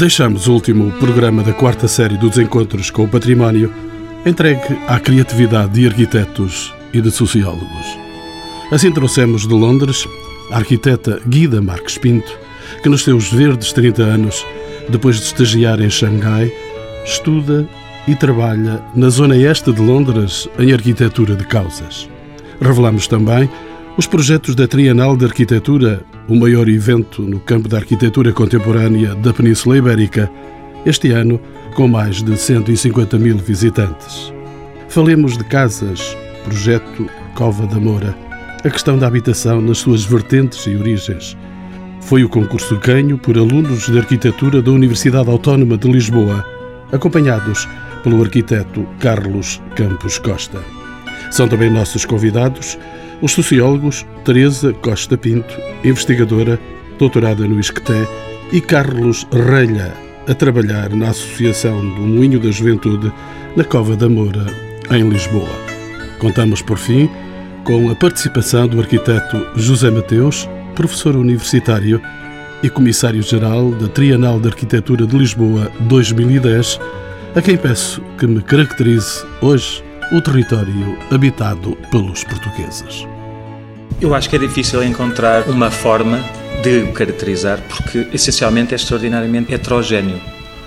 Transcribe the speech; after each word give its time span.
Deixamos 0.00 0.48
o 0.48 0.54
último 0.54 0.90
programa 0.92 1.42
da 1.42 1.52
quarta 1.52 1.86
série 1.86 2.16
dos 2.16 2.38
Encontros 2.38 2.90
com 2.90 3.04
o 3.04 3.08
Património 3.08 3.70
entregue 4.24 4.78
à 4.88 4.98
criatividade 4.98 5.74
de 5.74 5.86
arquitetos 5.86 6.72
e 6.90 7.02
de 7.02 7.10
sociólogos. 7.10 7.98
Assim 8.72 8.90
trouxemos 8.90 9.46
de 9.46 9.52
Londres 9.52 10.08
a 10.50 10.56
arquiteta 10.56 11.20
Guida 11.28 11.60
Marques 11.60 11.98
Pinto, 11.98 12.32
que 12.82 12.88
nos 12.88 13.04
seus 13.04 13.30
verdes 13.30 13.74
30 13.74 14.02
anos, 14.02 14.46
depois 14.88 15.16
de 15.16 15.24
estagiar 15.24 15.82
em 15.82 15.90
Xangai, 15.90 16.50
estuda 17.04 17.68
e 18.08 18.14
trabalha 18.14 18.82
na 18.96 19.10
zona 19.10 19.36
este 19.36 19.70
de 19.70 19.82
Londres 19.82 20.48
em 20.58 20.72
arquitetura 20.72 21.36
de 21.36 21.44
causas. 21.44 22.08
Revelamos 22.58 23.06
também 23.06 23.50
os 23.98 24.06
projetos 24.06 24.54
da 24.54 24.66
Trienal 24.66 25.14
de 25.14 25.26
Arquitetura, 25.26 26.02
o 26.28 26.34
maior 26.34 26.68
evento 26.68 27.22
no 27.22 27.40
campo 27.40 27.68
da 27.68 27.78
arquitetura 27.78 28.32
contemporânea 28.32 29.14
da 29.16 29.32
Península 29.32 29.78
Ibérica, 29.78 30.30
este 30.86 31.10
ano 31.10 31.40
com 31.74 31.88
mais 31.88 32.22
de 32.22 32.36
150 32.36 33.18
mil 33.18 33.36
visitantes. 33.36 34.32
Falemos 34.88 35.36
de 35.36 35.44
casas, 35.44 36.16
projeto 36.44 37.08
Cova 37.34 37.66
da 37.66 37.78
Moura, 37.78 38.16
a 38.64 38.70
questão 38.70 38.98
da 38.98 39.06
habitação 39.06 39.60
nas 39.60 39.78
suas 39.78 40.04
vertentes 40.04 40.66
e 40.66 40.76
origens. 40.76 41.36
Foi 42.00 42.24
o 42.24 42.28
concurso 42.28 42.76
ganho 42.78 43.16
por 43.18 43.36
alunos 43.36 43.86
de 43.86 43.98
arquitetura 43.98 44.60
da 44.60 44.70
Universidade 44.70 45.30
Autónoma 45.30 45.76
de 45.76 45.90
Lisboa, 45.90 46.44
acompanhados 46.92 47.68
pelo 48.02 48.22
arquiteto 48.22 48.86
Carlos 48.98 49.60
Campos 49.76 50.18
Costa. 50.18 50.60
São 51.30 51.46
também 51.46 51.70
nossos 51.70 52.04
convidados 52.04 52.78
os 53.22 53.32
sociólogos 53.32 54.06
Teresa 54.24 54.72
Costa 54.72 55.16
Pinto, 55.16 55.54
investigadora, 55.84 56.58
doutorada 56.98 57.46
no 57.46 57.58
ISCTE, 57.58 58.06
e 58.52 58.60
Carlos 58.60 59.26
Relha, 59.32 59.92
a 60.28 60.34
trabalhar 60.34 60.90
na 60.90 61.10
Associação 61.10 61.80
do 61.80 62.02
Moinho 62.02 62.40
da 62.40 62.50
Juventude, 62.50 63.12
na 63.56 63.64
Cova 63.64 63.96
da 63.96 64.08
Moura, 64.08 64.46
em 64.90 65.08
Lisboa. 65.08 65.48
Contamos, 66.18 66.62
por 66.62 66.78
fim, 66.78 67.08
com 67.64 67.90
a 67.90 67.94
participação 67.94 68.66
do 68.66 68.80
arquiteto 68.80 69.46
José 69.56 69.90
Mateus, 69.90 70.48
professor 70.74 71.16
universitário 71.16 72.00
e 72.62 72.68
comissário-geral 72.68 73.70
da 73.72 73.88
Trienal 73.88 74.40
de 74.40 74.48
Arquitetura 74.48 75.06
de 75.06 75.16
Lisboa 75.16 75.70
2010, 75.80 76.80
a 77.34 77.42
quem 77.42 77.56
peço 77.56 78.02
que 78.18 78.26
me 78.26 78.42
caracterize 78.42 79.24
hoje 79.40 79.82
o 80.12 80.20
território 80.20 80.98
habitado 81.10 81.76
pelos 81.90 82.24
portugueses. 82.24 83.09
Eu 84.00 84.14
acho 84.14 84.30
que 84.30 84.36
é 84.36 84.38
difícil 84.38 84.82
encontrar 84.82 85.46
uma 85.50 85.70
forma 85.70 86.24
de 86.62 86.84
o 86.84 86.92
caracterizar, 86.92 87.60
porque 87.68 88.08
essencialmente 88.14 88.72
é 88.72 88.76
extraordinariamente 88.76 89.52
heterogéneo. 89.52 90.18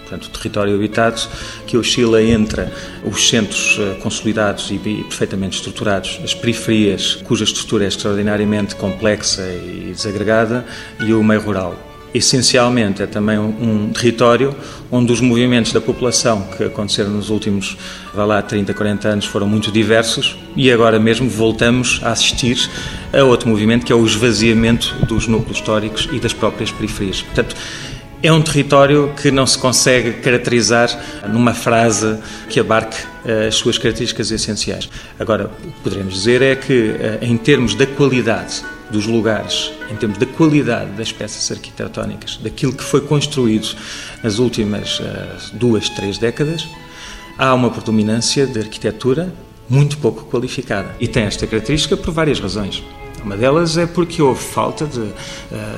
Portanto, 0.01 0.25
o 0.25 0.29
território 0.29 0.75
habitado 0.75 1.19
que 1.65 1.75
oscila 1.75 2.21
entre 2.21 2.67
os 3.03 3.27
centros 3.27 3.77
eh, 3.79 3.97
consolidados 4.03 4.69
e 4.69 4.77
perfeitamente 4.77 5.57
estruturados, 5.57 6.19
as 6.23 6.35
periferias, 6.35 7.15
cuja 7.23 7.43
estrutura 7.43 7.85
é 7.85 7.87
extraordinariamente 7.87 8.75
complexa 8.75 9.41
e 9.41 9.91
desagregada, 9.95 10.63
e 10.99 11.11
o 11.11 11.23
meio 11.23 11.41
rural 11.41 11.92
essencialmente 12.13 13.01
é 13.01 13.07
também 13.07 13.39
um, 13.39 13.87
um, 13.87 13.89
território 13.91 14.55
onde 14.91 15.11
os 15.11 15.19
movimentos 15.19 15.73
da 15.73 15.81
população 15.81 16.47
que 16.55 16.63
aconteceram 16.63 17.09
nos 17.09 17.29
últimos, 17.29 17.77
vá 18.13 18.25
lá, 18.25 18.41
30, 18.41 18.73
40 18.73 19.07
anos 19.07 19.25
foram 19.25 19.47
muito 19.47 19.71
diversos 19.71 20.37
e 20.55 20.71
agora 20.71 20.99
mesmo 20.99 21.27
voltamos 21.27 21.99
a 22.03 22.11
assistir 22.11 22.69
a 23.11 23.23
outro 23.23 23.49
movimento 23.49 23.85
que 23.85 23.91
é 23.91 23.95
o 23.95 24.05
esvaziamento 24.05 24.93
dos 25.05 25.27
núcleos 25.27 25.57
históricos 25.57 26.07
e 26.11 26.19
das 26.19 26.33
próprias 26.33 26.71
periferias. 26.71 27.21
Portanto, 27.21 27.55
é 28.21 28.31
um 28.31 28.41
território 28.41 29.13
que 29.21 29.29
não 29.29 29.45
se 29.45 29.57
consegue 29.57 30.13
caracterizar 30.13 30.89
numa 31.27 31.53
frase 31.53 32.17
que 32.47 32.57
abarque 32.57 32.95
eh, 33.25 33.47
as 33.47 33.55
suas 33.55 33.77
características 33.77 34.31
essenciais. 34.31 34.89
Agora, 35.19 35.51
o 35.61 35.67
que 35.71 35.79
poderemos 35.83 36.13
dizer 36.13 36.41
é 36.41 36.55
que, 36.55 36.95
eh, 36.97 37.19
em 37.21 37.35
termos 37.35 37.75
da 37.75 37.85
qualidade 37.85 38.63
dos 38.93 39.07
lugares, 39.07 39.71
em 39.91 39.95
termos 39.95 40.19
da 40.19 40.25
qualidade 40.27 40.91
das 40.91 41.11
peças 41.11 41.51
arquitetónicas, 41.51 42.37
daquilo 42.37 42.71
que 42.71 42.83
foi 42.83 43.01
construído 43.01 43.75
nas 44.23 44.37
últimas 44.37 44.99
uh, 44.99 45.03
duas, 45.53 45.89
três 45.89 46.19
décadas, 46.19 46.67
há 47.37 47.53
uma 47.55 47.71
predominância 47.71 48.45
de 48.45 48.59
arquitetura 48.59 49.33
muito 49.67 49.97
pouco 49.97 50.25
qualificada. 50.25 50.95
E 50.99 51.07
tem 51.07 51.23
esta 51.23 51.47
característica 51.47 51.97
por 51.97 52.13
várias 52.13 52.39
razões. 52.39 52.83
Uma 53.25 53.35
delas 53.35 53.77
é 53.77 53.87
porque 53.87 54.21
houve 54.21 54.43
falta 54.43 54.85
de 54.85 54.99
uh, 54.99 55.13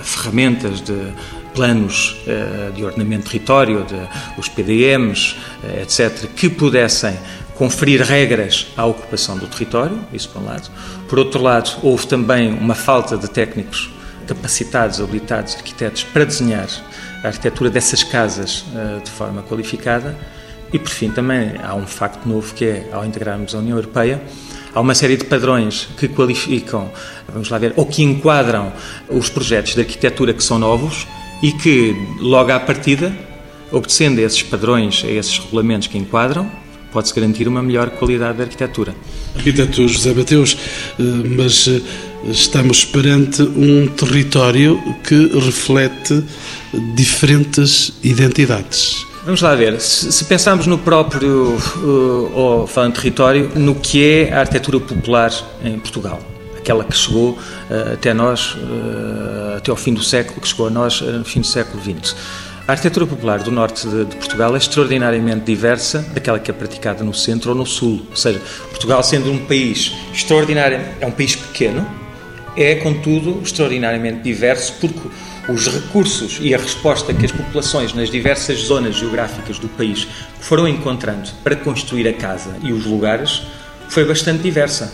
ferramentas, 0.03 0.81
de 0.81 1.13
planos 1.53 2.17
uh, 2.27 2.73
de 2.73 2.83
ordenamento 2.83 3.23
de 3.23 3.29
território, 3.29 3.85
de, 3.85 3.95
os 4.37 4.49
PDMs, 4.49 5.35
uh, 5.63 5.81
etc., 5.81 6.27
que 6.35 6.49
pudessem 6.49 7.15
conferir 7.55 8.01
regras 8.01 8.67
à 8.75 8.85
ocupação 8.85 9.37
do 9.37 9.47
território, 9.47 9.97
isso 10.13 10.29
por 10.29 10.41
um 10.41 10.45
lado. 10.45 10.69
Por 11.07 11.19
outro 11.19 11.41
lado, 11.41 11.71
houve 11.81 12.05
também 12.07 12.53
uma 12.53 12.75
falta 12.75 13.17
de 13.17 13.29
técnicos 13.29 13.89
capacitados, 14.27 14.99
habilitados, 14.99 15.55
arquitetos 15.55 16.03
para 16.03 16.25
desenhar 16.25 16.67
a 17.23 17.27
arquitetura 17.27 17.69
dessas 17.69 18.03
casas 18.03 18.65
uh, 18.73 19.01
de 19.03 19.09
forma 19.11 19.41
qualificada. 19.43 20.17
E 20.73 20.79
por 20.79 20.89
fim, 20.89 21.11
também 21.11 21.53
há 21.63 21.75
um 21.75 21.87
facto 21.87 22.27
novo 22.27 22.53
que 22.53 22.65
é, 22.65 22.89
ao 22.91 23.05
integrarmos 23.05 23.55
a 23.55 23.59
União 23.59 23.77
Europeia, 23.77 24.21
há 24.73 24.81
uma 24.81 24.93
série 24.93 25.15
de 25.15 25.23
padrões 25.23 25.87
que 25.97 26.07
qualificam, 26.07 26.91
vamos 27.31 27.49
lá 27.49 27.57
ver, 27.57 27.73
ou 27.77 27.85
que 27.85 28.03
enquadram 28.03 28.73
os 29.09 29.29
projetos 29.29 29.75
de 29.75 29.81
arquitetura 29.81 30.33
que 30.33 30.43
são 30.43 30.59
novos 30.59 31.07
e 31.41 31.51
que, 31.51 31.95
logo 32.19 32.51
à 32.51 32.59
partida, 32.59 33.15
obedecendo 33.71 34.19
a 34.19 34.23
esses 34.23 34.41
padrões, 34.43 35.03
a 35.05 35.09
esses 35.09 35.37
regulamentos 35.37 35.87
que 35.87 35.97
enquadram, 35.97 36.51
pode-se 36.95 37.13
garantir 37.13 37.45
uma 37.45 37.61
melhor 37.61 37.89
qualidade 37.89 38.37
de 38.37 38.43
arquitetura. 38.43 38.95
Arquiteto 39.35 39.85
José 39.85 40.13
Mateus, 40.13 40.57
eh, 40.97 41.03
mas 41.37 41.67
eh, 41.67 41.81
estamos 42.31 42.85
perante 42.85 43.41
um 43.41 43.85
território 43.87 44.81
que 45.03 45.27
reflete 45.37 46.23
diferentes 46.95 47.91
identidades. 48.01 49.05
Vamos 49.25 49.41
lá 49.41 49.53
ver, 49.55 49.81
se 49.81 50.23
pensarmos 50.23 50.67
no 50.67 50.77
próprio, 50.77 51.57
eh, 51.57 52.31
ou 52.33 52.65
falando 52.65 52.93
de 52.93 53.01
território, 53.01 53.51
no 53.55 53.75
que 53.75 54.01
é 54.01 54.33
a 54.33 54.39
arquitetura 54.39 54.79
popular 54.79 55.33
em 55.65 55.77
Portugal 55.77 56.21
aquela 56.57 56.83
que 56.83 56.97
chegou 56.97 57.37
até 57.93 58.11
nós, 58.11 58.57
até 59.55 59.69
ao 59.69 59.77
fim 59.77 59.93
do 59.93 60.01
século, 60.01 60.41
que 60.41 60.47
chegou 60.47 60.65
a 60.65 60.69
nós 60.71 60.99
no 60.99 61.23
fim 61.23 61.39
do 61.39 61.45
século 61.45 61.79
XX. 61.79 62.15
A 62.67 62.71
arquitetura 62.71 63.05
popular 63.05 63.43
do 63.43 63.51
norte 63.51 63.87
de, 63.87 64.05
de, 64.05 64.15
Portugal 64.15 64.55
é 64.55 64.57
extraordinariamente 64.57 65.45
diversa 65.45 65.99
daquela 66.15 66.39
que 66.39 66.49
é 66.49 66.53
praticada 66.53 67.03
no 67.03 67.13
centro 67.13 67.51
ou 67.51 67.55
no 67.55 67.63
sul. 67.63 68.03
Ou 68.09 68.15
seja, 68.15 68.41
Portugal 68.71 69.03
sendo 69.03 69.31
um 69.31 69.45
país 69.45 69.93
extraordinário, 70.11 70.79
é 70.99 71.05
um 71.05 71.11
país 71.11 71.35
pequeno, 71.35 71.87
é 72.57 72.73
contudo 72.73 73.39
extraordinariamente 73.43 74.21
diverso 74.21 74.73
porque 74.81 75.09
os 75.47 75.67
recursos 75.67 76.39
e 76.41 76.55
a 76.55 76.57
resposta 76.57 77.13
que 77.13 77.23
as 77.23 77.31
populações 77.31 77.93
nas 77.93 78.09
diversas 78.09 78.57
zonas 78.61 78.95
geográficas 78.95 79.59
do 79.59 79.69
país 79.69 80.07
foram 80.39 80.67
encontrando 80.67 81.29
para 81.43 81.55
construir 81.55 82.07
a 82.07 82.13
casa 82.13 82.57
e 82.63 82.73
os 82.73 82.83
lugares 82.83 83.43
foi 83.89 84.05
bastante 84.05 84.41
diversa. 84.41 84.91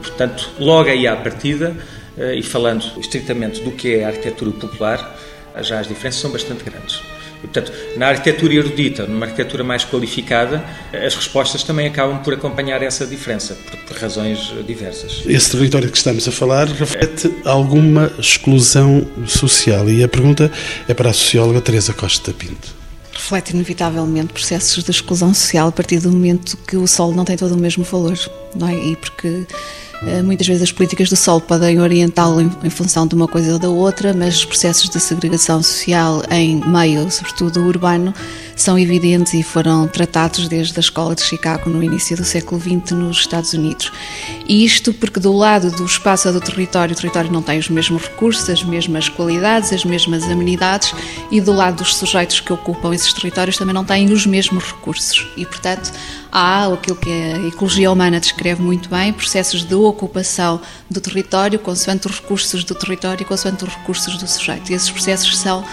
Portanto, 0.00 0.50
logo 0.60 0.88
aí 0.88 1.04
à 1.08 1.16
partida, 1.16 1.76
eh, 2.16 2.36
e 2.36 2.42
falando 2.44 2.84
estritamente 3.00 3.60
do 3.60 3.72
que 3.72 3.96
é 3.96 4.04
a 4.04 4.08
arquitetura 4.08 4.52
popular, 4.52 5.17
já 5.60 5.80
as 5.80 5.88
diferenças 5.88 6.20
são 6.20 6.30
bastante 6.30 6.64
grandes. 6.64 7.00
E, 7.42 7.46
portanto, 7.46 7.72
na 7.96 8.08
arquitetura 8.08 8.54
erudita, 8.54 9.06
numa 9.06 9.26
arquitetura 9.26 9.62
mais 9.62 9.84
qualificada, 9.84 10.64
as 10.92 11.14
respostas 11.14 11.62
também 11.62 11.86
acabam 11.86 12.18
por 12.22 12.34
acompanhar 12.34 12.82
essa 12.82 13.06
diferença, 13.06 13.54
por, 13.54 13.76
por 13.78 13.96
razões 13.96 14.52
diversas. 14.66 15.22
Esse 15.24 15.52
território 15.52 15.90
que 15.90 15.96
estamos 15.96 16.26
a 16.26 16.32
falar 16.32 16.66
reflete 16.66 17.32
alguma 17.44 18.12
exclusão 18.18 19.06
social 19.26 19.88
e 19.88 20.02
a 20.02 20.08
pergunta 20.08 20.50
é 20.88 20.94
para 20.94 21.10
a 21.10 21.12
socióloga 21.12 21.60
Teresa 21.60 21.92
Costa 21.92 22.32
Pinto. 22.32 22.76
Reflete 23.12 23.52
inevitavelmente 23.52 24.32
processos 24.32 24.82
de 24.82 24.90
exclusão 24.90 25.34
social 25.34 25.68
a 25.68 25.72
partir 25.72 25.98
do 25.98 26.10
momento 26.10 26.56
que 26.56 26.76
o 26.76 26.86
solo 26.86 27.14
não 27.14 27.24
tem 27.24 27.36
todo 27.36 27.52
o 27.52 27.58
mesmo 27.58 27.84
valor, 27.84 28.16
não 28.54 28.68
é? 28.68 28.74
E 28.74 28.96
porque 28.96 29.44
muitas 30.24 30.46
vezes 30.46 30.62
as 30.62 30.72
políticas 30.72 31.08
do 31.10 31.16
solo 31.16 31.40
podem 31.40 31.80
orientá-lo 31.80 32.40
em, 32.40 32.70
função 32.70 33.06
de 33.06 33.14
uma 33.14 33.26
coisa 33.26 33.54
ou 33.54 33.58
da 33.58 33.68
outra, 33.68 34.14
mas 34.14 34.36
os 34.36 34.44
processos 34.44 34.88
de 34.88 35.00
segregação 35.00 35.62
social 35.62 36.22
em 36.30 36.56
meio, 36.66 37.10
sobretudo 37.10 37.60
urbano, 37.64 38.14
são 38.54 38.78
evidentes 38.78 39.34
e 39.34 39.42
foram 39.42 39.86
tratados 39.86 40.48
desde 40.48 40.78
a 40.78 40.80
escola 40.80 41.14
de 41.14 41.22
Chicago 41.22 41.70
no 41.70 41.82
início 41.82 42.16
do 42.16 42.24
século 42.24 42.60
XX 42.60 42.92
nos 42.92 43.18
Estados 43.18 43.52
Unidos. 43.52 43.92
E 44.48 44.64
isto 44.64 44.92
porque 44.92 45.20
do 45.20 45.32
lado 45.32 45.70
do 45.70 45.84
espaço 45.84 46.28
ou 46.28 46.34
do 46.34 46.40
território, 46.40 46.92
o 46.92 46.96
território 46.96 47.30
não 47.30 47.42
tem 47.42 47.58
os 47.58 47.68
mesmos 47.68 48.02
recursos, 48.02 48.48
as 48.50 48.62
mesmas 48.62 49.08
qualidades, 49.08 49.72
as 49.72 49.84
mesmas 49.84 50.24
amenidades 50.24 50.92
e 51.30 51.40
do 51.40 51.52
lado 51.52 51.76
dos 51.78 51.96
sujeitos 51.96 52.40
que 52.40 52.52
ocupam 52.52 52.94
esses 52.94 53.12
territórios 53.12 53.56
também 53.56 53.74
não 53.74 53.84
têm 53.84 54.12
os 54.12 54.26
mesmos 54.26 54.64
recursos. 54.64 55.26
E, 55.36 55.44
portanto, 55.46 55.92
há 56.32 56.66
aquilo 56.66 56.96
que 56.96 57.10
a 57.10 57.46
ecologia 57.46 57.90
humana 57.90 58.20
descreve 58.20 58.62
muito 58.62 58.88
bem, 58.88 59.12
processos 59.12 59.64
de 59.64 59.74
ocupação 59.88 60.60
do 60.90 61.00
território, 61.00 61.58
consoante 61.58 62.06
os 62.06 62.20
recursos 62.20 62.64
do 62.64 62.74
território 62.74 63.26
consoante 63.26 63.64
os 63.64 63.74
recursos 63.74 64.16
do 64.16 64.26
sujeito. 64.26 64.70
E 64.70 64.74
esses 64.74 64.90
processos 64.90 65.36
são 65.38 65.64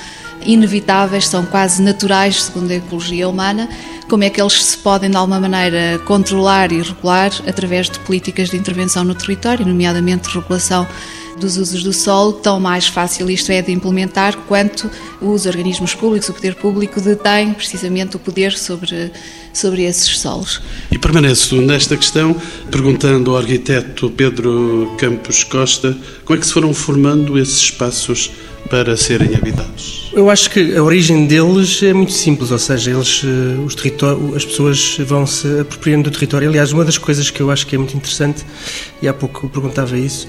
inevitáveis, 0.46 1.28
são 1.28 1.46
quase 1.46 1.82
naturais, 1.82 2.44
segundo 2.44 2.72
a 2.72 2.76
ecologia 2.76 3.28
humana, 3.28 3.70
como 4.10 4.24
é 4.24 4.30
que 4.30 4.40
eles 4.40 4.64
se 4.64 4.78
podem, 4.78 5.10
de 5.10 5.18
alguma 5.18 5.40
maneira, 5.40 6.00
controlar 6.06 6.72
e 6.72 6.82
regular? 6.82 7.32
Através 7.48 7.90
de 7.90 8.00
políticas 8.00 8.50
de 8.50 8.58
intervenção 8.58 9.04
no 9.04 9.16
território, 9.16 9.66
nomeadamente 9.66 10.30
regulação 10.30 10.88
dos 11.40 11.58
usos 11.58 11.84
do 11.84 11.92
solo, 11.92 12.34
tão 12.34 12.60
mais 12.60 12.88
fácil 12.88 13.30
isto 13.30 13.52
é 13.52 13.62
de 13.62 13.72
implementar 13.72 14.38
quanto 14.48 14.90
os 15.22 15.46
organismos 15.46 15.94
públicos, 15.94 16.30
o 16.30 16.34
poder 16.34 16.56
público 16.56 17.02
detém 17.02 17.54
precisamente 17.54 18.16
o 18.16 18.20
poder 18.20 18.54
sobre, 18.54 19.12
sobre 19.57 19.84
esses 19.84 20.19
solos. 20.19 20.62
E 20.92 20.98
permaneço 20.98 21.62
nesta 21.62 21.96
questão 21.96 22.36
perguntando 22.69 23.31
ao 23.31 23.38
arquiteto 23.38 24.10
Pedro 24.10 24.94
Campos 24.98 25.44
Costa 25.44 25.96
como 26.24 26.38
é 26.38 26.40
que 26.40 26.48
se 26.48 26.54
foram 26.54 26.74
formando 26.74 27.38
esses 27.38 27.57
espaços 27.57 28.31
para 28.69 28.98
serem 28.98 29.36
habitados? 29.36 30.10
Eu 30.13 30.30
acho 30.30 30.50
que 30.50 30.75
a 30.75 30.81
origem 30.81 31.28
deles 31.28 31.84
é 31.84 31.94
muito 31.94 32.13
simples, 32.13 32.50
ou 32.50 32.57
seja, 32.57 32.92
eles, 32.92 33.22
eh, 33.24 33.60
os 33.60 33.75
as 34.36 34.46
pessoas 34.46 34.98
vão 35.06 35.28
se 35.28 35.60
apropriando 35.60 36.10
do 36.10 36.13
território. 36.13 36.48
Aliás, 36.50 36.72
uma 36.72 36.86
das 36.86 36.98
coisas 36.98 37.30
que 37.30 37.42
eu 37.42 37.51
acho 37.51 37.68
que 37.68 37.75
é 37.75 37.78
muito 37.78 37.96
interessante, 37.96 38.46
e 39.01 39.08
há 39.08 39.13
pouco 39.13 39.48
perguntava 39.50 39.98
isso, 39.98 40.25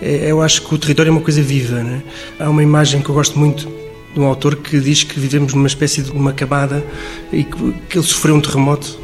é, 0.00 0.30
eu 0.30 0.40
acho 0.42 0.62
que 0.62 0.74
o 0.74 0.78
território 0.78 1.10
é 1.10 1.12
uma 1.12 1.22
coisa 1.22 1.42
viva. 1.42 1.82
Né? 1.82 2.02
Há 2.38 2.48
uma 2.48 2.62
imagem 2.62 3.02
que 3.02 3.08
eu 3.08 3.14
gosto 3.14 3.38
muito 3.38 3.79
de 4.12 4.20
um 4.20 4.24
autor 4.24 4.56
que 4.56 4.80
diz 4.80 5.02
que 5.02 5.18
vivemos 5.18 5.54
numa 5.54 5.66
espécie 5.66 6.02
de 6.02 6.10
uma 6.10 6.32
camada 6.32 6.84
e 7.32 7.44
que, 7.44 7.72
que 7.88 7.98
ele 7.98 8.06
sofreu 8.06 8.34
um 8.34 8.40
terremoto 8.40 8.98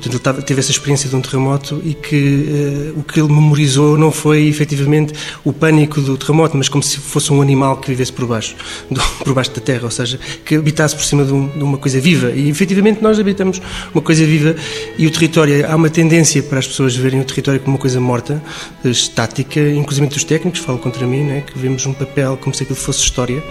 Portanto, 0.00 0.36
ele 0.36 0.42
teve 0.42 0.60
essa 0.60 0.70
experiência 0.70 1.08
de 1.08 1.16
um 1.16 1.20
terremoto 1.20 1.80
e 1.84 1.94
que 1.94 2.92
uh, 2.94 3.00
o 3.00 3.02
que 3.02 3.20
ele 3.20 3.32
memorizou 3.32 3.96
não 3.96 4.10
foi 4.10 4.46
efetivamente 4.48 5.12
o 5.44 5.52
pânico 5.52 6.00
do 6.00 6.16
terremoto, 6.16 6.56
mas 6.56 6.68
como 6.68 6.82
se 6.82 6.98
fosse 6.98 7.32
um 7.32 7.40
animal 7.40 7.76
que 7.76 7.88
vivesse 7.88 8.12
por 8.12 8.26
baixo, 8.26 8.56
do, 8.90 9.00
por 9.24 9.34
baixo 9.34 9.50
da 9.52 9.60
terra, 9.60 9.84
ou 9.84 9.90
seja, 9.90 10.18
que 10.44 10.56
habitasse 10.56 10.94
por 10.94 11.04
cima 11.04 11.24
de, 11.24 11.32
um, 11.32 11.48
de, 11.48 11.62
uma 11.62 11.78
coisa 11.78 12.00
viva. 12.00 12.30
E 12.30 12.48
efetivamente 12.48 13.02
nós 13.02 13.18
habitamos 13.18 13.60
uma 13.94 14.02
coisa 14.02 14.24
viva 14.24 14.56
e 14.98 15.06
o 15.06 15.10
território, 15.10 15.66
há 15.70 15.76
uma 15.76 15.90
tendência 15.90 16.42
para 16.42 16.58
as 16.58 16.66
pessoas 16.66 16.96
verem 16.96 17.20
o 17.20 17.24
território 17.24 17.60
como 17.60 17.76
uma 17.76 17.80
coisa 17.80 18.00
morta, 18.00 18.42
estática, 18.84 19.60
inclusive 19.60 20.08
os 20.08 20.24
técnicos 20.24 20.60
falam 20.60 20.80
contra 20.80 21.06
mim, 21.06 21.22
né, 21.24 21.42
que 21.46 21.58
vemos 21.58 21.84
um 21.86 21.92
papel 21.92 22.36
como 22.36 22.54
se 22.54 22.62
aquilo 22.62 22.78
fosse 22.78 23.00
história, 23.00 23.42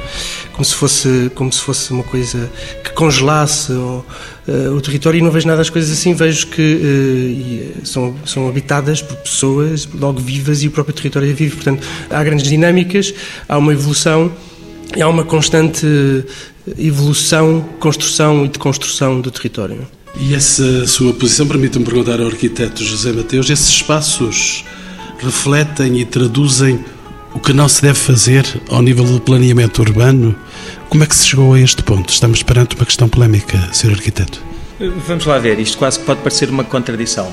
como 0.53 0.65
se 0.65 0.75
fosse, 0.75 1.31
como 1.35 1.51
se 1.51 1.61
fosse 1.61 1.91
uma 1.91 2.03
coisa 2.03 2.49
que 2.83 2.91
congelasse 2.91 3.71
ou, 3.73 4.05
uh, 4.47 4.75
o 4.75 4.81
território 4.81 5.19
e 5.19 5.21
não 5.21 5.31
vejo 5.31 5.47
nada 5.47 5.57
das 5.57 5.69
coisas 5.69 5.91
assim, 5.91 6.13
vejo 6.13 6.47
que 6.47 7.73
uh, 7.81 7.85
são, 7.85 8.15
são 8.25 8.47
habitadas 8.47 9.01
por 9.01 9.17
pessoas 9.17 9.87
logo 9.93 10.19
vivas 10.19 10.63
e 10.63 10.67
o 10.67 10.71
próprio 10.71 10.95
território 10.95 11.29
é 11.29 11.33
vivo. 11.33 11.55
Portanto, 11.55 11.85
há 12.09 12.23
grandes 12.23 12.47
dinâmicas, 12.47 13.13
há 13.47 13.57
uma 13.57 13.73
evolução 13.73 14.31
e 14.95 15.01
há 15.01 15.07
uma 15.07 15.23
constante 15.23 15.85
evolução, 16.77 17.61
construção 17.79 18.45
e 18.45 18.49
deconstrução 18.49 19.21
do 19.21 19.31
território. 19.31 19.87
E 20.19 20.35
essa 20.35 20.85
sua 20.87 21.13
posição, 21.13 21.47
permite-me 21.47 21.85
perguntar 21.85 22.19
ao 22.19 22.27
arquiteto 22.27 22.83
José 22.83 23.11
Mateus, 23.11 23.49
esses 23.49 23.69
espaços 23.69 24.65
refletem 25.19 25.99
e 25.99 26.05
traduzem 26.05 26.83
o 27.33 27.39
que 27.39 27.53
não 27.53 27.67
se 27.67 27.81
deve 27.81 27.97
fazer 27.97 28.45
ao 28.69 28.81
nível 28.81 29.05
do 29.05 29.19
planeamento 29.19 29.81
urbano? 29.81 30.35
Como 30.89 31.03
é 31.03 31.07
que 31.07 31.15
se 31.15 31.27
chegou 31.27 31.53
a 31.53 31.59
este 31.59 31.81
ponto? 31.83 32.09
Estamos 32.09 32.43
perante 32.43 32.75
uma 32.75 32.85
questão 32.85 33.07
polémica, 33.07 33.57
Sr. 33.71 33.91
Arquiteto. 33.91 34.41
Vamos 35.07 35.25
lá 35.25 35.37
ver, 35.37 35.59
isto 35.59 35.77
quase 35.77 35.99
pode 35.99 36.21
parecer 36.21 36.49
uma 36.49 36.63
contradição. 36.63 37.31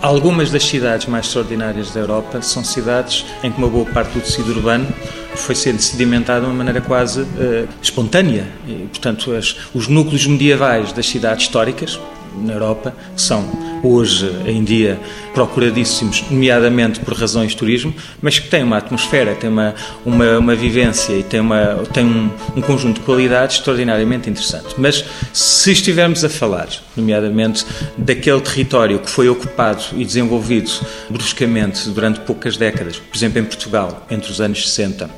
Algumas 0.00 0.50
das 0.50 0.64
cidades 0.64 1.06
mais 1.06 1.26
extraordinárias 1.26 1.90
da 1.90 2.00
Europa 2.00 2.42
são 2.42 2.62
cidades 2.64 3.24
em 3.42 3.50
que 3.50 3.58
uma 3.58 3.68
boa 3.68 3.86
parte 3.86 4.12
do 4.12 4.20
tecido 4.20 4.50
urbano 4.50 4.86
foi 5.34 5.54
sendo 5.54 5.80
sedimentado 5.80 6.40
de 6.40 6.46
uma 6.46 6.54
maneira 6.54 6.80
quase 6.80 7.20
uh, 7.20 7.68
espontânea. 7.82 8.46
E, 8.66 8.86
portanto, 8.88 9.32
as, 9.32 9.56
os 9.74 9.88
núcleos 9.88 10.26
medievais 10.26 10.92
das 10.92 11.06
cidades 11.06 11.44
históricas, 11.44 11.98
na 12.36 12.52
Europa, 12.54 12.94
que 13.14 13.20
são 13.20 13.44
hoje 13.82 14.30
em 14.46 14.64
dia 14.64 14.98
procuradíssimos, 15.34 16.24
nomeadamente 16.30 17.00
por 17.00 17.14
razões 17.14 17.50
de 17.50 17.56
turismo, 17.56 17.94
mas 18.22 18.38
que 18.38 18.48
têm 18.48 18.62
uma 18.62 18.78
atmosfera, 18.78 19.34
têm 19.34 19.50
uma, 19.50 19.74
uma, 20.04 20.38
uma 20.38 20.54
vivência 20.54 21.12
e 21.12 21.22
têm, 21.22 21.40
uma, 21.40 21.82
têm 21.92 22.04
um, 22.04 22.30
um 22.56 22.62
conjunto 22.62 23.00
de 23.00 23.06
qualidades 23.06 23.56
extraordinariamente 23.56 24.30
interessante. 24.30 24.74
Mas 24.78 25.04
se 25.32 25.72
estivermos 25.72 26.24
a 26.24 26.28
falar, 26.28 26.68
nomeadamente, 26.96 27.66
daquele 27.98 28.40
território 28.40 28.98
que 28.98 29.10
foi 29.10 29.28
ocupado 29.28 29.82
e 29.94 30.04
desenvolvido 30.04 30.70
bruscamente 31.10 31.88
durante 31.90 32.20
poucas 32.20 32.56
décadas, 32.56 32.98
por 32.98 33.16
exemplo, 33.16 33.40
em 33.40 33.44
Portugal, 33.44 34.06
entre 34.10 34.30
os 34.30 34.40
anos 34.40 34.68
60 34.70 35.10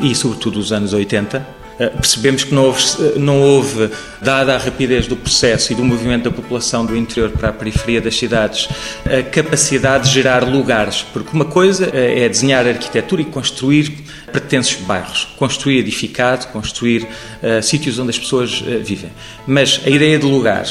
e, 0.00 0.14
sobretudo, 0.14 0.58
os 0.58 0.72
anos 0.72 0.92
80, 0.92 1.36
eh, 1.38 1.57
percebemos 1.86 2.42
que 2.42 2.52
não 2.52 2.64
houve, 2.64 2.82
eh, 2.82 3.18
não 3.18 3.40
houve, 3.40 3.90
dada 4.20 4.54
a 4.54 4.58
rapidez 4.58 5.06
do 5.06 5.16
processo 5.16 5.72
e 5.72 5.76
do 5.76 5.84
movimento 5.84 6.24
da 6.24 6.30
população 6.30 6.84
do 6.84 6.96
interior 6.96 7.30
para 7.30 7.50
a 7.50 7.52
periferia 7.52 8.00
das 8.00 8.16
cidades, 8.16 8.68
a 9.06 9.22
capacidade 9.22 10.08
de 10.08 10.14
gerar 10.14 10.40
lugares. 10.40 11.06
Porque 11.12 11.30
uma 11.32 11.44
coisa 11.44 11.88
eh, 11.92 12.24
é 12.24 12.28
desenhar 12.28 12.66
arquitetura 12.66 13.22
e 13.22 13.24
construir 13.24 13.92
pertences 14.32 14.74
bairros, 14.80 15.28
construir 15.36 15.78
edificado, 15.78 16.48
construir 16.48 17.04
uh, 17.04 17.62
sítios 17.62 17.98
onde 17.98 18.10
as 18.10 18.18
pessoas 18.18 18.60
uh, 18.60 18.82
vivem. 18.82 19.10
Mas 19.46 19.80
a 19.86 19.88
ideia 19.88 20.18
de 20.18 20.26
lugar, 20.26 20.66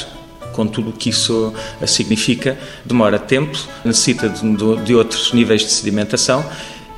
com 0.53 0.68
tudo 0.68 0.92
o 0.92 0.94
que 0.94 1.10
isso 1.10 1.53
significa, 1.88 2.57
demora 2.86 3.18
tempo, 3.18 3.57
necessita 3.83 4.30
de, 4.30 4.83
de 4.83 4.94
outros 4.94 5.33
níveis 5.33 5.62
de 5.62 5.71
sedimentação 5.71 6.45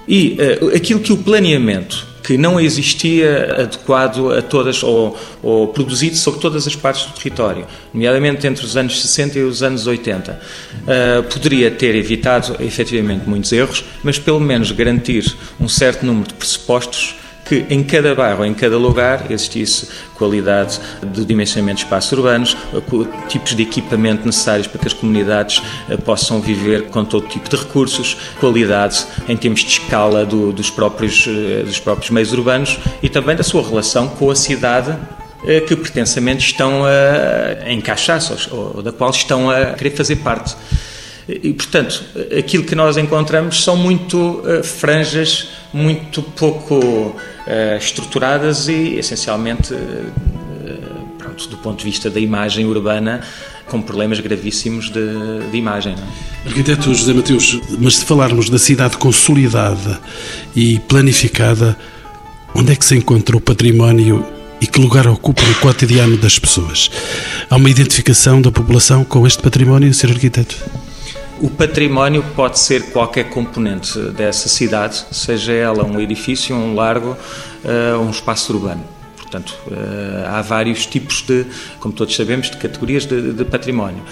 e 0.06 0.38
uh, 0.62 0.76
aquilo 0.76 1.00
que 1.00 1.14
o 1.14 1.18
planeamento 1.18 2.09
que 2.30 2.38
não 2.38 2.60
existia 2.60 3.56
adequado 3.62 4.32
a 4.32 4.40
todas, 4.40 4.84
ou, 4.84 5.18
ou, 5.42 5.70
produzido 5.70 6.16
sobre 6.16 6.40
todas 6.40 6.68
as 6.68 6.76
partes 6.76 7.08
do 7.08 7.14
território, 7.14 7.66
nomeadamente 7.92 8.46
entre 8.46 8.64
os 8.64 8.78
anos 8.78 9.02
60 9.02 9.40
e 9.40 9.42
os 9.42 9.64
anos 9.64 9.88
80. 9.88 10.32
Uh, 10.32 10.38
ah, 10.88 11.24
poderia 11.24 11.72
ter 11.72 11.96
evitado, 11.96 12.56
efetivamente, 12.60 13.28
muitos 13.28 13.52
erros, 13.52 13.84
mas 14.04 14.20
pelo 14.20 14.40
menos 14.40 14.72
garantir 14.72 15.36
um 15.60 15.68
certo 15.68 16.06
número 16.06 16.28
de 16.28 16.36
pressupostos 16.36 17.16
que 17.50 17.66
em 17.68 17.84
cada 17.84 18.14
bairro, 18.14 18.46
em 18.46 18.54
cada 18.54 18.78
lugar, 18.78 19.32
existisse 19.32 19.90
qualidade 20.14 20.80
de 21.04 21.26
dimensionamento 21.26 21.78
de 21.78 21.84
espaços 21.86 22.12
urbanos, 22.12 22.56
tipos 23.28 23.56
de 23.56 23.64
equipamento 23.64 24.24
necessários 24.24 24.68
para 24.68 24.80
que 24.80 24.88
as 24.88 24.94
comunidades 24.94 25.60
eh, 25.90 25.98
possam 25.98 26.40
viver 26.40 26.90
com 26.90 27.04
todo 27.04 27.28
tipo 27.28 27.50
de 27.50 27.56
recursos, 27.56 28.16
qualidade 28.40 29.04
em 29.28 29.36
termos 29.36 29.62
de 29.62 29.72
escala 29.72 30.28
do, 30.28 30.54
dos, 30.54 30.70
próprios, 30.70 31.26
eh, 31.28 31.64
dos 31.64 31.80
próprios 31.80 32.12
meios 32.12 32.32
urbanos 32.32 32.78
e 33.02 33.10
também 33.10 33.36
da 33.36 33.42
sua 33.42 33.68
relação 33.68 34.08
com 34.08 34.30
a 34.30 34.36
cidade 34.36 34.96
eh, 35.44 35.62
que 35.62 35.76
pretensamente 35.76 36.46
estão 36.46 36.84
a 36.86 37.72
encaixar-se 37.72 38.48
ou 38.52 38.84
da 38.84 38.92
qual 38.92 39.10
estão 39.10 39.50
a 39.50 39.74
querer 39.74 39.92
fazer 39.96 40.18
parte. 40.18 40.56
E, 41.30 41.54
portanto, 41.54 42.04
aquilo 42.38 42.64
que 42.64 42.74
nós 42.74 42.98
encontramos 42.98 43.64
são 43.64 43.78
muito 43.78 44.18
uh, 44.18 44.64
franjas, 44.64 45.50
muito 45.72 46.24
pouco 46.24 46.76
uh, 46.76 47.16
estruturadas 47.78 48.68
e, 48.68 48.96
essencialmente, 48.96 49.72
uh, 49.72 51.08
pronto, 51.20 51.48
do 51.48 51.58
ponto 51.58 51.78
de 51.78 51.86
vista 51.86 52.10
da 52.10 52.20
imagem 52.20 52.66
urbana, 52.66 53.22
com 53.68 53.80
problemas 53.80 54.20
gravíssimos 54.20 54.90
de, 54.90 55.50
de 55.52 55.58
imagem. 55.58 55.94
É? 55.94 56.48
Arquiteto 56.48 56.92
José 56.96 57.14
Mateus, 57.14 57.62
mas 57.78 57.98
se 57.98 58.06
falarmos 58.06 58.50
da 58.50 58.58
cidade 58.58 58.98
consolidada 58.98 60.00
e 60.56 60.80
planificada, 60.80 61.78
onde 62.56 62.72
é 62.72 62.76
que 62.76 62.84
se 62.84 62.96
encontra 62.96 63.38
o 63.38 63.42
património 63.42 64.26
e 64.60 64.66
que 64.66 64.82
lugar 64.82 65.08
ocupa 65.08 65.44
no 65.44 65.54
cotidiano 65.56 66.18
das 66.18 66.40
pessoas? 66.40 66.90
Há 67.48 67.56
uma 67.56 67.70
identificação 67.70 68.42
da 68.42 68.52
população 68.52 69.04
com 69.04 69.28
este 69.28 69.44
património, 69.44 69.94
Sr. 69.94 70.10
Arquiteto? 70.10 70.89
O 71.42 71.50
património 71.50 72.22
pode 72.36 72.60
ser 72.60 72.92
qualquer 72.92 73.30
componente 73.30 73.98
dessa 74.12 74.50
cidade, 74.50 75.06
seja 75.10 75.54
ela 75.54 75.86
um 75.86 75.98
edifício, 75.98 76.54
um 76.54 76.76
largo, 76.76 77.16
uh, 77.64 77.98
um 78.02 78.10
espaço 78.10 78.52
urbano. 78.52 78.84
Portanto, 79.16 79.58
uh, 79.68 80.28
há 80.28 80.42
vários 80.42 80.86
tipos 80.86 81.22
de, 81.22 81.46
como 81.80 81.94
todos 81.94 82.14
sabemos, 82.14 82.52
de 82.52 82.58
categorias 82.58 83.06
de, 83.06 83.32
de 83.32 83.46
património. 83.46 84.04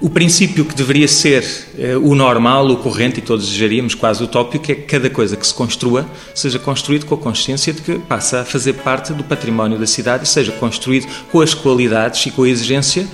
O 0.00 0.08
princípio 0.08 0.64
que 0.64 0.72
deveria 0.76 1.08
ser 1.08 1.42
uh, 1.76 2.08
o 2.08 2.14
normal, 2.14 2.68
o 2.68 2.76
corrente, 2.76 3.18
e 3.18 3.22
todos 3.22 3.46
desejaríamos 3.46 3.96
quase 3.96 4.22
utópico, 4.22 4.70
é 4.70 4.76
que 4.76 4.82
cada 4.82 5.10
coisa 5.10 5.36
que 5.36 5.44
se 5.44 5.54
construa 5.54 6.06
seja 6.32 6.60
construído 6.60 7.06
com 7.06 7.16
a 7.16 7.18
consciência 7.18 7.72
de 7.72 7.82
que 7.82 7.98
passa 7.98 8.42
a 8.42 8.44
fazer 8.44 8.74
parte 8.74 9.12
do 9.12 9.24
património 9.24 9.80
da 9.80 9.86
cidade 9.86 10.22
e 10.22 10.28
seja 10.28 10.52
construído 10.52 11.08
com 11.32 11.40
as 11.40 11.54
qualidades 11.54 12.24
e 12.26 12.30
com 12.30 12.44
a 12.44 12.48
exigência 12.48 13.08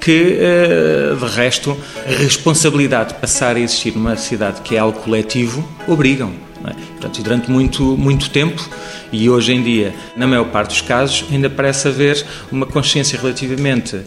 que, 0.00 0.38
eh, 0.38 1.14
de 1.18 1.26
resto, 1.34 1.76
a 2.06 2.10
responsabilidade 2.10 3.14
de 3.14 3.20
passar 3.20 3.56
a 3.56 3.60
existir 3.60 3.94
numa 3.94 4.16
cidade 4.16 4.60
que 4.60 4.76
é 4.76 4.78
algo 4.78 4.98
coletivo 5.00 5.66
obrigam. 5.86 6.32
É? 6.66 6.72
Portanto, 6.72 7.22
durante 7.22 7.50
muito, 7.50 7.82
muito 7.96 8.30
tempo, 8.30 8.68
e 9.12 9.28
hoje 9.28 9.52
em 9.52 9.62
dia, 9.62 9.94
na 10.16 10.26
maior 10.26 10.46
parte 10.46 10.70
dos 10.70 10.80
casos, 10.80 11.24
ainda 11.30 11.50
parece 11.50 11.88
haver 11.88 12.24
uma 12.50 12.64
consciência 12.64 13.18
relativamente 13.18 14.00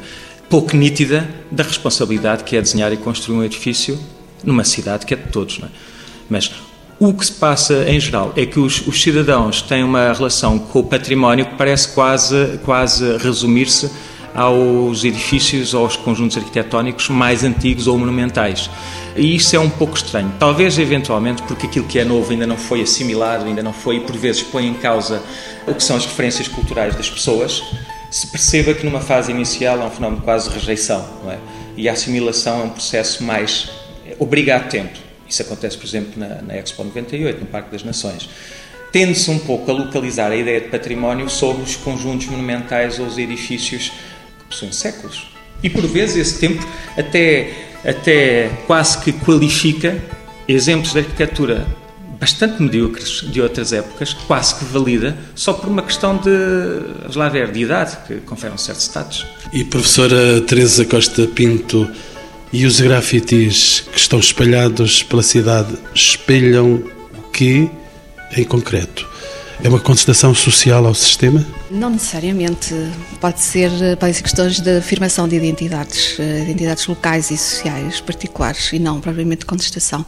pouco 0.49 0.75
nítida 0.75 1.29
da 1.51 1.63
responsabilidade 1.63 2.43
que 2.43 2.55
é 2.55 2.61
desenhar 2.61 2.91
e 2.91 2.97
construir 2.97 3.37
um 3.37 3.43
edifício 3.43 3.99
numa 4.43 4.63
cidade 4.63 5.05
que 5.05 5.13
é 5.13 5.17
de 5.17 5.29
todos. 5.29 5.59
É? 5.63 5.67
Mas 6.29 6.51
O 6.99 7.13
que 7.13 7.23
se 7.23 7.31
passa 7.31 7.85
em 7.87 7.99
geral 7.99 8.33
é 8.35 8.43
que 8.43 8.59
os, 8.59 8.87
os 8.87 8.99
cidadãos 8.99 9.61
têm 9.61 9.83
uma 9.83 10.11
relação 10.13 10.57
com 10.57 10.79
o 10.79 10.83
património 10.83 11.45
que 11.45 11.53
parece 11.53 11.89
quase, 11.89 12.59
quase 12.65 13.17
resumir-se 13.17 13.91
aos 14.37 15.03
edifícios 15.03 15.73
aos 15.73 15.95
conjuntos 15.95 16.37
arquitetónicos 16.37 17.09
mais 17.09 17.43
antigos 17.43 17.87
ou 17.87 17.97
monumentais. 17.97 18.69
E 19.15 19.35
isso 19.35 19.55
é 19.55 19.59
um 19.59 19.69
pouco 19.69 19.97
estranho. 19.97 20.31
Talvez, 20.37 20.77
eventualmente, 20.77 21.41
porque 21.41 21.65
aquilo 21.65 21.87
que 21.87 21.97
é 21.97 22.05
novo 22.05 22.31
ainda 22.31 22.45
não 22.45 22.55
foi 22.55 22.83
assimilado, 22.83 23.45
ainda 23.45 23.63
não 23.63 23.73
foi, 23.73 23.95
e 23.95 23.99
por 24.01 24.15
vezes 24.15 24.43
põe 24.43 24.67
em 24.67 24.75
causa 24.75 25.23
o 25.65 25.73
que 25.73 25.83
são 25.83 25.97
as 25.97 26.05
referências 26.05 26.47
culturais 26.47 26.95
das 26.95 27.09
pessoas, 27.09 27.63
se 28.11 28.27
perceba 28.27 28.75
que 28.75 28.85
numa 28.85 29.01
fase 29.01 29.31
inicial 29.31 29.81
é 29.81 29.85
um 29.85 29.89
fenómeno 29.89 30.21
quase 30.21 30.49
de 30.49 30.53
rejeição, 30.53 31.03
não 31.23 31.31
é? 31.31 31.39
E 31.75 31.89
a 31.89 31.93
assimilação 31.93 32.61
é 32.61 32.63
um 32.65 32.69
processo 32.69 33.23
mais. 33.23 33.71
obriga 34.19 34.55
a 34.55 34.59
tempo. 34.59 34.99
Isso 35.27 35.41
acontece, 35.41 35.75
por 35.77 35.87
exemplo, 35.87 36.13
na, 36.15 36.43
na 36.43 36.55
Expo 36.55 36.83
98, 36.83 37.39
no 37.39 37.47
Parque 37.47 37.71
das 37.71 37.83
Nações. 37.83 38.29
Tende-se 38.91 39.29
um 39.29 39.39
pouco 39.39 39.69
a 39.69 39.73
localizar 39.73 40.31
a 40.31 40.35
ideia 40.35 40.61
de 40.61 40.69
património 40.69 41.27
sobre 41.27 41.63
os 41.63 41.75
conjuntos 41.75 42.27
monumentais 42.27 42.99
ou 42.99 43.07
os 43.07 43.17
edifícios 43.17 43.91
possuem 44.49 44.71
séculos. 44.71 45.27
E 45.63 45.69
por 45.69 45.85
vezes 45.87 46.15
esse 46.15 46.39
tempo 46.39 46.65
até, 46.97 47.53
até 47.83 48.49
quase 48.67 48.99
que 48.99 49.11
qualifica 49.11 49.97
exemplos 50.47 50.93
de 50.93 50.99
arquitetura 50.99 51.67
bastante 52.19 52.61
medíocres 52.61 53.21
de 53.31 53.41
outras 53.41 53.71
épocas, 53.71 54.13
quase 54.13 54.55
que 54.55 54.65
valida, 54.65 55.15
só 55.35 55.53
por 55.53 55.69
uma 55.69 55.83
questão 55.83 56.17
de, 56.17 57.15
lá 57.15 57.29
ver, 57.29 57.51
de 57.51 57.61
idade, 57.61 57.97
que 58.07 58.15
confere 58.21 58.53
um 58.53 58.57
certo 58.57 58.79
status. 58.79 59.25
E 59.53 59.63
professora 59.63 60.41
Teresa 60.41 60.83
Costa 60.85 61.27
Pinto, 61.27 61.87
e 62.51 62.65
os 62.65 62.79
grafites 62.79 63.81
que 63.91 63.99
estão 63.99 64.19
espalhados 64.19 65.03
pela 65.03 65.21
cidade 65.21 65.77
espelham 65.93 66.75
o 67.13 67.31
que 67.31 67.69
em 68.35 68.43
concreto? 68.43 69.07
É 69.63 69.69
uma 69.69 69.79
contestação 69.79 70.33
social 70.33 70.85
ao 70.85 70.93
sistema? 70.93 71.45
Não 71.69 71.89
necessariamente. 71.89 72.73
Pode 73.19 73.39
ser, 73.39 73.69
podem 73.97 74.13
ser 74.13 74.23
questões 74.23 74.59
de 74.59 74.77
afirmação 74.77 75.27
de 75.27 75.35
identidades, 75.35 76.17
eh, 76.19 76.43
identidades 76.43 76.87
locais 76.87 77.29
e 77.29 77.37
sociais 77.37 77.99
particulares, 77.99 78.71
e 78.71 78.79
não 78.79 79.01
propriamente 79.01 79.45
contestação. 79.45 80.05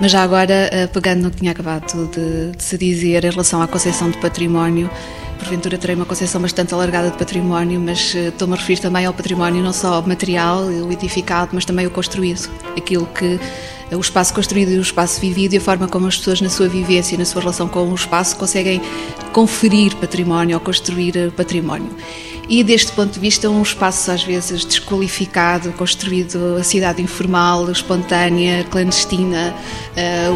Mas 0.00 0.12
já 0.12 0.22
agora, 0.22 0.68
eh, 0.72 0.86
pegando 0.86 1.22
no 1.22 1.30
que 1.30 1.38
tinha 1.38 1.50
acabado 1.50 2.08
de, 2.08 2.56
de 2.56 2.62
se 2.62 2.78
dizer 2.78 3.24
em 3.24 3.30
relação 3.30 3.60
à 3.60 3.66
concepção 3.66 4.10
de 4.10 4.18
património, 4.18 4.88
porventura 5.42 5.76
terei 5.76 5.96
uma 5.96 6.04
concepção 6.04 6.40
bastante 6.40 6.72
alargada 6.72 7.10
de 7.10 7.18
património, 7.18 7.80
mas 7.80 8.14
eh, 8.14 8.28
estou-me 8.28 8.54
a 8.54 8.56
referir 8.56 8.78
também 8.78 9.04
ao 9.04 9.12
património 9.12 9.60
não 9.60 9.72
só 9.72 10.00
material, 10.02 10.62
o 10.64 10.92
edificado, 10.92 11.50
mas 11.52 11.64
também 11.64 11.84
o 11.84 11.90
construído. 11.90 12.48
Aquilo 12.76 13.06
que 13.06 13.40
o 13.90 14.00
espaço 14.00 14.32
construído 14.32 14.70
e 14.70 14.78
o 14.78 14.80
espaço 14.80 15.20
vivido 15.20 15.54
e 15.54 15.58
a 15.58 15.60
forma 15.60 15.88
como 15.88 16.06
as 16.06 16.16
pessoas 16.16 16.40
na 16.40 16.48
sua 16.48 16.68
vivência 16.68 17.16
e 17.16 17.18
na 17.18 17.24
sua 17.24 17.42
relação 17.42 17.68
com 17.68 17.90
o 17.90 17.94
espaço 17.94 18.36
conseguem 18.36 18.80
conferir 19.32 19.94
património 19.96 20.56
ou 20.56 20.60
construir 20.60 21.16
eh, 21.16 21.28
património. 21.28 21.90
E 22.48 22.62
deste 22.62 22.92
ponto 22.92 23.12
de 23.12 23.20
vista, 23.20 23.50
um 23.50 23.62
espaço 23.62 24.10
às 24.10 24.22
vezes 24.22 24.64
desqualificado, 24.64 25.72
construído 25.72 26.56
a 26.58 26.62
cidade 26.62 27.00
informal, 27.02 27.70
espontânea, 27.70 28.64
clandestina, 28.64 29.54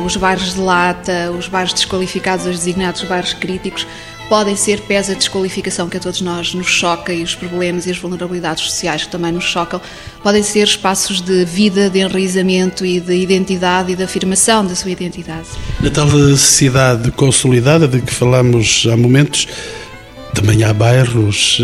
os 0.04 0.16
bairros 0.16 0.54
de 0.54 0.60
lata, 0.60 1.32
os 1.36 1.48
bairros 1.48 1.74
desqualificados, 1.74 2.46
os 2.46 2.58
designados 2.58 3.02
bairros 3.02 3.34
críticos, 3.34 3.86
podem 4.28 4.56
ser 4.56 4.80
pés 4.82 5.08
a 5.08 5.14
desqualificação 5.14 5.88
que 5.88 5.96
a 5.96 6.00
todos 6.00 6.20
nós 6.20 6.52
nos 6.54 6.66
choca 6.66 7.12
e 7.12 7.22
os 7.22 7.34
problemas 7.34 7.86
e 7.86 7.90
as 7.90 7.98
vulnerabilidades 7.98 8.64
sociais 8.64 9.04
que 9.04 9.10
também 9.10 9.32
nos 9.32 9.44
chocam, 9.44 9.80
podem 10.22 10.42
ser 10.42 10.64
espaços 10.64 11.20
de 11.20 11.44
vida, 11.44 11.88
de 11.88 12.00
enraizamento 12.00 12.84
e 12.84 13.00
de 13.00 13.14
identidade 13.14 13.92
e 13.92 13.96
de 13.96 14.02
afirmação 14.02 14.66
da 14.66 14.74
sua 14.74 14.90
identidade. 14.90 15.48
Na 15.80 15.90
tal 15.90 16.08
cidade 16.36 17.10
consolidada 17.12 17.86
de 17.86 18.00
que 18.00 18.12
falamos 18.12 18.86
há 18.90 18.96
momentos, 18.96 19.46
também 20.34 20.64
há 20.64 20.72
bairros 20.72 21.62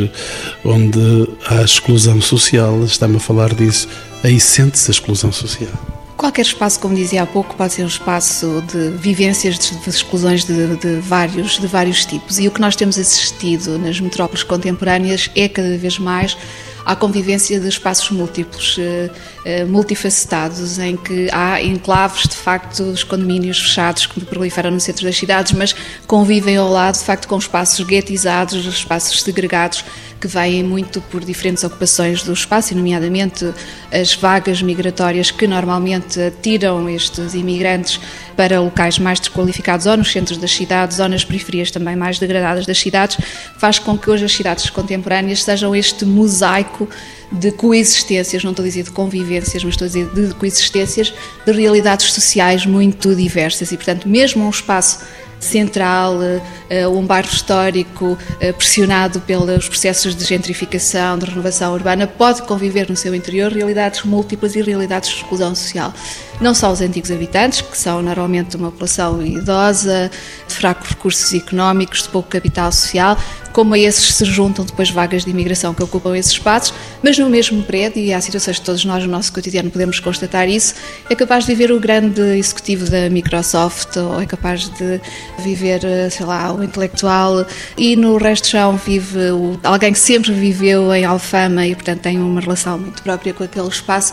onde 0.65 1.29
há 1.47 1.63
exclusão 1.63 2.21
social, 2.21 2.83
está-me 2.85 3.17
a 3.17 3.21
falar 3.21 3.55
disso, 3.55 3.89
aí 4.23 4.39
sente-se 4.41 4.91
a 4.91 4.93
exclusão 4.93 5.33
social. 5.33 5.92
Qualquer 6.23 6.43
espaço, 6.43 6.79
como 6.79 6.95
dizia 6.95 7.25
há 7.25 7.27
pouco, 7.27 7.57
pode 7.57 7.73
ser 7.73 7.83
um 7.83 7.89
espaço 7.89 8.63
de 8.73 8.91
vivências, 8.91 9.59
de, 9.59 9.91
exclusões 9.91 10.45
de, 10.45 10.77
de, 10.77 11.01
vários, 11.01 11.59
de 11.59 11.67
vários 11.67 12.07
tipos. 12.07 12.39
E 12.39 12.47
o 12.47 12.53
que 12.53 12.61
nós 12.61 12.77
temos 12.77 12.97
assistido 12.97 13.77
nas 13.77 13.99
metrópoles 13.99 14.45
contemporâneas 14.45 15.29
é 15.35 15.49
cada 15.49 15.77
vez 15.77 15.99
mais 15.99 16.39
à 16.85 16.97
convivência 16.97 17.59
de 17.61 17.69
espaços 17.69 18.11
múltiplos, 18.11 18.77
eh, 18.79 19.11
eh, 19.45 19.65
multifacetados, 19.65 20.79
em 20.79 20.97
que 20.97 21.29
há 21.33 21.63
enclaves, 21.63 22.23
de 22.23 22.37
facto, 22.37 22.83
os 22.83 23.05
condomínios 23.05 23.59
fechados 23.59 24.07
que 24.07 24.21
proliferam 24.25 24.71
no 24.71 24.81
centro 24.81 25.05
das 25.05 25.17
cidades, 25.17 25.53
mas 25.53 25.75
convivem 26.07 26.57
ao 26.57 26.69
lado, 26.69 26.99
de 26.99 27.05
facto, 27.05 27.27
com 27.29 27.39
espaços 27.39 27.85
guetizados, 27.85 28.65
espaços 28.67 29.23
segregados, 29.23 29.85
que 30.21 30.29
vêm 30.29 30.63
muito 30.63 31.01
por 31.01 31.25
diferentes 31.25 31.65
ocupações 31.65 32.23
do 32.23 32.33
espaço, 32.33 32.77
nomeadamente 32.77 33.53
as 33.91 34.15
vagas 34.15 34.63
migratórias 34.63 35.33
que 35.33 35.49
normalmente 35.49 36.33
tiram 36.41 36.89
estes 36.89 37.35
imigrantes 37.35 38.01
para 38.37 38.61
locais 38.61 38.99
mais 38.99 39.21
desqualificados, 39.21 39.87
ou 39.87 39.97
nos 39.97 40.11
centros 40.11 40.39
das 40.39 40.51
cidades, 40.51 40.99
ou 40.99 41.09
nas 41.09 41.25
periferias 41.25 41.71
também 41.71 41.97
mais 41.97 42.19
degradadas 42.19 42.67
das 42.67 42.79
cidades, 42.79 43.19
faz 43.59 43.79
com 43.79 43.97
que 43.97 44.11
hoje 44.11 44.25
as 44.25 44.33
cidades 44.33 44.69
contemporâneas 44.71 45.43
sejam 45.43 45.75
este 45.75 46.05
mosaico 46.05 46.89
de 47.31 47.51
coexistências, 47.53 48.45
não 48.45 48.51
estou 48.51 48.63
a 48.63 48.69
dizer 48.69 48.83
de 48.83 48.91
convivências, 48.91 49.65
mas 49.65 49.75
estou 49.75 49.87
a 49.87 49.89
dizer 49.89 50.09
de 50.11 50.35
coexistências 50.35 51.15
de 51.47 51.53
realidades 51.53 52.13
sociais 52.13 52.67
muito 52.67 53.15
diversas. 53.15 53.73
E, 53.73 53.77
portanto, 53.77 54.09
mesmo 54.09 54.45
um 54.45 54.51
espaço 54.51 55.01
central, 55.45 56.19
eh, 56.71 56.89
um 56.89 57.05
bairro 57.05 57.29
histórico 57.29 58.17
eh, 58.41 58.53
pressionado 58.53 59.21
pelos 59.21 59.69
processos 59.69 60.15
de 60.15 60.25
gentrificação, 60.25 61.19
de 61.19 61.27
renovação 61.27 61.73
urbana, 61.75 62.07
pode 62.07 62.43
conviver 62.43 62.89
no 62.89 62.97
seu 62.97 63.15
interior 63.15 63.53
realidades 63.53 64.05
múltiplas 64.05 64.55
e 64.55 64.63
realidades 64.63 65.11
de 65.11 65.17
exclusão 65.17 65.55
social. 65.55 65.93
Não 66.41 66.55
só 66.55 66.73
os 66.73 66.81
antigos 66.81 67.11
habitantes, 67.11 67.61
que 67.61 67.77
são 67.77 68.03
normalmente 68.03 68.57
uma 68.57 68.71
população 68.71 69.25
idosa, 69.25 70.11
fracos 70.63 70.91
recursos 70.91 71.35
económicos, 71.35 72.05
de 72.05 72.09
pouco 72.09 72.29
capital 72.29 72.71
social, 72.71 73.19
como 73.53 73.75
a 73.75 73.79
esses 73.79 74.15
se 74.15 74.25
juntam 74.25 74.65
depois 74.65 74.91
vagas 74.91 75.25
de 75.25 75.31
imigração 75.31 75.75
que 75.75 75.83
ocupam 75.83 76.17
esses 76.17 76.31
espaços, 76.31 76.73
mas 77.03 77.19
no 77.19 77.29
mesmo 77.29 77.65
prédio, 77.65 78.01
e 78.01 78.15
há 78.15 78.21
situações 78.21 78.61
que 78.61 78.65
todos 78.65 78.85
nós 78.85 79.05
no 79.05 79.11
nosso 79.11 79.33
cotidiano 79.33 79.73
podemos 79.73 79.99
constatar 79.99 80.49
isso, 80.49 80.75
é 81.11 81.17
capaz 81.17 81.45
de 81.45 81.53
viver 81.53 81.73
o 81.73 81.81
grande 81.81 82.21
executivo 82.39 82.89
da 82.89 83.11
Microsoft, 83.11 83.97
ou 83.97 84.23
é 84.23 84.27
capaz 84.27 84.69
de 84.69 85.01
viver, 85.41 85.81
sei 86.13 86.25
lá, 86.25 86.53
o 86.53 86.63
intelectual, 86.63 87.45
e 87.77 87.97
no 87.97 88.17
resto 88.17 88.45
do 88.45 88.51
chão 88.51 88.77
vive 88.77 89.19
alguém 89.65 89.93
que 89.93 89.99
sempre 89.99 90.33
viveu 90.33 90.95
em 90.95 91.05
Alfama 91.05 91.67
e, 91.67 91.75
portanto, 91.75 92.03
tem 92.03 92.19
uma 92.19 92.41
relação 92.41 92.79
muito 92.79 93.03
própria 93.03 93.35
com 93.35 93.43
aquele 93.43 93.69
espaço. 93.69 94.13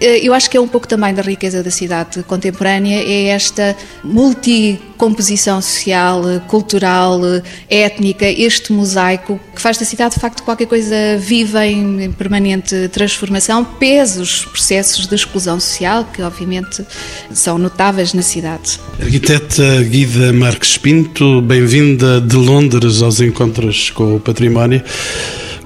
Eh, 0.00 0.26
eu 0.26 0.32
acho 0.32 0.48
que 0.48 0.56
é 0.56 0.60
um 0.60 0.68
pouco 0.68 0.86
também 0.86 1.12
da 1.14 1.22
riqueza 1.22 1.62
da 1.62 1.70
cidade 1.70 2.22
contemporânea, 2.22 3.02
é 3.02 3.28
esta 3.28 3.76
multicomposição 4.04 5.60
social, 5.60 6.22
cultural, 6.46 7.20
étnica, 7.68 8.26
este 8.26 8.72
mosaico 8.72 9.40
que 9.54 9.60
faz 9.60 9.76
da 9.76 9.84
cidade 9.84 10.14
de 10.14 10.20
facto 10.20 10.42
qualquer 10.42 10.66
coisa 10.66 10.94
viva 11.18 11.66
em 11.66 12.12
permanente 12.12 12.88
transformação, 12.88 13.64
pese 13.64 14.20
os 14.20 14.44
processos 14.44 15.06
de 15.06 15.14
exclusão 15.14 15.58
social, 15.58 16.04
que 16.12 16.22
obviamente 16.22 16.84
são 17.32 17.58
notáveis 17.58 18.14
na 18.14 18.22
cidade. 18.22 18.78
Arquiteta 19.00 19.82
Guida 19.82 20.32
Marques 20.32 20.76
Pinto, 20.76 21.40
bem-vinda 21.42 22.20
de 22.20 22.36
Londres 22.36 23.02
aos 23.02 23.20
encontros 23.20 23.90
com 23.90 24.16
o 24.16 24.20
património. 24.20 24.82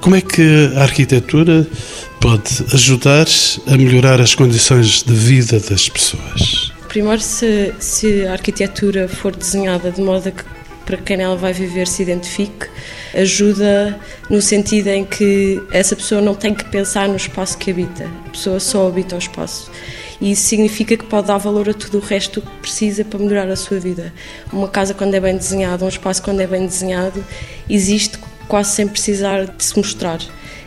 Como 0.00 0.16
é 0.16 0.20
que 0.20 0.72
a 0.74 0.82
arquitetura 0.82 1.66
pode 2.22 2.64
ajudar 2.72 3.26
a 3.66 3.76
melhorar 3.76 4.20
as 4.20 4.32
condições 4.32 5.02
de 5.02 5.12
vida 5.12 5.58
das 5.58 5.88
pessoas? 5.88 6.72
Primeiro, 6.86 7.20
se, 7.20 7.74
se 7.80 8.24
a 8.26 8.32
arquitetura 8.32 9.08
for 9.08 9.34
desenhada 9.34 9.90
de 9.90 10.00
modo 10.00 10.28
a 10.28 10.30
que 10.30 10.44
para 10.86 10.96
quem 10.98 11.20
ela 11.20 11.36
vai 11.36 11.52
viver 11.52 11.88
se 11.88 12.02
identifique, 12.02 12.68
ajuda 13.12 13.98
no 14.30 14.40
sentido 14.40 14.88
em 14.88 15.04
que 15.04 15.60
essa 15.72 15.96
pessoa 15.96 16.20
não 16.20 16.34
tem 16.34 16.54
que 16.54 16.64
pensar 16.66 17.08
no 17.08 17.16
espaço 17.16 17.58
que 17.58 17.72
habita, 17.72 18.08
a 18.26 18.30
pessoa 18.30 18.60
só 18.60 18.86
habita 18.86 19.16
o 19.16 19.18
espaço. 19.18 19.68
E 20.20 20.30
isso 20.30 20.42
significa 20.42 20.96
que 20.96 21.04
pode 21.04 21.26
dar 21.26 21.38
valor 21.38 21.68
a 21.68 21.74
tudo 21.74 21.98
o 21.98 22.00
resto 22.00 22.40
que 22.40 22.50
precisa 22.60 23.04
para 23.04 23.18
melhorar 23.18 23.48
a 23.48 23.56
sua 23.56 23.80
vida. 23.80 24.12
Uma 24.52 24.68
casa, 24.68 24.94
quando 24.94 25.14
é 25.14 25.20
bem 25.20 25.36
desenhada, 25.36 25.84
um 25.84 25.88
espaço, 25.88 26.22
quando 26.22 26.40
é 26.40 26.46
bem 26.46 26.66
desenhado, 26.66 27.24
existe 27.68 28.16
quase 28.46 28.70
sem 28.70 28.86
precisar 28.86 29.46
de 29.46 29.64
se 29.64 29.76
mostrar. 29.76 30.20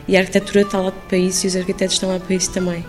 E 0.08 0.16
a 0.16 0.20
arquitetura 0.20 0.62
está 0.62 0.80
lá 0.80 0.92
para 0.92 1.18
isso 1.18 1.46
e 1.46 1.48
os 1.48 1.56
arquitetos 1.56 1.96
estão 1.96 2.10
lá 2.10 2.20
para 2.20 2.36
isso 2.36 2.52
também. 2.52 2.86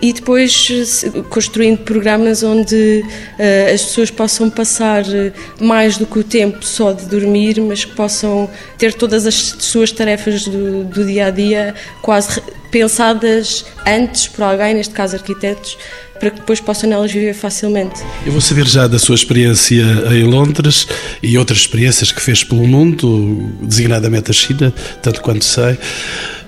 E 0.00 0.12
depois 0.12 1.04
construindo 1.30 1.78
programas 1.84 2.42
onde 2.42 3.04
uh, 3.04 3.72
as 3.72 3.82
pessoas 3.84 4.10
possam 4.10 4.50
passar 4.50 5.04
eh, 5.14 5.32
mais 5.60 5.96
do 5.96 6.04
que 6.06 6.18
o 6.18 6.24
tempo 6.24 6.64
só 6.66 6.90
de 6.90 7.06
dormir, 7.06 7.60
mas 7.60 7.84
que 7.84 7.94
possam 7.94 8.50
ter 8.76 8.94
todas 8.94 9.28
as 9.28 9.34
suas 9.60 9.92
tarefas 9.92 10.44
do, 10.44 10.82
do 10.82 11.04
dia 11.04 11.26
a 11.26 11.30
dia 11.30 11.72
quase 12.02 12.42
pensadas 12.72 13.64
antes 13.86 14.26
por 14.26 14.42
alguém, 14.42 14.74
neste 14.74 14.92
caso 14.92 15.14
arquitetos, 15.14 15.78
para 16.22 16.30
que 16.30 16.38
depois 16.38 16.60
possam 16.60 16.88
nelas 16.88 17.10
viver 17.10 17.34
facilmente. 17.34 18.00
Eu 18.24 18.30
vou 18.30 18.40
saber 18.40 18.64
já 18.64 18.86
da 18.86 18.96
sua 18.96 19.16
experiência 19.16 19.82
em 20.12 20.22
Londres 20.22 20.86
e 21.20 21.36
outras 21.36 21.58
experiências 21.58 22.12
que 22.12 22.22
fez 22.22 22.44
pelo 22.44 22.64
mundo, 22.64 23.50
designadamente 23.60 24.30
a 24.30 24.32
China, 24.32 24.72
tanto 25.02 25.20
quanto 25.20 25.44
sei. 25.44 25.76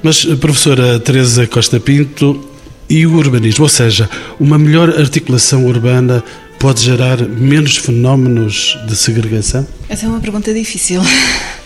Mas, 0.01 0.25
professora 0.37 1.01
Teresa 1.01 1.45
Costa 1.49 1.81
Pinto, 1.81 2.49
e 2.89 3.05
o 3.05 3.17
urbanismo, 3.17 3.65
ou 3.65 3.69
seja, 3.69 4.09
uma 4.39 4.57
melhor 4.57 4.91
articulação 4.91 5.67
urbana 5.67 6.23
pode 6.61 6.81
gerar 6.81 7.21
menos 7.23 7.77
fenómenos 7.77 8.79
de 8.87 8.95
segregação? 8.95 9.67
Essa 9.89 10.07
é 10.07 10.09
uma 10.09 10.21
pergunta 10.21 10.55
difícil. 10.55 11.01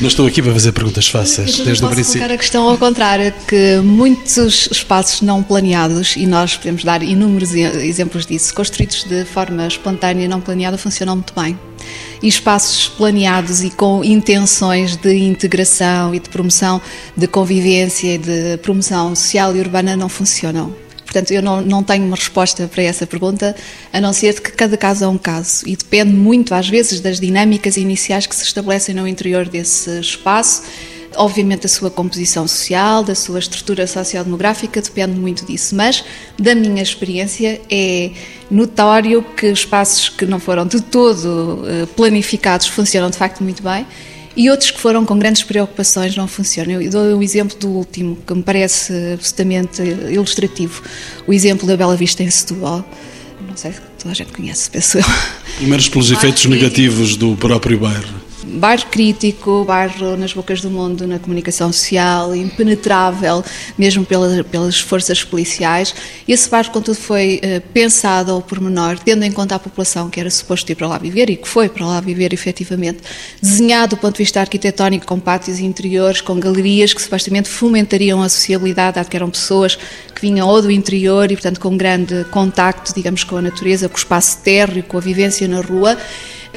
Não 0.00 0.08
estou 0.08 0.26
aqui 0.26 0.40
para 0.40 0.52
fazer 0.52 0.72
perguntas 0.72 1.08
fáceis, 1.08 1.58
desde 1.58 1.84
o 1.84 1.88
princípio. 1.88 2.20
colocar 2.20 2.34
a 2.34 2.38
questão 2.38 2.68
ao 2.68 2.78
contrário, 2.78 3.32
que 3.46 3.80
muitos 3.82 4.68
espaços 4.70 5.20
não 5.20 5.42
planeados, 5.42 6.16
e 6.16 6.26
nós 6.26 6.56
podemos 6.56 6.84
dar 6.84 7.02
inúmeros 7.02 7.54
exemplos 7.54 8.24
disso, 8.24 8.54
construídos 8.54 9.04
de 9.04 9.24
forma 9.24 9.66
espontânea 9.66 10.24
e 10.24 10.28
não 10.28 10.40
planeada, 10.40 10.78
funcionam 10.78 11.16
muito 11.16 11.34
bem. 11.38 11.58
E 12.22 12.28
espaços 12.28 12.88
planeados 12.88 13.62
e 13.62 13.70
com 13.70 14.02
intenções 14.04 14.96
de 14.96 15.14
integração 15.14 16.14
e 16.14 16.18
de 16.18 16.28
promoção 16.28 16.80
de 17.16 17.26
convivência 17.26 18.14
e 18.14 18.18
de 18.18 18.56
promoção 18.58 19.14
social 19.14 19.54
e 19.54 19.60
urbana 19.60 19.96
não 19.96 20.08
funcionam. 20.08 20.87
Portanto, 21.18 21.32
eu 21.32 21.42
não, 21.42 21.60
não 21.60 21.82
tenho 21.82 22.04
uma 22.04 22.14
resposta 22.14 22.68
para 22.68 22.82
essa 22.84 23.04
pergunta, 23.04 23.56
a 23.92 24.00
não 24.00 24.12
ser 24.12 24.40
que 24.40 24.52
cada 24.52 24.76
caso 24.76 25.04
é 25.04 25.08
um 25.08 25.18
caso 25.18 25.66
e 25.66 25.74
depende 25.74 26.12
muito, 26.12 26.54
às 26.54 26.68
vezes, 26.68 27.00
das 27.00 27.18
dinâmicas 27.18 27.76
iniciais 27.76 28.24
que 28.24 28.36
se 28.36 28.44
estabelecem 28.44 28.94
no 28.94 29.06
interior 29.06 29.48
desse 29.48 29.98
espaço. 29.98 30.62
Obviamente, 31.16 31.62
da 31.62 31.68
sua 31.68 31.90
composição 31.90 32.46
social, 32.46 33.02
da 33.02 33.16
sua 33.16 33.40
estrutura 33.40 33.84
sociodemográfica, 33.86 34.80
depende 34.80 35.18
muito 35.18 35.44
disso. 35.44 35.74
Mas, 35.74 36.04
da 36.38 36.54
minha 36.54 36.82
experiência, 36.82 37.60
é 37.68 38.12
notório 38.48 39.20
que 39.36 39.46
espaços 39.46 40.08
que 40.08 40.24
não 40.24 40.38
foram 40.38 40.66
de 40.66 40.80
todo 40.80 41.64
eh, 41.66 41.86
planificados 41.96 42.68
funcionam 42.68 43.10
de 43.10 43.16
facto 43.16 43.42
muito 43.42 43.62
bem 43.62 43.84
e 44.38 44.48
outros 44.48 44.70
que 44.70 44.80
foram 44.80 45.04
com 45.04 45.18
grandes 45.18 45.42
preocupações 45.42 46.16
não 46.16 46.28
funcionam. 46.28 46.80
Eu 46.80 46.90
dou 46.90 47.02
o 47.02 47.18
um 47.18 47.22
exemplo 47.22 47.58
do 47.58 47.68
último, 47.70 48.16
que 48.24 48.32
me 48.32 48.42
parece 48.44 48.92
absolutamente 49.14 49.82
ilustrativo, 49.82 50.80
o 51.26 51.32
exemplo 51.32 51.66
da 51.66 51.76
Bela 51.76 51.96
Vista 51.96 52.22
em 52.22 52.30
Setúbal. 52.30 52.88
Não 53.48 53.56
sei 53.56 53.72
se 53.72 53.80
toda 53.98 54.12
a 54.12 54.14
gente 54.14 54.32
conhece, 54.32 54.70
penso 54.70 54.98
eu. 54.98 55.04
Primeiro 55.56 55.90
pelos 55.90 56.12
efeitos 56.12 56.44
negativos 56.44 57.16
do 57.16 57.36
próprio 57.36 57.80
bairro 57.80 58.27
bairro 58.48 58.86
crítico, 58.86 59.64
bairro 59.64 60.16
nas 60.16 60.32
bocas 60.32 60.60
do 60.60 60.70
mundo 60.70 61.06
na 61.06 61.18
comunicação 61.18 61.72
social, 61.72 62.34
impenetrável, 62.34 63.44
mesmo 63.76 64.04
pelas, 64.04 64.44
pelas 64.46 64.80
forças 64.80 65.22
policiais. 65.22 65.94
Esse 66.26 66.48
bairro, 66.48 66.70
contudo, 66.70 66.96
foi 66.96 67.40
uh, 67.44 67.60
pensado 67.72 68.32
ao 68.32 68.42
pormenor, 68.42 68.98
tendo 68.98 69.24
em 69.24 69.32
conta 69.32 69.54
a 69.54 69.58
população 69.58 70.08
que 70.08 70.18
era 70.18 70.30
suposto 70.30 70.70
ir 70.72 70.74
para 70.74 70.88
lá 70.88 70.98
viver 70.98 71.30
e 71.30 71.36
que 71.36 71.48
foi 71.48 71.68
para 71.68 71.86
lá 71.86 72.00
viver 72.00 72.32
efetivamente, 72.32 72.98
desenhado 73.40 73.96
do 73.96 74.00
ponto 74.00 74.14
de 74.14 74.18
vista 74.18 74.40
arquitetónico, 74.40 75.06
com 75.06 75.20
pátios 75.20 75.58
interiores, 75.58 76.20
com 76.20 76.38
galerias 76.38 76.92
que 76.92 77.02
supostamente 77.02 77.48
fomentariam 77.48 78.22
a 78.22 78.28
sociabilidade, 78.28 78.96
dado 78.96 79.08
que 79.08 79.16
eram 79.16 79.30
pessoas 79.30 79.76
que 80.14 80.20
vinham 80.20 80.48
ou 80.48 80.60
do 80.62 80.70
interior 80.70 81.30
e, 81.30 81.34
portanto, 81.34 81.60
com 81.60 81.76
grande 81.76 82.24
contacto, 82.30 82.94
digamos, 82.94 83.24
com 83.24 83.36
a 83.36 83.42
natureza, 83.42 83.88
com 83.88 83.94
o 83.94 83.98
espaço 83.98 84.38
térreo, 84.42 84.82
com 84.82 84.96
a 84.96 85.00
vivência 85.00 85.46
na 85.46 85.60
rua 85.60 85.96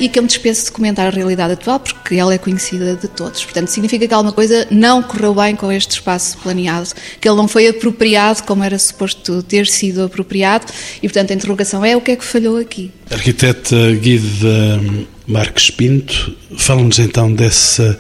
e 0.02 0.10
que 0.10 0.18
eu 0.18 0.24
me 0.24 0.28
dispenso 0.28 0.66
de 0.66 0.72
comentar 0.72 1.06
a 1.06 1.10
realidade 1.12 1.54
atual 1.54 1.80
porque 1.80 2.16
ela 2.16 2.34
é 2.34 2.38
conhecida 2.40 2.96
de 2.96 3.08
todos. 3.08 3.44
Portanto, 3.44 3.68
significa 3.68 4.08
que 4.08 4.14
alguma 4.14 4.34
coisa 4.34 4.68
não 4.72 5.04
correu 5.04 5.36
bem 5.36 5.56
com 5.56 5.72
este 5.72 5.92
espaço 5.92 6.40
planeado, 6.40 6.90
que 7.20 7.30
ele 7.30 7.38
não 7.38 7.48
foi 7.48 7.68
apropriado 7.68 8.42
como 8.44 8.64
era 8.64 8.80
suposto 8.80 9.44
ter 9.44 9.68
sido 9.68 10.04
apropriado 10.04 10.66
e, 10.98 11.08
portanto, 11.08 11.32
a 11.32 11.36
interrogação 11.36 11.86
é 11.86 11.96
o 11.96 12.02
que 12.02 12.12
é 12.12 12.16
que 12.16 12.26
falhou 12.26 12.58
aqui. 12.58 12.92
Arquiteta 13.12 13.94
Guida 13.94 14.82
Marques 15.28 15.70
Pinto, 15.70 16.36
fala-nos 16.58 16.98
então 16.98 17.32
dessa 17.32 17.96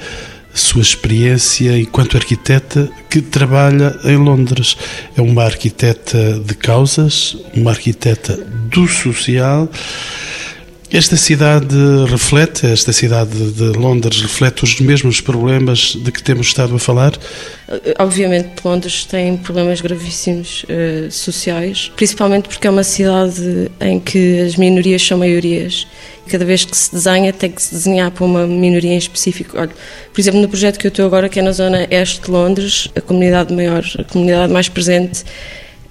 sua 0.53 0.81
experiência 0.81 1.77
enquanto 1.77 2.17
arquiteta 2.17 2.89
que 3.09 3.21
trabalha 3.21 3.97
em 4.03 4.17
Londres. 4.17 4.75
É 5.15 5.21
uma 5.21 5.43
arquiteta 5.43 6.39
de 6.39 6.55
causas, 6.55 7.37
uma 7.53 7.71
arquiteta 7.71 8.35
do 8.35 8.87
social 8.87 9.69
esta 10.91 11.15
cidade 11.15 11.75
reflete, 12.09 12.67
esta 12.67 12.91
cidade 12.91 13.51
de 13.51 13.77
Londres 13.77 14.21
reflete 14.21 14.63
os 14.63 14.79
mesmos 14.81 15.21
problemas 15.21 15.95
de 15.95 16.11
que 16.11 16.21
temos 16.21 16.47
estado 16.47 16.75
a 16.75 16.79
falar? 16.79 17.13
Obviamente, 17.97 18.49
Londres 18.65 19.05
tem 19.05 19.37
problemas 19.37 19.79
gravíssimos 19.79 20.63
uh, 20.63 21.09
sociais, 21.09 21.91
principalmente 21.95 22.49
porque 22.49 22.67
é 22.67 22.69
uma 22.69 22.83
cidade 22.83 23.71
em 23.79 23.99
que 23.99 24.41
as 24.41 24.57
minorias 24.57 25.01
são 25.01 25.17
maiorias. 25.17 25.87
Cada 26.27 26.43
vez 26.43 26.65
que 26.65 26.75
se 26.75 26.91
desenha, 26.91 27.31
tem 27.31 27.49
que 27.49 27.61
se 27.61 27.73
desenhar 27.73 28.11
para 28.11 28.25
uma 28.25 28.45
minoria 28.45 28.93
em 28.93 28.97
específico. 28.97 29.57
Olha, 29.57 29.71
por 30.13 30.19
exemplo, 30.19 30.41
no 30.41 30.49
projeto 30.49 30.77
que 30.77 30.87
eu 30.87 30.89
estou 30.89 31.05
agora, 31.05 31.29
que 31.29 31.39
é 31.39 31.41
na 31.41 31.53
zona 31.53 31.87
este 31.89 32.21
de 32.21 32.31
Londres, 32.31 32.89
a 32.95 33.01
comunidade 33.01 33.53
maior, 33.53 33.83
a 33.97 34.03
comunidade 34.03 34.51
mais 34.51 34.67
presente 34.67 35.23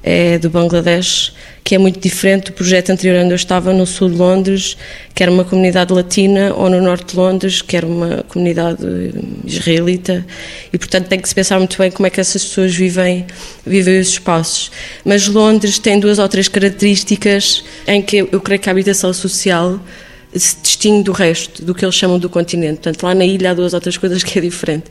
é 0.03 0.39
do 0.39 0.49
Bangladesh, 0.49 1.33
que 1.63 1.75
é 1.75 1.79
muito 1.79 2.01
diferente 2.01 2.47
do 2.47 2.53
projeto 2.53 2.91
anterior 2.91 3.23
onde 3.23 3.33
eu 3.33 3.37
estava 3.37 3.73
no 3.73 3.87
sul 3.87 4.11
de 4.11 4.17
Londres, 4.17 4.77
que 5.15 5.23
era 5.23 5.31
uma 5.31 5.45
comunidade 5.45 5.93
latina, 5.93 6.55
ou 6.55 6.71
no 6.71 6.81
norte 6.81 7.13
de 7.13 7.17
Londres, 7.17 7.63
que 7.63 7.77
era 7.77 7.87
uma 7.87 8.25
comunidade 8.29 8.83
israelita, 9.45 10.27
e 10.73 10.79
portanto 10.79 11.09
tem 11.09 11.21
que 11.21 11.29
se 11.29 11.35
pensar 11.35 11.59
muito 11.59 11.77
bem 11.77 11.91
como 11.91 12.07
é 12.07 12.11
que 12.11 12.21
essas 12.21 12.45
pessoas 12.45 12.75
vivem, 12.75 13.27
vivem 13.65 14.01
os 14.01 14.09
espaços. 14.09 14.71
Mas 15.05 15.29
Londres 15.29 15.79
tem 15.79 16.01
duas 16.01 16.19
ou 16.19 16.29
três 16.29 16.49
características 16.49 17.63
em 17.87 18.01
que 18.01 18.27
eu 18.33 18.41
creio 18.41 18.61
que 18.61 18.69
a 18.69 18.73
habitação 18.73 19.13
social 19.13 19.79
se 20.35 20.57
distingue 20.63 21.05
do 21.05 21.13
resto, 21.13 21.65
do 21.65 21.75
que 21.75 21.85
eles 21.85 21.95
chamam 21.95 22.19
do 22.19 22.29
continente. 22.29 22.75
Portanto, 22.75 23.03
lá 23.03 23.15
na 23.15 23.25
ilha 23.25 23.51
há 23.51 23.55
duas 23.55 23.75
outras 23.75 23.97
coisas 23.97 24.23
que 24.23 24.39
é 24.39 24.43
diferente. 24.43 24.85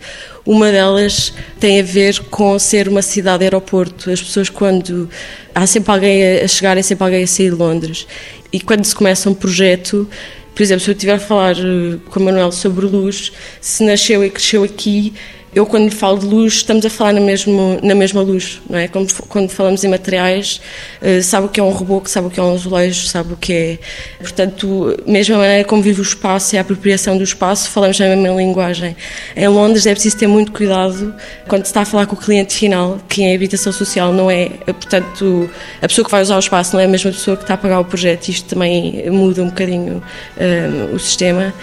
Uma 0.46 0.72
delas 0.72 1.34
tem 1.60 1.80
a 1.80 1.84
ver 1.84 2.20
com 2.30 2.58
ser 2.60 2.88
uma 2.88 3.02
cidade-aeroporto. 3.02 4.12
As 4.12 4.22
pessoas, 4.22 4.50
quando. 4.50 5.10
Há 5.56 5.66
sempre 5.66 5.92
alguém 5.92 6.40
a 6.42 6.48
chegar 6.48 6.78
e 6.78 6.84
sempre 6.84 7.04
alguém 7.04 7.24
a 7.24 7.28
sair 7.28 7.52
de 7.52 7.56
Londres. 7.56 8.08
E 8.52 8.60
quando 8.60 8.84
se 8.86 8.96
começa 8.96 9.30
um 9.30 9.34
projeto, 9.34 10.08
por 10.54 10.64
exemplo, 10.64 10.84
se 10.84 10.90
eu 10.90 10.94
estiver 10.94 11.14
a 11.14 11.20
falar 11.20 11.56
eh, 11.58 11.98
com 12.10 12.20
o 12.20 12.24
Manuel 12.24 12.52
sobre 12.52 12.86
luz, 12.86 13.32
se 13.62 13.84
nasceu 13.84 14.24
e 14.26 14.30
cresceu 14.30 14.64
aqui, 14.64 15.14
eu 15.54 15.66
quando 15.66 15.86
lhe 15.86 15.96
falo 15.96 16.20
de 16.20 16.26
luz 16.26 16.54
estamos 16.54 16.86
a 16.86 16.90
falar 16.90 17.14
na, 17.14 17.20
mesmo, 17.20 17.80
na 17.82 17.96
mesma 17.96 18.22
luz, 18.22 18.62
não 18.70 18.78
é? 18.78 18.88
Quando, 18.88 19.14
quando 19.28 19.50
falamos 19.50 19.84
em 19.84 19.88
materiais, 19.88 20.62
uh, 21.02 21.22
sabe 21.24 21.48
o 21.48 21.50
que 21.50 21.60
é 21.60 21.64
um 21.64 21.74
reboco, 21.74 22.10
sabe 22.10 22.28
o 22.28 22.30
que 22.30 22.40
é 22.40 22.44
um 22.44 22.54
azulejo, 22.54 23.08
sabe 23.08 23.34
o 23.34 23.38
que 23.38 23.54
é... 23.54 23.80
Portanto, 24.20 24.96
mesma 25.08 25.38
maneira 25.38 25.64
como 25.68 25.82
vive 25.82 26.02
o 26.02 26.04
espaço 26.04 26.56
e 26.56 26.58
a 26.58 26.62
apropriação 26.62 27.18
do 27.18 27.24
espaço, 27.24 27.70
falamos 27.70 28.00
na 28.00 28.16
mesma 28.16 28.38
linguagem. 28.38 28.96
Em 29.36 29.48
Londres 29.48 29.86
é 29.86 29.92
preciso 29.92 30.18
ter 30.18 30.28
muito 30.28 30.52
cuidado 30.52 31.14
quando 31.48 31.64
se 31.64 31.70
está 31.70 31.82
a 31.82 31.86
falar 31.86 32.06
com 32.06 32.16
o 32.16 32.20
cliente 32.20 32.54
final, 32.54 33.00
que 33.08 33.24
em 33.24 33.36
habitação 33.36 33.74
social 33.74 34.14
não 34.14 34.30
é, 34.30 34.50
portanto, 34.66 35.50
a 35.82 35.88
pessoa 35.88 36.06
que 36.06 36.12
vai 36.12 36.22
usar 36.22 36.36
o 36.36 36.40
espaço 36.40 36.74
não 36.74 36.82
é 36.82 36.86
a 36.86 36.88
mesma 36.88 37.12
pessoa 37.12 37.36
que 37.36 37.44
está 37.44 37.56
a 37.56 37.58
pagar 37.58 37.80
o 37.80 37.86
projeto, 37.86 38.30
isto 38.30 38.50
também 38.50 39.10
muda 39.10 39.42
um 39.42 39.48
bocadinho 39.48 40.04
uh, 40.38 40.96
o 40.96 41.00
sistema 41.00 41.54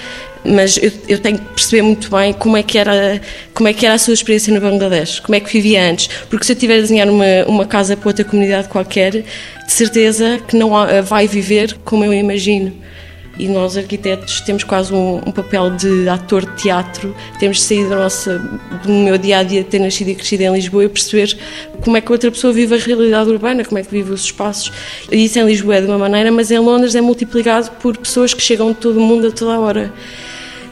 mas 0.49 0.77
eu, 0.77 0.93
eu, 1.09 1.19
tenho 1.19 1.39
que 1.39 1.45
perceber 1.45 1.83
muito 1.83 2.11
bem 2.11 2.33
como 2.33 2.57
é 2.57 2.63
que 2.63 2.79
era 2.79 3.21
como 3.53 3.69
é 3.69 3.73
que 3.73 3.85
era 3.85 3.95
a 3.95 3.99
sua 3.99 4.15
experiência 4.15 4.53
no 4.53 4.61
Bangladesh, 4.61 5.21
como 5.21 5.35
é 5.35 5.41
que 5.41 5.53
vivia 5.53 5.91
antes, 5.91 6.09
porque 6.29 6.45
se 6.45 6.53
eu 6.53 6.57
tiver 6.57 6.79
a 6.79 6.81
desenhar 6.81 7.09
uma, 7.09 7.45
uma 7.47 7.67
casa 7.67 7.97
para 7.97 8.09
outra 8.09 8.25
comunidade 8.25 8.69
qualquer, 8.69 9.13
de 9.13 9.73
certeza 9.73 10.39
que 10.47 10.57
não 10.57 10.71
vai 11.05 11.27
viver 11.27 11.77
como 11.85 12.05
eu 12.05 12.13
imagino. 12.13 12.73
E 13.39 13.49
nós, 13.49 13.77
arquitetos, 13.77 14.41
temos 14.41 14.65
quase 14.65 14.95
um, 14.95 15.17
um 15.17 15.31
papel 15.31 15.71
de 15.71 16.09
ator 16.09 16.47
de 16.47 16.63
teatro, 16.63 17.15
temos 17.39 17.59
de 17.59 17.65
sair 17.65 17.87
da 17.87 17.97
nossa, 17.97 18.39
do 18.83 18.91
meu 18.91 19.19
dia 19.19 19.39
a 19.39 19.43
dia 19.43 19.63
de 19.63 19.69
ter 19.69 19.79
nascido 19.79 20.09
e 20.09 20.15
crescido 20.15 20.45
em 20.45 20.53
Lisboa 20.55 20.85
e 20.85 20.89
perceber 20.89 21.37
como 21.83 21.99
é 21.99 22.01
que 22.01 22.11
outra 22.11 22.31
pessoa 22.31 22.51
vive 22.51 22.75
a 22.75 22.79
realidade 22.79 23.29
urbana, 23.29 23.63
como 23.63 23.79
é 23.79 23.83
que 23.83 23.91
vive 23.91 24.11
os 24.11 24.25
espaços. 24.25 24.73
E 25.13 25.23
isso 25.23 25.39
em 25.39 25.45
Lisboa 25.45 25.77
é 25.77 25.81
de 25.83 25.87
uma 25.87 25.99
maneira, 25.99 26.33
mas 26.33 26.51
em 26.51 26.59
Londres 26.59 26.95
é 26.95 27.01
multiplicado 27.03 27.71
por 27.73 27.95
pessoas 27.99 28.33
que 28.33 28.41
chegam 28.41 28.69
de 28.69 28.79
todo 28.79 28.97
o 28.97 29.03
mundo 29.03 29.27
a 29.27 29.31
toda 29.31 29.53
a 29.53 29.61
hora. 29.61 29.93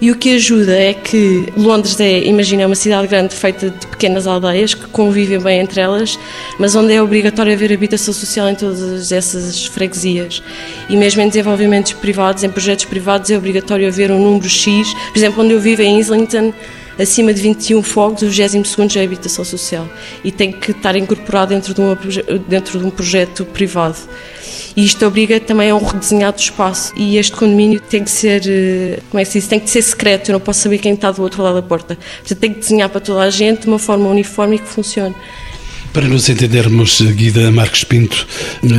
E 0.04 0.10
o 0.10 0.16
que 0.16 0.34
ajuda 0.34 0.76
é 0.76 0.92
que 0.92 1.50
Londres 1.56 1.98
é, 1.98 2.24
imagina, 2.24 2.60
é 2.60 2.66
uma 2.66 2.74
cidade 2.74 3.06
grande 3.06 3.34
feita 3.34 3.70
de 3.70 3.86
pequenas 3.86 4.26
aldeias 4.26 4.74
que 4.74 4.86
convivem 4.88 5.40
bem 5.40 5.60
entre 5.60 5.80
elas, 5.80 6.18
mas 6.58 6.76
onde 6.76 6.92
é 6.92 7.02
obrigatório 7.02 7.54
haver 7.54 7.72
habitação 7.72 8.12
social 8.12 8.46
em 8.50 8.54
todas 8.54 9.10
essas 9.10 9.64
freguesias. 9.64 10.42
E 10.90 10.96
mesmo 10.98 11.22
em 11.22 11.28
desenvolvimentos 11.28 11.94
privados, 11.94 12.44
em 12.44 12.50
projetos 12.50 12.84
privados, 12.84 13.30
é 13.30 13.38
obrigatório 13.38 13.88
haver 13.88 14.10
um 14.10 14.20
número 14.20 14.46
X. 14.46 14.92
Por 14.92 15.16
exemplo, 15.16 15.42
onde 15.42 15.54
eu 15.54 15.58
vivo, 15.58 15.80
em 15.80 15.98
Islington, 15.98 16.52
acima 16.98 17.32
de 17.32 17.40
21 17.40 17.82
fogos, 17.82 18.20
o 18.20 18.28
22 18.28 18.96
é 18.96 19.00
a 19.00 19.04
habitação 19.04 19.42
social 19.42 19.88
e 20.22 20.30
tem 20.30 20.52
que 20.52 20.72
estar 20.72 20.94
incorporado 20.96 21.54
dentro 21.54 21.72
de, 21.72 21.80
uma, 21.80 21.98
dentro 22.46 22.78
de 22.78 22.84
um 22.84 22.90
projeto 22.90 23.46
privado. 23.46 23.96
E 24.76 24.84
isto 24.84 25.06
obriga 25.06 25.38
também 25.38 25.70
a 25.70 25.76
um 25.76 25.84
redesenhado 25.84 26.36
do 26.36 26.40
espaço. 26.40 26.92
E 26.96 27.16
este 27.16 27.32
condomínio 27.32 27.80
tem 27.80 28.02
que 28.02 28.10
ser, 28.10 28.42
eh, 28.46 28.98
como 29.10 29.20
é 29.20 29.24
que 29.24 29.30
se 29.30 29.38
diz, 29.38 29.48
tem 29.48 29.60
que 29.60 29.70
ser 29.70 29.82
secreto, 29.82 30.30
eu 30.30 30.34
não 30.34 30.40
posso 30.40 30.60
saber 30.60 30.78
quem 30.78 30.94
está 30.94 31.12
do 31.12 31.22
outro 31.22 31.42
lado 31.42 31.54
da 31.54 31.62
porta. 31.62 31.96
Portanto, 31.96 32.38
tem 32.38 32.52
que 32.52 32.60
desenhar 32.60 32.88
para 32.88 33.00
toda 33.00 33.22
a 33.22 33.30
gente 33.30 33.62
de 33.62 33.68
uma 33.68 33.78
forma 33.78 34.08
uniforme 34.08 34.56
e 34.56 34.58
que 34.58 34.68
funcione. 34.68 35.14
Para 35.92 36.08
nos 36.08 36.28
entendermos, 36.28 37.00
Guida 37.00 37.52
Marques 37.52 37.84
Pinto 37.84 38.26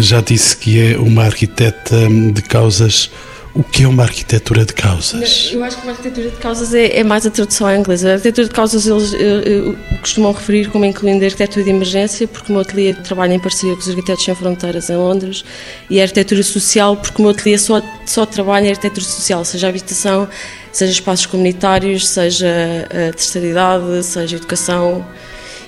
já 0.02 0.20
disse 0.20 0.58
que 0.58 0.82
é 0.82 0.98
uma 0.98 1.24
arquiteta 1.24 2.10
de 2.34 2.42
causas 2.42 3.10
o 3.56 3.64
que 3.64 3.84
é 3.84 3.88
uma 3.88 4.04
arquitetura 4.04 4.66
de 4.66 4.74
causas? 4.74 5.50
Eu 5.54 5.64
acho 5.64 5.78
que 5.78 5.84
uma 5.84 5.94
arquitetura 5.94 6.30
de 6.30 6.36
causas 6.36 6.74
é, 6.74 7.00
é 7.00 7.04
mais 7.06 7.26
a 7.26 7.32
tradução 7.32 7.72
em 7.72 7.80
inglês. 7.80 8.04
A 8.04 8.12
arquitetura 8.12 8.50
de 8.50 8.54
causas 8.54 8.86
eles 8.86 9.14
uh, 9.14 9.70
uh, 9.70 10.00
costumam 10.02 10.34
referir 10.34 10.70
como 10.70 10.84
incluindo 10.84 11.24
a 11.24 11.28
arquitetura 11.28 11.64
de 11.64 11.70
emergência, 11.70 12.28
porque 12.28 12.52
o 12.52 12.52
meu 12.52 12.62
ateliê 12.64 12.94
trabalha 12.94 13.34
em 13.34 13.40
parceria 13.40 13.74
com 13.74 13.80
os 13.80 13.88
Arquitetos 13.88 14.26
Sem 14.26 14.36
Fronteiras 14.36 14.90
em 14.90 14.98
Londres, 14.98 15.46
e 15.90 16.02
a 16.02 16.04
arquitetura 16.04 16.44
social, 16.44 16.98
porque 16.98 17.18
o 17.18 17.22
meu 17.22 17.32
ateliê 17.32 17.58
só, 17.58 17.82
só 18.06 18.26
trabalha 18.26 18.66
em 18.66 18.72
arquitetura 18.72 19.06
social, 19.06 19.46
seja 19.46 19.70
habitação, 19.70 20.28
seja 20.74 20.92
espaços 20.92 21.26
comunitários, 21.26 22.10
seja 22.10 22.50
a 22.90 23.14
terceira 23.14 23.48
idade, 23.48 24.04
seja 24.04 24.36
educação. 24.36 25.06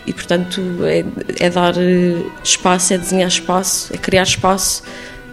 E, 0.06 0.12
portanto, 0.12 0.62
é, 0.84 1.06
é 1.40 1.50
dar 1.50 1.76
eh, 1.78 2.22
espaço, 2.42 2.94
é 2.94 2.98
desenhar 2.98 3.28
espaço, 3.28 3.94
é 3.94 3.98
criar 3.98 4.24
espaço 4.24 4.84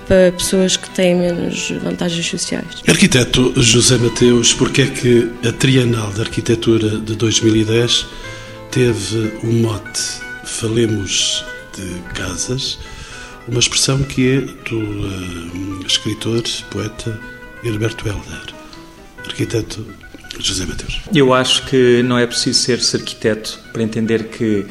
para 0.07 0.33
pessoas 0.33 0.77
que 0.77 0.89
têm 0.91 1.15
menos 1.15 1.71
vantagens 1.83 2.27
sociais. 2.27 2.83
Arquiteto 2.87 3.53
José 3.57 3.97
Mateus, 3.99 4.53
porque 4.53 4.83
é 4.83 4.87
que 4.87 5.31
a 5.47 5.53
Trienal 5.53 6.13
de 6.13 6.21
Arquitetura 6.21 6.99
de 6.99 7.15
2010 7.17 8.07
teve 8.71 9.33
o 9.43 9.49
um 9.49 9.63
mote 9.63 10.01
Falemos 10.45 11.45
de 11.77 12.01
Casas, 12.15 12.79
uma 13.49 13.59
expressão 13.59 14.03
que 14.03 14.31
é 14.31 14.41
do 14.69 14.79
uh, 14.79 15.87
escritor, 15.87 16.43
poeta 16.71 17.19
Herberto 17.63 18.07
Helder. 18.09 18.55
Arquiteto 19.25 19.87
José 20.39 20.67
Mateus. 20.67 21.01
Eu 21.15 21.33
acho 21.33 21.65
que 21.67 22.03
não 22.03 22.19
é 22.19 22.27
preciso 22.27 22.59
ser-se 22.61 22.97
arquiteto 22.97 23.59
para 23.73 23.83
entender 23.83 24.25
que 24.25 24.67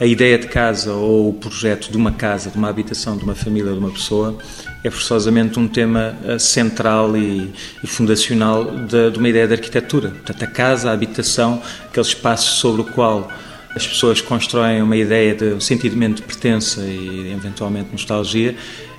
a 0.00 0.06
ideia 0.06 0.38
de 0.38 0.46
casa 0.46 0.92
ou 0.92 1.30
o 1.30 1.34
projeto 1.34 1.90
de 1.90 1.96
uma 1.96 2.12
casa, 2.12 2.50
de 2.50 2.56
uma 2.56 2.68
habitação, 2.68 3.16
de 3.16 3.24
uma 3.24 3.34
família, 3.34 3.72
de 3.72 3.78
uma 3.78 3.90
pessoa, 3.90 4.38
é 4.82 4.90
forçosamente 4.90 5.58
um 5.58 5.66
tema 5.66 6.16
eh, 6.24 6.38
central 6.38 7.16
e, 7.16 7.52
e 7.82 7.86
fundacional 7.86 8.64
de, 8.64 9.10
de, 9.10 9.18
uma 9.18 9.28
ideia 9.28 9.46
de 9.46 9.54
arquitetura. 9.54 10.10
Portanto, 10.10 10.42
a 10.42 10.46
casa, 10.46 10.90
a 10.90 10.92
habitação, 10.92 11.60
aquele 11.84 12.06
espaço 12.06 12.56
sobre 12.56 12.82
o 12.82 12.84
qual 12.84 13.28
as 13.74 13.86
pessoas 13.86 14.20
constroem 14.20 14.80
uma 14.80 14.96
ideia 14.96 15.34
de 15.34 15.52
um 15.54 15.60
sentimento 15.60 16.16
de 16.16 16.22
pertença 16.22 16.82
e 16.82 17.32
eventualmente 17.32 17.90
nostalgia, 17.92 18.56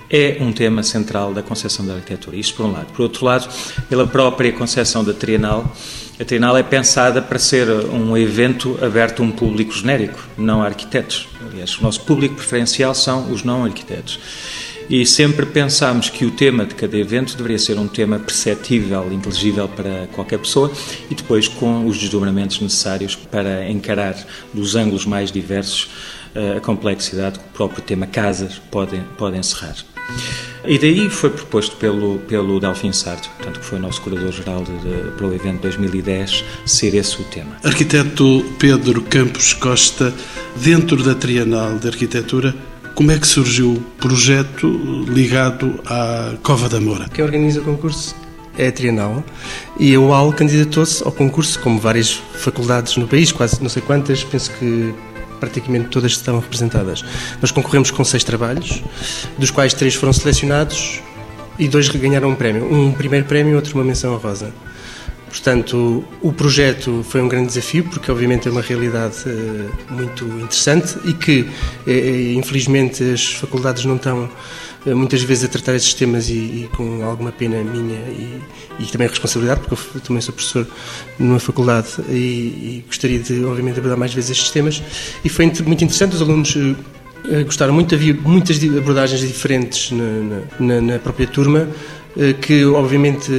é 0.10 0.38
um 0.42 0.52
tema 0.52 0.82
central 0.82 1.34
da 1.34 1.44
concepção 1.44 1.86
da 1.86 1.94
arquitetura. 1.94 2.36
Isto 2.36 2.56
por 2.56 2.66
um 2.66 2.72
lado. 2.72 2.88
Por 2.88 3.04
outro 3.04 3.26
lado, 3.26 3.48
pela 3.88 4.08
própria 4.08 4.52
concepção 4.52 5.04
da 5.04 5.14
Trienal, 5.14 5.72
a 6.20 6.26
Trienal 6.26 6.58
é 6.58 6.64
pensada 6.64 7.22
para 7.22 7.38
ser 7.38 7.70
um 7.70 8.18
evento 8.18 8.78
aberto 8.84 9.22
a 9.22 9.26
um 9.26 9.32
público 9.32 9.72
genérico, 9.72 10.20
não 10.38 10.62
a 10.64 10.66
arquitetos. 10.66 11.28
Aliás, 11.50 11.78
o 11.78 11.84
nosso 11.84 12.02
público 12.02 12.36
preferencial 12.36 12.94
são 12.96 13.32
os 13.32 13.44
não 13.44 13.64
arquitetos. 13.64 14.20
E 14.90 15.06
sempre 15.06 15.46
pensámos 15.46 16.10
que 16.10 16.26
o 16.26 16.32
tema 16.32 16.66
de 16.66 16.74
cada 16.74 16.98
evento 16.98 17.38
deveria 17.38 17.60
ser 17.60 17.78
um 17.78 17.88
tema 17.88 18.18
perceptível, 18.18 19.12
inteligível 19.14 19.68
para 19.68 20.08
qualquer 20.14 20.40
pessoa 20.40 20.72
e 21.12 21.14
depois 21.14 21.48
com 21.48 21.86
os 21.86 21.98
desdobramentos 22.00 22.60
necessários 22.60 23.16
para 23.16 23.70
encarar 23.70 24.16
dos 24.52 24.76
ângulos 24.76 25.06
mais 25.06 25.32
diversos 25.32 25.90
eh, 26.34 26.58
a 26.58 26.60
complexidade 26.60 27.38
que 27.38 27.46
o 27.46 27.50
próprio 27.50 27.84
tema 27.84 28.08
casas 28.08 28.60
pode, 28.72 29.00
pode 29.16 29.38
encerrar. 29.38 29.76
E 30.66 30.78
daí 30.78 31.10
foi 31.10 31.30
proposto 31.30 31.76
pelo, 31.78 32.20
pelo 32.20 32.60
Delfim 32.60 32.92
Sarto, 32.92 33.30
portanto, 33.38 33.60
que 33.60 33.66
foi 33.66 33.80
nosso 33.80 34.02
curador-geral 34.02 34.64
para 35.16 35.26
o 35.28 35.34
evento 35.34 35.62
2010, 35.62 36.44
ser 36.66 36.96
esse 36.96 37.22
o 37.22 37.24
tema. 37.26 37.56
Arquiteto 37.64 38.44
Pedro 38.58 39.02
Campos 39.04 39.54
Costa, 39.54 40.14
dentro 40.56 41.02
da 41.04 41.16
Trienal 41.16 41.78
de 41.78 41.88
Arquitetura, 41.88 42.56
como 43.00 43.14
é 43.14 43.18
que 43.18 43.26
surgiu 43.26 43.76
o 43.76 43.80
projeto 43.98 44.68
ligado 45.08 45.80
à 45.86 46.34
Cova 46.44 46.68
da 46.68 46.82
Moura? 46.82 47.08
Quem 47.08 47.24
organiza 47.24 47.62
o 47.62 47.64
concurso 47.64 48.14
é 48.58 48.68
a 48.68 48.72
Trienal 48.74 49.24
e 49.80 49.96
a 49.96 50.00
UAL 50.02 50.34
candidatou-se 50.34 51.02
ao 51.06 51.10
concurso, 51.14 51.58
como 51.62 51.80
várias 51.80 52.22
faculdades 52.34 52.98
no 52.98 53.08
país, 53.08 53.32
quase 53.32 53.62
não 53.62 53.70
sei 53.70 53.82
quantas, 53.82 54.26
penso 54.26 54.52
que 54.52 54.94
praticamente 55.40 55.88
todas 55.88 56.12
estavam 56.12 56.42
representadas. 56.42 57.06
Nós 57.42 57.52
concorremos 57.52 57.90
com 57.90 58.04
seis 58.04 58.26
trabalhos, 58.26 58.84
dos 59.38 59.50
quais 59.50 59.74
três 59.74 59.96
foram 59.96 60.12
selecionados 60.12 61.00
e 61.58 61.70
dois 61.70 61.88
ganharam 61.88 62.32
um 62.32 62.36
prémio. 62.36 62.70
Um 62.70 62.92
primeiro 62.92 63.26
prémio 63.26 63.54
e 63.54 63.56
outro 63.56 63.76
uma 63.76 63.86
menção 63.86 64.18
rosa. 64.18 64.52
Portanto, 65.30 66.04
o 66.22 66.34
projeto 66.34 67.06
foi 67.08 67.22
um 67.22 67.28
grande 67.28 67.48
desafio, 67.48 67.84
porque 67.84 68.12
obviamente 68.12 68.48
é 68.48 68.52
uma 68.52 68.62
realidade 68.62 69.18
uh, 69.28 69.94
muito 69.94 70.26
interessante 70.26 70.98
e 71.06 71.14
que, 71.14 71.42
uh, 71.42 72.38
infelizmente, 72.38 73.04
as 73.04 73.34
faculdades 73.34 73.86
não 73.86 73.96
estão 73.96 74.30
muitas 74.86 75.22
vezes 75.22 75.44
a 75.44 75.48
tratar 75.50 75.76
esses 75.76 75.94
temas 75.94 76.30
e, 76.30 76.34
e 76.34 76.70
com 76.74 77.04
alguma 77.04 77.34
pena 77.34 77.62
minha 77.62 78.00
e, 78.00 78.42
e, 78.80 78.86
também 78.86 79.10
responsabilidade, 79.10 79.60
porque 79.60 79.76
eu 79.98 80.02
também 80.02 80.22
sou 80.22 80.34
professor 80.34 80.66
numa 81.20 81.40
faculdade 81.40 81.90
e, 82.08 82.14
e 82.14 82.84
gostaria 82.88 83.20
de, 83.20 83.44
obviamente, 83.44 83.78
abordar 83.78 84.00
mais 84.00 84.14
vezes 84.14 84.32
estes 84.32 84.50
temas. 84.52 84.82
E 85.24 85.28
foi 85.28 85.46
muito 85.46 85.84
interessante, 85.84 86.16
os 86.16 86.22
alunos 86.22 86.56
gostaram 87.46 87.74
muito, 87.74 87.94
havia 87.94 88.14
muitas 88.14 88.58
abordagens 88.64 89.22
diferentes 89.22 89.92
na, 89.92 90.42
na, 90.60 90.82
na 90.82 91.00
própria 91.00 91.28
turma. 91.28 91.68
Eh, 92.18 92.34
que 92.34 92.66
obviamente 92.66 93.32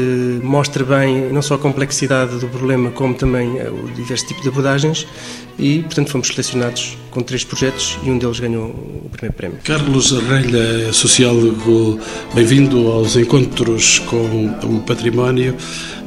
mostra 0.43 0.85
bem 0.85 1.33
não 1.33 1.43
só 1.43 1.55
a 1.55 1.59
complexidade 1.59 2.39
do 2.39 2.47
problema, 2.47 2.91
como 2.91 3.15
também 3.15 3.59
eh, 3.59 3.69
o 3.69 3.91
diverso 3.95 4.29
tipo 4.29 4.41
de 4.43 4.49
abordagens 4.49 5.07
e, 5.59 5.81
portanto, 5.81 6.11
fomos 6.11 6.29
selecionados 6.29 6.97
com 7.11 7.21
três 7.21 7.43
projetos 7.43 7.99
e 8.05 8.11
um 8.11 8.17
deles 8.17 8.39
ganhou 8.39 8.69
o 8.69 9.09
primeiro 9.11 9.37
prémio. 9.37 9.59
Carlos 9.65 10.13
Arrelha 10.13 10.89
é 10.89 10.93
sociólogo, 10.93 11.99
bem-vindo 12.33 12.93
aos 12.93 13.17
encontros 13.17 13.99
com 13.99 14.47
o 14.63 14.81
património. 14.87 15.57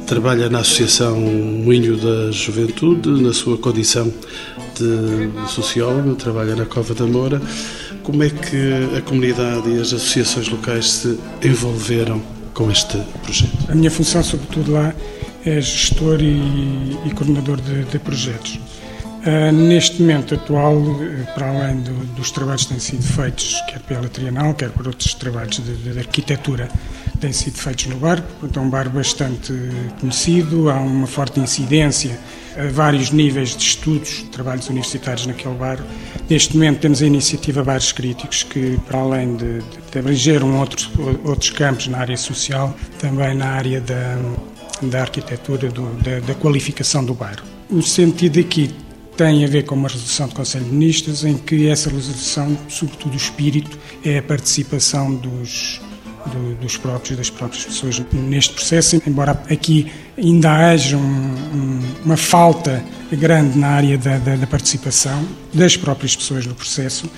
Trabalha 0.06 0.48
na 0.48 0.60
Associação 0.60 1.18
Moinho 1.18 1.96
da 1.96 2.30
Juventude, 2.30 3.22
na 3.22 3.32
sua 3.32 3.58
condição 3.58 4.12
de 4.74 5.50
sociólogo, 5.50 6.14
trabalha 6.14 6.56
na 6.56 6.64
Cova 6.64 6.94
da 6.94 7.06
Moura. 7.06 7.40
Como 8.02 8.22
é 8.22 8.30
que 8.30 8.96
a 8.96 9.00
comunidade 9.02 9.68
e 9.70 9.80
as 9.80 9.92
associações 9.92 10.48
locais 10.48 10.90
se 10.90 11.18
envolveram 11.42 12.22
com 12.54 12.70
este 12.70 12.98
projeto? 13.22 13.70
A 13.70 13.74
minha 13.74 13.90
função, 13.90 14.22
sobretudo 14.22 14.72
lá, 14.72 14.94
é 15.44 15.60
gestor 15.60 16.20
e, 16.20 16.96
e 17.04 17.10
coordenador 17.14 17.60
de, 17.60 17.84
de 17.84 17.98
projetos. 17.98 18.58
Uh, 19.26 19.50
neste 19.52 20.02
momento 20.02 20.34
atual, 20.34 20.76
eh, 21.00 21.24
para 21.34 21.48
além 21.48 21.80
do, 21.80 21.94
dos 22.14 22.30
trabalhos 22.30 22.64
que 22.64 22.68
têm 22.68 22.78
sido 22.78 23.02
feitos, 23.02 23.58
quer 23.68 23.80
pela 23.80 24.06
Trienal, 24.06 24.52
quer 24.52 24.68
por 24.68 24.86
outros 24.86 25.14
trabalhos 25.14 25.60
de, 25.64 25.74
de 25.76 25.98
arquitetura, 25.98 26.68
têm 27.20 27.32
sido 27.32 27.56
feitos 27.56 27.86
no 27.86 27.96
bar, 27.96 28.22
portanto 28.38 28.58
é 28.58 28.60
um 28.60 28.68
bar 28.68 28.90
bastante 28.90 29.54
conhecido, 29.98 30.68
há 30.68 30.74
uma 30.74 31.06
forte 31.06 31.40
incidência 31.40 32.18
a 32.54 32.70
vários 32.70 33.10
níveis 33.10 33.56
de 33.56 33.62
estudos, 33.62 34.26
trabalhos 34.30 34.68
universitários 34.68 35.26
naquele 35.26 35.54
bar. 35.54 35.78
Neste 36.28 36.54
momento 36.54 36.80
temos 36.80 37.00
a 37.00 37.06
iniciativa 37.06 37.64
Bares 37.64 37.92
Críticos, 37.92 38.42
que 38.42 38.78
para 38.86 38.98
além 38.98 39.36
de, 39.36 39.60
de 39.60 39.78
abranger 39.98 40.42
um 40.44 40.58
outro, 40.58 40.88
outros 41.24 41.50
campos 41.50 41.86
na 41.88 41.98
área 41.98 42.16
social, 42.16 42.74
também 42.98 43.34
na 43.34 43.46
área 43.46 43.80
da, 43.80 44.18
da 44.82 45.02
arquitetura, 45.02 45.68
do, 45.68 45.86
da, 46.02 46.20
da 46.20 46.34
qualificação 46.34 47.04
do 47.04 47.14
bar. 47.14 47.42
O 47.70 47.82
sentido 47.82 48.38
aqui 48.40 48.70
tem 49.16 49.44
a 49.44 49.48
ver 49.48 49.64
com 49.64 49.74
uma 49.74 49.88
resolução 49.88 50.28
do 50.28 50.34
Conselho 50.34 50.64
de 50.64 50.72
Ministros, 50.72 51.24
em 51.24 51.36
que 51.36 51.68
essa 51.68 51.88
resolução, 51.88 52.56
sobretudo 52.68 53.14
o 53.14 53.16
espírito, 53.16 53.78
é 54.04 54.18
a 54.18 54.22
participação 54.22 55.14
dos, 55.14 55.80
do, 56.26 56.54
dos 56.56 56.76
próprios, 56.76 57.16
das 57.16 57.30
próprias 57.30 57.64
pessoas 57.64 58.02
neste 58.12 58.54
processo, 58.54 59.00
embora 59.06 59.32
aqui 59.50 59.90
ainda 60.16 60.52
haja 60.52 60.96
um, 60.96 61.00
um, 61.00 61.80
uma 62.04 62.16
falta 62.16 62.84
grande 63.12 63.58
na 63.58 63.68
área 63.68 63.98
da, 63.98 64.18
da, 64.18 64.36
da, 64.36 64.46
participação 64.46 65.24
das 65.52 65.76
próprias 65.76 66.16
pessoas 66.16 66.46
no 66.46 66.54
processo, 66.54 67.08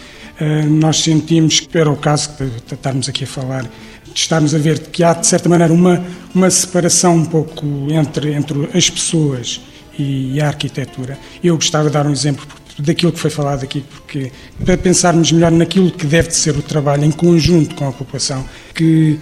nós 0.69 1.01
sentimos 1.01 1.61
que 1.61 1.79
era 1.79 1.91
o 1.91 1.97
caso 1.97 2.31
de 2.39 2.75
estarmos 2.75 3.09
aqui 3.09 3.25
a 3.25 3.27
falar, 3.27 3.63
de 3.63 4.19
estarmos 4.19 4.55
a 4.55 4.59
ver 4.59 4.79
que 4.79 5.03
há, 5.03 5.15
de 5.15 5.27
certa 5.27 5.49
maneira, 5.49 5.73
uma, 5.73 6.05
uma 6.35 6.51
separação 6.51 7.17
um 7.17 7.25
pouco 7.25 7.65
entre, 7.91 8.33
entre 8.33 8.69
as 8.75 8.91
pessoas 8.91 9.61
e 9.99 10.41
a 10.41 10.49
arquitetura. 10.49 11.19
Eu 11.43 11.55
gostava 11.57 11.89
de 11.89 11.95
dar 11.95 12.07
um 12.07 12.13
exemplo 12.13 12.47
daquilo 12.79 13.11
que 13.11 13.19
foi 13.19 13.31
falado 13.31 13.63
aqui, 13.63 13.81
porque 13.81 14.31
para 14.63 14.77
pensarmos 14.77 15.33
melhor 15.33 15.51
naquilo 15.51 15.91
que 15.91 16.07
deve 16.07 16.29
de 16.29 16.37
ser 16.37 16.57
o 16.57 16.63
trabalho 16.63 17.05
em 17.05 17.11
conjunto 17.11 17.75
com 17.75 17.89
a 17.89 17.93
população, 17.93 18.45
que 18.75 19.19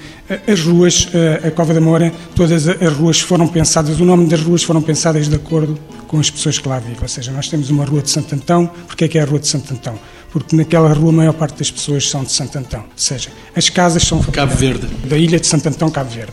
as 0.46 0.60
ruas, 0.60 1.08
a 1.44 1.50
Cova 1.50 1.72
da 1.72 1.80
Moura, 1.80 2.12
todas 2.34 2.66
as 2.66 2.92
ruas 2.92 3.20
foram 3.20 3.46
pensadas, 3.46 4.00
o 4.00 4.04
nome 4.04 4.26
das 4.26 4.40
ruas 4.40 4.64
foram 4.64 4.82
pensadas 4.82 5.28
de 5.28 5.36
acordo 5.36 5.78
com 6.08 6.18
as 6.18 6.30
pessoas 6.30 6.58
que 6.58 6.68
lá 6.68 6.78
vivem. 6.78 6.98
Ou 7.00 7.08
seja, 7.08 7.30
nós 7.30 7.48
temos 7.48 7.70
uma 7.70 7.84
rua 7.84 8.02
de 8.02 8.10
Santo 8.10 8.34
Antão, 8.34 8.68
porque 8.86 9.04
é 9.04 9.08
que 9.08 9.18
é 9.18 9.22
a 9.22 9.24
rua 9.24 9.38
de 9.38 9.46
Santo 9.46 9.72
Antão? 9.72 9.98
Porque 10.34 10.56
naquela 10.56 10.92
rua 10.92 11.10
a 11.10 11.12
maior 11.12 11.32
parte 11.32 11.58
das 11.58 11.70
pessoas 11.70 12.10
são 12.10 12.24
de 12.24 12.32
Santo 12.32 12.58
Antão. 12.58 12.80
Ou 12.80 12.88
seja, 12.96 13.30
as 13.54 13.70
casas 13.70 14.02
são 14.02 14.20
Cabo 14.20 14.52
Verde. 14.56 14.84
da 15.06 15.16
ilha 15.16 15.38
de 15.38 15.46
Santo 15.46 15.68
Antão, 15.68 15.88
Cabo 15.88 16.10
Verde. 16.10 16.32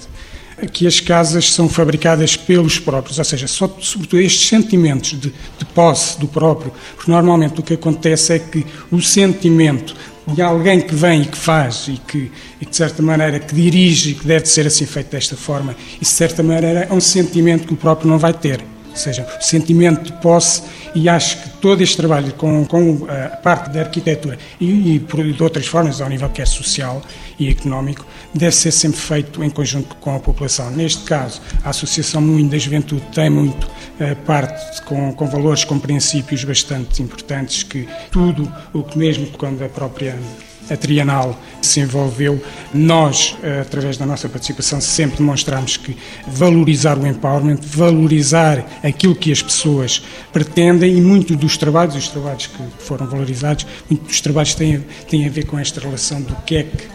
que 0.74 0.88
as 0.88 1.00
casas 1.00 1.54
são 1.54 1.70
fabricadas 1.70 2.36
pelos 2.36 2.80
próprios, 2.80 3.20
ou 3.20 3.24
seja, 3.24 3.48
só, 3.48 3.68
sobretudo 3.80 4.20
estes 4.20 4.48
sentimentos 4.48 5.12
de, 5.12 5.32
de 5.58 5.66
posse 5.74 6.20
do 6.20 6.28
próprio, 6.28 6.72
porque 6.96 7.12
normalmente 7.12 7.60
o 7.60 7.64
que 7.64 7.74
acontece 7.76 8.34
é 8.34 8.40
que 8.40 8.66
o 8.92 9.00
sentimento 9.02 9.96
de 10.28 10.42
alguém 10.42 10.82
que 10.82 10.96
vem 10.96 11.22
e 11.22 11.26
que 11.26 11.38
faz 11.38 11.88
e 11.88 11.94
que, 12.08 12.32
e 12.60 12.66
que, 12.66 12.72
de 12.72 12.76
certa 12.76 13.04
maneira 13.04 13.40
que 13.40 13.54
dirige 13.54 14.12
e 14.12 14.14
que 14.16 14.26
deve 14.26 14.48
ser 14.48 14.66
assim 14.66 14.86
feito 14.86 15.12
desta 15.12 15.36
forma, 15.36 15.76
e 15.98 16.00
de 16.00 16.08
certa 16.08 16.42
maneira 16.42 16.88
é 16.90 16.94
um 16.94 17.02
sentimento 17.02 17.68
que 17.68 17.74
o 17.74 17.78
próprio 17.78 18.10
não 18.10 18.18
vai 18.18 18.34
ter. 18.34 18.64
Ou 18.92 18.98
seja, 18.98 19.26
o 19.40 19.44
sentimento 19.44 20.04
de 20.04 20.14
posse, 20.14 20.64
e 20.94 21.08
acho 21.08 21.42
que 21.42 21.50
todo 21.62 21.82
este 21.82 21.98
trabalho 21.98 22.34
com, 22.34 22.66
com 22.66 23.08
a 23.10 23.38
parte 23.38 23.70
da 23.70 23.82
arquitetura 23.82 24.38
e, 24.60 24.96
e 24.96 25.00
de 25.00 25.44
outras 25.44 25.66
formas, 25.66 26.02
ao 26.02 26.10
nível 26.10 26.30
que 26.30 26.42
é 26.42 26.46
social 26.46 27.02
e 27.40 27.50
económico, 27.50 28.06
deve 28.34 28.56
ser 28.56 28.72
sempre 28.72 29.00
feito 29.00 29.44
em 29.44 29.50
conjunto 29.50 29.96
com 29.96 30.16
a 30.16 30.20
população. 30.20 30.70
Neste 30.72 31.04
caso, 31.04 31.42
a 31.64 31.70
Associação 31.70 32.22
Moinho 32.22 32.50
da 32.50 32.58
Juventude 32.58 33.04
tem 33.14 33.30
muito 33.30 33.68
a 34.00 34.16
parte 34.26 34.82
com, 34.84 35.14
com 35.14 35.28
valores, 35.28 35.64
com 35.64 35.80
princípios 35.80 36.44
bastante 36.44 37.02
importantes, 37.02 37.64
que 37.64 37.88
tudo 38.12 38.52
o 38.74 38.84
que 38.84 38.98
mesmo 38.98 39.28
quando 39.38 39.64
a 39.64 39.70
própria 39.70 40.18
a 40.70 40.78
Trienal 40.78 41.40
se 41.62 41.80
envolveu, 41.80 42.42
nós, 42.74 43.36
através 43.62 43.98
da 43.98 44.06
nossa 44.06 44.30
participação, 44.30 44.80
sempre 44.80 45.18
demonstramos 45.18 45.78
que 45.78 45.96
valorizar 46.28 46.98
o 46.98 47.06
empowerment, 47.06 47.60
valorizar 47.62 48.66
aquilo 48.84 49.16
que 49.16 49.32
as 49.32 49.42
pessoas 49.42 50.04
pretendem 50.32 50.98
e 50.98 51.02
muito 51.02 51.36
dos 51.36 51.58
trabalhos, 51.58 51.96
os 51.96 52.08
trabalhos 52.08 52.48
que 52.48 52.64
foram 52.80 53.06
valorizados, 53.08 53.66
muitos 53.90 54.08
dos 54.08 54.22
trabalhos 54.22 54.56
têm, 54.56 54.84
têm 55.10 55.28
a 55.28 55.30
ver 55.30 55.46
com 55.46 55.60
esta 55.60 55.80
relação 55.80 56.22
do 56.22 56.36
que 56.46 56.56
é 56.56 56.64
que, 56.64 56.88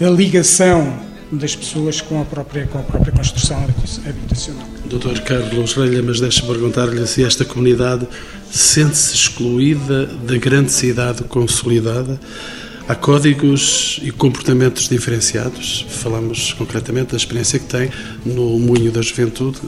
da 0.00 0.10
ligação 0.10 1.08
das 1.30 1.54
pessoas 1.54 2.00
com 2.00 2.20
a 2.22 2.24
própria, 2.24 2.66
com 2.66 2.78
a 2.78 2.82
própria 2.82 3.12
construção 3.12 3.62
habitacional. 4.06 4.66
Doutor 4.86 5.20
Carlos 5.20 5.74
Relha, 5.74 6.02
mas 6.02 6.20
deixe-me 6.20 6.48
perguntar-lhe 6.48 7.06
se 7.06 7.22
esta 7.22 7.44
comunidade 7.44 8.06
sente-se 8.50 9.14
excluída 9.14 10.06
da 10.06 10.38
grande 10.38 10.72
cidade 10.72 11.24
consolidada 11.24 12.18
Há 12.88 12.94
códigos 12.94 14.00
e 14.02 14.10
comportamentos 14.10 14.88
diferenciados. 14.88 15.84
Falamos 15.90 16.54
concretamente 16.54 17.10
da 17.10 17.18
experiência 17.18 17.58
que 17.58 17.66
tem 17.66 17.90
no 18.24 18.58
Moinho 18.58 18.90
da 18.90 19.02
Juventude, 19.02 19.60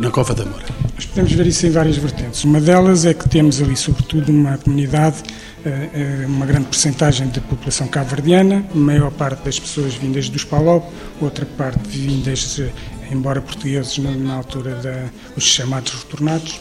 na 0.00 0.10
Cova 0.12 0.32
da 0.32 0.44
Moura. 0.44 0.66
Nós 0.94 1.04
podemos 1.06 1.32
ver 1.32 1.48
isso 1.48 1.66
em 1.66 1.70
várias 1.70 1.96
vertentes. 1.96 2.44
Uma 2.44 2.60
delas 2.60 3.04
é 3.04 3.14
que 3.14 3.28
temos 3.28 3.60
ali, 3.60 3.76
sobretudo, 3.76 4.30
uma 4.30 4.56
comunidade, 4.58 5.24
eh, 5.64 5.88
eh, 5.92 6.26
uma 6.28 6.46
grande 6.46 6.66
percentagem 6.66 7.26
de 7.30 7.40
população 7.40 7.88
cabo-verdiana, 7.88 8.64
maior 8.72 9.10
parte 9.10 9.44
das 9.44 9.58
pessoas 9.58 9.94
vindas 9.94 10.28
dos 10.28 10.44
PALOP, 10.44 10.86
outra 11.20 11.44
parte 11.44 11.80
vindas, 11.88 12.60
eh, 12.60 12.70
embora 13.10 13.40
portugueses, 13.40 13.98
na 13.98 14.34
altura 14.34 15.10
dos 15.34 15.42
chamados 15.42 15.94
retornados, 15.94 16.60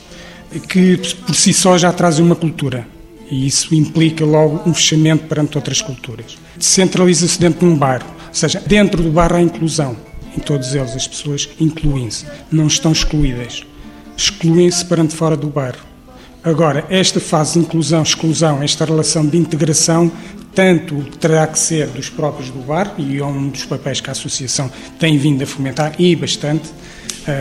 que 0.67 0.97
por 1.27 1.35
si 1.35 1.53
só 1.53 1.77
já 1.77 1.93
trazem 1.93 2.25
uma 2.25 2.35
cultura 2.35 2.87
e 3.31 3.47
isso 3.47 3.73
implica 3.73 4.25
logo 4.25 4.61
um 4.69 4.73
fechamento 4.73 5.23
perante 5.23 5.57
outras 5.57 5.81
culturas. 5.81 6.37
Centraliza-se 6.59 7.39
dentro 7.39 7.61
de 7.61 7.73
um 7.73 7.77
bar, 7.77 8.05
ou 8.27 8.33
seja, 8.33 8.61
dentro 8.67 9.01
do 9.01 9.09
bar 9.09 9.33
há 9.33 9.41
inclusão. 9.41 9.95
Em 10.37 10.39
todos 10.39 10.75
eles 10.75 10.95
as 10.95 11.07
pessoas 11.07 11.49
incluem-se, 11.59 12.25
não 12.51 12.67
estão 12.67 12.91
excluídas. 12.91 13.63
Excluem-se 14.15 14.85
perante 14.85 15.15
fora 15.15 15.37
do 15.37 15.47
bar. 15.47 15.75
Agora, 16.43 16.85
esta 16.89 17.19
fase 17.19 17.53
de 17.53 17.59
inclusão, 17.59 18.03
exclusão, 18.03 18.61
esta 18.61 18.83
relação 18.83 19.25
de 19.25 19.37
integração, 19.37 20.11
tanto 20.53 21.03
terá 21.19 21.47
que 21.47 21.57
ser 21.57 21.87
dos 21.87 22.09
próprios 22.09 22.49
do 22.49 22.59
bar, 22.59 22.93
e 22.97 23.19
é 23.19 23.25
um 23.25 23.49
dos 23.49 23.63
papéis 23.63 24.01
que 24.01 24.09
a 24.09 24.11
Associação 24.11 24.69
tem 24.99 25.17
vindo 25.17 25.43
a 25.43 25.47
fomentar, 25.47 25.93
e 25.99 26.15
bastante, 26.15 26.69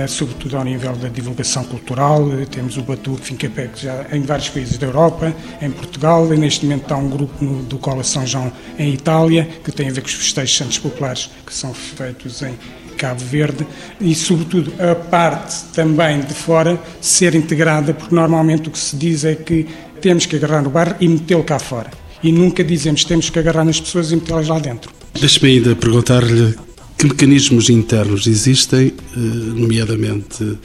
sobretudo 0.09 0.57
ao 0.57 0.65
nível 0.65 0.95
da 0.97 1.09
divulgação 1.09 1.65
cultural. 1.65 2.29
Temos 2.51 2.77
o 2.77 2.83
Batuque 2.83 3.27
Fincapé 3.27 3.71
já 3.75 4.07
em 4.13 4.23
vários 4.23 4.49
países 4.49 4.79
da 4.79 4.87
Europa, 4.87 5.35
em 5.61 5.71
Portugal, 5.71 6.33
e 6.33 6.37
neste 6.37 6.65
momento 6.65 6.83
está 6.83 6.97
um 6.97 7.09
grupo 7.09 7.45
do 7.45 7.79
Cola 7.79 8.03
São 8.05 8.27
João 8.27 8.53
em 8.79 8.93
Itália, 8.93 9.49
que 9.65 9.73
tem 9.73 9.89
a 9.89 9.93
ver 9.93 10.01
com 10.03 10.09
os 10.09 10.15
festejos 10.15 10.57
santos 10.57 10.79
populares 10.79 11.31
que 11.47 11.55
são 11.55 11.73
feitos 11.73 12.43
em 12.43 12.55
Cabo 12.97 13.25
Verde, 13.25 13.67
e 13.99 14.15
sobretudo 14.15 14.73
a 14.79 14.95
parte 14.95 15.57
também 15.73 16.21
de 16.21 16.35
fora 16.35 16.79
ser 17.01 17.35
integrada, 17.35 17.95
porque 17.95 18.15
normalmente 18.15 18.69
o 18.69 18.71
que 18.71 18.79
se 18.79 18.95
diz 18.95 19.25
é 19.25 19.35
que 19.35 19.67
temos 20.03 20.27
que 20.27 20.37
agarrar 20.37 20.63
no 20.63 20.69
bar 20.69 20.97
e 21.01 21.09
metê-lo 21.09 21.43
cá 21.43 21.59
fora. 21.59 21.91
E 22.23 22.31
nunca 22.31 22.63
dizemos 22.63 23.05
temos 23.05 23.31
que 23.31 23.39
agarrar 23.39 23.65
nas 23.65 23.81
pessoas 23.81 24.13
e 24.13 24.17
metê-las 24.17 24.49
lá 24.49 24.59
dentro. 24.59 24.93
Deixe-me 25.19 25.51
ainda 25.51 25.75
perguntar-lhe 25.75 26.55
que 27.01 27.07
mecanismos 27.07 27.71
internos 27.71 28.27
existem, 28.27 28.89
eh, 28.89 29.17
nomeadamente 29.17 30.59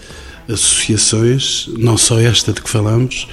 associações, 0.49 1.69
não 1.77 1.97
só 1.97 2.19
esta 2.19 2.51
de 2.51 2.61
que 2.61 2.69
falamos, 2.69 3.25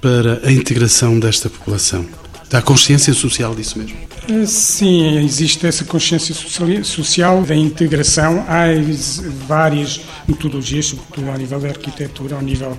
para 0.00 0.40
a 0.44 0.50
integração 0.50 1.20
desta 1.20 1.48
população? 1.48 2.04
Há 2.52 2.60
consciência 2.60 3.14
social 3.14 3.54
disso 3.54 3.78
mesmo? 3.78 3.96
Eh, 4.28 4.44
sim, 4.44 5.18
existe 5.18 5.66
essa 5.68 5.84
consciência 5.84 6.34
social 6.82 7.42
da 7.42 7.54
integração. 7.54 8.44
Há 8.48 8.64
várias 9.46 10.00
metodologias, 10.26 10.86
sobretudo 10.86 11.30
ao 11.30 11.38
nível 11.38 11.60
da 11.60 11.68
arquitetura, 11.68 12.34
ao 12.34 12.42
nível 12.42 12.76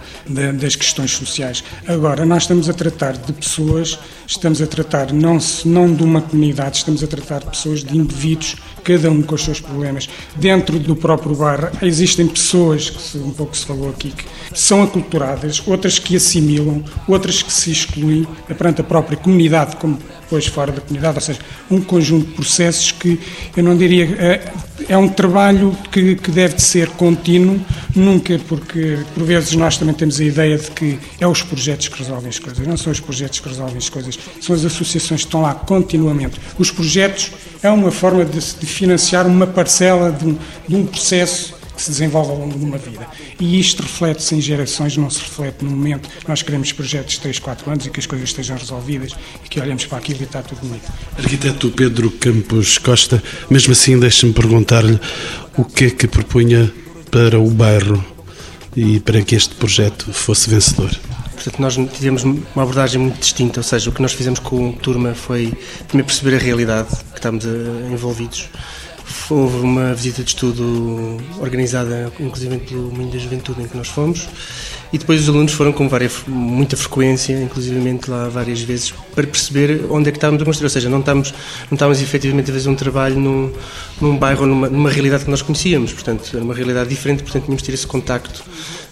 das 0.60 0.76
questões 0.76 1.12
sociais. 1.12 1.64
Agora, 1.88 2.26
nós 2.26 2.44
estamos 2.44 2.70
a 2.70 2.74
tratar 2.74 3.14
de 3.14 3.32
pessoas, 3.32 3.98
estamos 4.28 4.62
a 4.62 4.68
tratar 4.68 5.14
não, 5.14 5.38
não 5.66 5.94
de 5.94 6.04
uma 6.04 6.22
comunidade, 6.22 6.78
estamos 6.78 7.02
a 7.02 7.08
tratar 7.08 7.40
de 7.40 7.50
pessoas, 7.50 7.82
de 7.82 7.98
indivíduos, 7.98 8.56
cada 8.84 9.10
um 9.10 9.22
com 9.22 9.36
os 9.36 9.44
seus 9.44 9.60
problemas. 9.60 10.10
Dentro 10.36 10.78
do 10.80 10.96
próprio 10.96 11.36
bar 11.36 11.72
existem 11.82 12.28
pessoas, 12.28 12.90
que 12.90 13.18
um 13.18 13.32
pouco 13.32 13.56
se 13.56 13.66
falou 13.66 13.90
aqui, 13.90 14.12
que 14.12 14.26
são 14.54 14.84
aculturadas, 14.84 15.64
outras 15.66 16.00
que 16.00 16.16
assimilam, 16.16 16.84
outras 17.08 17.42
que 17.42 17.52
se 17.52 17.72
excluem 17.72 18.28
perante 18.48 18.82
a 18.82 18.84
própria 18.84 19.18
comunidade, 19.18 19.76
como 19.78 19.98
depois 20.34 20.48
fora 20.48 20.72
da 20.72 20.82
comunidade, 20.82 21.16
ou 21.16 21.22
seja, 21.22 21.40
um 21.70 21.80
conjunto 21.80 22.26
de 22.28 22.34
processos 22.34 22.92
que 22.92 23.20
eu 23.56 23.64
não 23.64 23.78
diria. 23.78 24.06
É, 24.18 24.52
é 24.90 24.98
um 24.98 25.08
trabalho 25.08 25.78
que, 25.92 26.16
que 26.16 26.32
deve 26.32 26.56
de 26.56 26.62
ser 26.64 26.90
contínuo, 26.90 27.62
nunca, 27.96 28.40
porque 28.48 29.00
por 29.14 29.24
vezes 29.24 29.54
nós 29.54 29.78
também 29.78 29.94
temos 29.94 30.20
a 30.20 30.24
ideia 30.24 30.58
de 30.58 30.72
que 30.72 30.98
é 31.20 31.28
os 31.28 31.44
projetos 31.44 31.88
que 31.88 32.00
resolvem 32.00 32.30
as 32.30 32.40
coisas. 32.40 32.66
Não 32.66 32.76
são 32.76 32.92
os 32.92 33.00
projetos 33.00 33.40
que 33.40 33.48
resolvem 33.48 33.78
as 33.78 33.90
coisas, 33.90 34.18
são 34.42 34.56
as 34.56 34.66
associações 34.66 35.22
que 35.22 35.28
estão 35.28 35.42
lá 35.42 35.54
continuamente. 35.54 36.40
Os 36.58 36.72
projetos 36.72 37.32
é 37.62 37.70
uma 37.70 37.92
forma 37.92 38.26
de, 38.26 38.40
de 38.40 38.66
financiar 38.66 39.28
uma 39.28 39.46
parcela 39.46 40.12
de 40.12 40.26
um, 40.26 40.38
de 40.68 40.76
um 40.76 40.86
processo 40.88 41.54
que 41.76 41.82
se 41.82 41.90
desenvolve 41.92 42.32
ao 42.32 42.38
longo 42.38 42.58
de 42.58 42.66
uma 42.66 42.78
vida. 42.78 43.08
E 43.40 43.60
isto 43.60 43.84
reflete-se 43.84 44.36
em 44.36 44.42
gerações, 44.42 44.96
não 44.98 45.10
se 45.10 45.20
reflete 45.20 45.64
no 45.64 45.72
momento. 45.72 46.10
Nós 46.28 46.42
queremos 46.42 46.72
projetos 46.72 47.16
de 47.16 47.22
3, 47.22 47.40
4 47.40 47.72
anos 47.72 47.86
e 47.86 47.90
que 47.90 48.00
as 48.00 48.06
coisas 48.06 48.30
estejam 48.30 48.58
resolvidas 48.58 49.14
e 49.44 49.50
que 49.50 49.60
olhemos 49.60 49.86
para 49.86 49.98
aquilo 49.98 50.22
e 50.22 50.24
está 50.24 50.42
tudo 50.42 50.62
bonito. 50.62 50.92
Arquiteto 51.18 51.72
Pedro 51.72 52.12
Campos 52.12 52.78
Costa, 52.78 53.22
mesmo 53.50 53.72
assim, 53.74 54.00
deixe-me 54.00 54.34
perguntar-lhe 54.34 55.00
o 55.58 55.66
que 55.66 55.86
é 55.86 55.90
que 55.90 56.08
propunha 56.08 56.72
para 57.12 57.40
o 57.40 57.50
bairro 57.50 58.04
e 58.76 59.00
para 59.00 59.22
que 59.22 59.36
este 59.36 59.54
projeto 59.56 60.12
fosse 60.12 60.50
vencedor. 60.50 60.92
Portanto, 61.34 61.60
nós 61.60 61.76
tivemos 61.94 62.24
uma 62.24 62.42
abordagem 62.56 63.02
muito 63.02 63.20
distinta, 63.20 63.60
ou 63.60 63.64
seja, 63.64 63.90
o 63.90 63.94
que 63.94 64.02
nós 64.02 64.14
fizemos 64.14 64.40
com 64.40 64.70
a 64.70 64.82
turma 64.82 65.14
foi 65.14 65.54
primeiro 65.88 66.08
perceber 66.08 66.36
a 66.36 66.40
realidade 66.40 66.90
que 67.12 67.18
estamos 67.18 67.46
eh, 67.46 67.50
envolvidos 67.92 68.50
Houve 69.30 69.58
uma 69.58 69.94
visita 69.94 70.24
de 70.24 70.30
estudo 70.30 71.18
organizada, 71.40 72.12
inclusive 72.20 72.58
pelo 72.60 72.92
Moinho 72.92 73.12
da 73.12 73.18
Juventude, 73.18 73.62
em 73.62 73.68
que 73.68 73.76
nós 73.76 73.88
fomos, 73.88 74.28
e 74.92 74.98
depois 74.98 75.22
os 75.22 75.30
alunos 75.30 75.54
foram 75.54 75.72
com 75.72 75.90
várias, 75.90 76.24
muita 76.28 76.78
frequência, 76.78 77.34
inclusivamente 77.42 78.12
lá 78.12 78.30
várias 78.30 78.62
vezes, 78.62 78.94
para 79.16 79.26
perceber 79.26 79.86
onde 79.90 80.10
é 80.10 80.12
que 80.12 80.18
estávamos 80.18 80.42
a 80.42 80.46
construir. 80.46 80.68
Ou 80.68 80.70
seja, 80.70 80.90
não 80.90 81.00
estávamos, 81.00 81.34
não 81.72 81.76
estávamos 81.76 82.02
efetivamente 82.02 82.52
a 82.52 82.54
fazer 82.54 82.70
um 82.70 82.76
trabalho 82.76 83.20
num, 83.20 83.52
num 84.00 84.18
bairro, 84.18 84.46
numa, 84.46 84.70
numa 84.70 84.90
realidade 84.92 85.26
que 85.26 85.32
nós 85.32 85.42
conhecíamos. 85.42 85.94
Portanto, 85.94 86.30
era 86.34 86.44
uma 86.44 86.54
realidade 86.54 86.90
diferente, 86.90 87.24
portanto, 87.24 87.46
tínhamos 87.46 87.64
de 87.64 87.68
ter 87.68 87.74
esse 87.74 87.88
contacto, 87.88 88.44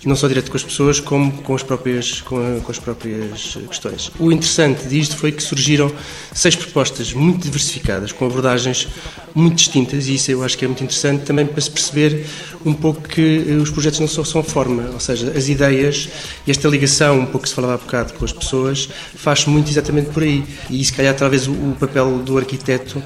não 0.05 0.15
só 0.15 0.27
direto 0.27 0.49
com 0.49 0.57
as 0.57 0.63
pessoas, 0.63 0.99
como 0.99 1.31
com 1.43 1.53
as 1.53 1.61
próprias, 1.61 2.21
com, 2.21 2.37
a, 2.37 2.59
com 2.59 2.71
as 2.71 2.79
próprias 2.79 3.57
questões. 3.67 4.11
O 4.19 4.31
interessante 4.31 4.87
disto 4.87 5.15
foi 5.15 5.31
que 5.31 5.43
surgiram 5.43 5.91
seis 6.33 6.55
propostas 6.55 7.13
muito 7.13 7.43
diversificadas, 7.43 8.11
com 8.11 8.25
abordagens 8.25 8.87
muito 9.35 9.55
distintas, 9.55 10.07
e 10.07 10.15
isso 10.15 10.31
eu 10.31 10.43
acho 10.43 10.57
que 10.57 10.65
é 10.65 10.67
muito 10.67 10.83
interessante 10.83 11.23
também 11.23 11.45
para 11.45 11.61
se 11.61 11.69
perceber 11.69 12.25
um 12.65 12.73
pouco 12.73 13.01
que 13.01 13.45
eh, 13.47 13.53
os 13.53 13.69
projetos 13.69 13.99
não 13.99 14.07
só 14.07 14.23
são 14.23 14.43
forma, 14.43 14.89
ou 14.93 14.99
seja, 14.99 15.31
as 15.35 15.47
ideias 15.47 16.09
e 16.45 16.51
esta 16.51 16.67
ligação, 16.67 17.19
um 17.19 17.25
pouco 17.25 17.43
que 17.43 17.49
se 17.49 17.55
falava 17.55 17.75
há 17.75 17.77
bocado 17.77 18.13
com 18.13 18.25
as 18.25 18.33
pessoas, 18.33 18.89
faz 19.15 19.45
muito 19.45 19.69
exatamente 19.69 20.09
por 20.09 20.23
aí. 20.23 20.43
E 20.69 20.83
se 20.83 20.91
calhar 20.91 21.15
talvez 21.15 21.47
o, 21.47 21.51
o 21.51 21.77
papel 21.79 22.19
do 22.19 22.37
arquiteto, 22.37 23.01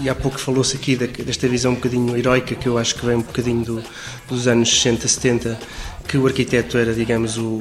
e 0.00 0.08
há 0.08 0.14
pouco 0.14 0.38
falou-se 0.38 0.76
aqui 0.76 0.96
desta 0.96 1.48
visão 1.48 1.72
um 1.72 1.76
bocadinho 1.76 2.16
heroica, 2.16 2.54
que 2.54 2.66
eu 2.66 2.76
acho 2.76 2.94
que 2.94 3.06
vem 3.06 3.16
um 3.16 3.22
bocadinho 3.22 3.64
do, 3.64 3.82
dos 4.28 4.46
anos 4.46 4.68
60, 4.68 5.08
70, 5.08 5.58
que 6.06 6.18
o 6.18 6.26
arquiteto 6.26 6.78
era, 6.78 6.92
digamos, 6.92 7.36
o, 7.38 7.60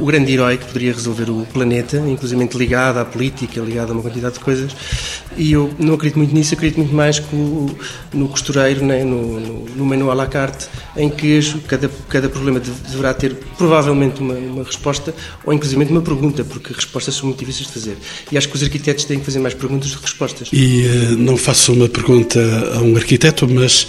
o 0.00 0.06
grande 0.06 0.32
herói 0.32 0.56
que 0.56 0.66
poderia 0.66 0.92
resolver 0.92 1.30
o 1.30 1.46
planeta, 1.52 1.98
inclusive 1.98 2.42
ligado 2.54 2.98
à 2.98 3.04
política, 3.04 3.60
ligado 3.60 3.90
a 3.90 3.92
uma 3.92 4.02
quantidade 4.02 4.34
de 4.34 4.40
coisas, 4.40 4.74
e 5.36 5.52
eu 5.52 5.72
não 5.78 5.94
acredito 5.94 6.18
muito 6.18 6.34
nisso, 6.34 6.54
acredito 6.54 6.78
muito 6.78 6.94
mais 6.94 7.18
que 7.18 7.34
o, 7.34 7.70
no 8.12 8.28
costureiro, 8.28 8.84
né, 8.84 9.04
no, 9.04 9.40
no, 9.40 9.64
no 9.76 9.86
menu 9.86 10.10
à 10.10 10.14
la 10.14 10.26
carte, 10.26 10.68
em 10.96 11.08
que 11.08 11.40
cada, 11.66 11.90
cada 12.08 12.28
problema 12.28 12.60
deverá 12.60 13.14
ter 13.14 13.34
provavelmente 13.56 14.20
uma, 14.20 14.34
uma 14.34 14.64
resposta, 14.64 15.14
ou 15.44 15.52
inclusive 15.52 15.84
uma 15.84 16.02
pergunta, 16.02 16.44
porque 16.44 16.72
respostas 16.72 17.14
são 17.14 17.26
muito 17.26 17.38
difíceis 17.38 17.66
de 17.66 17.72
fazer. 17.72 17.96
E 18.30 18.38
acho 18.38 18.48
que 18.48 18.56
os 18.56 18.62
arquitetos 18.62 19.04
têm 19.04 19.18
que 19.18 19.24
fazer 19.24 19.38
mais 19.38 19.54
perguntas 19.54 19.90
do 19.90 19.98
que 19.98 20.04
respostas. 20.04 20.48
E 20.52 20.84
uh, 20.86 21.16
não 21.16 21.36
faço 21.36 21.72
uma 21.72 21.88
pergunta 21.88 22.40
a 22.74 22.80
um 22.80 22.96
arquiteto, 22.96 23.48
mas 23.48 23.86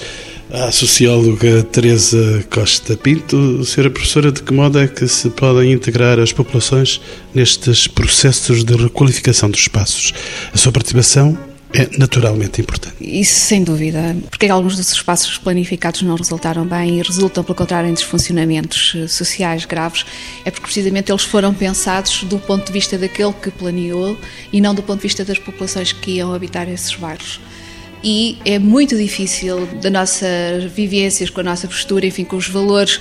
à 0.53 0.71
socióloga 0.71 1.63
Teresa 1.63 2.45
Costa 2.47 2.95
Pinto. 2.95 3.65
Senhora 3.65 3.89
professora, 3.89 4.31
de 4.31 4.43
que 4.43 4.53
modo 4.53 4.77
é 4.77 4.87
que 4.87 5.07
se 5.07 5.27
podem 5.31 5.73
integrar 5.73 6.19
as 6.19 6.31
populações 6.31 7.01
nestes 7.33 7.87
processos 7.87 8.63
de 8.63 8.75
requalificação 8.75 9.49
dos 9.49 9.61
espaços? 9.61 10.13
A 10.53 10.57
sua 10.57 10.71
participação 10.71 11.35
é 11.73 11.89
naturalmente 11.97 12.61
importante. 12.61 12.93
Isso 13.01 13.39
sem 13.39 13.63
dúvida, 13.63 14.15
porque 14.29 14.45
alguns 14.45 14.77
dos 14.77 14.91
espaços 14.91 15.39
planificados 15.39 16.03
não 16.03 16.15
resultaram 16.15 16.63
bem 16.67 16.99
e 16.99 17.01
resultam, 17.01 17.43
pelo 17.43 17.55
contrário, 17.55 17.89
em 17.89 17.93
desfuncionamentos 17.95 18.93
eh, 18.95 19.07
sociais 19.07 19.65
graves, 19.65 20.05
é 20.45 20.51
porque 20.51 20.65
precisamente 20.65 21.11
eles 21.11 21.23
foram 21.23 21.51
pensados 21.51 22.23
do 22.25 22.37
ponto 22.37 22.67
de 22.67 22.71
vista 22.71 22.95
daquele 22.95 23.33
que 23.33 23.49
planeou 23.49 24.15
e 24.51 24.61
não 24.61 24.75
do 24.75 24.83
ponto 24.83 24.99
de 24.99 25.07
vista 25.07 25.25
das 25.25 25.39
populações 25.39 25.91
que 25.91 26.11
iam 26.11 26.31
habitar 26.31 26.69
esses 26.69 26.93
bairros 26.93 27.39
e 28.03 28.37
é 28.43 28.59
muito 28.59 28.97
difícil 28.97 29.65
da 29.81 29.89
nossas 29.89 30.65
vivências, 30.65 31.29
com 31.29 31.39
a 31.39 31.43
nossa 31.43 31.67
postura, 31.67 32.05
enfim, 32.05 32.25
com 32.25 32.35
os 32.35 32.47
valores 32.47 32.99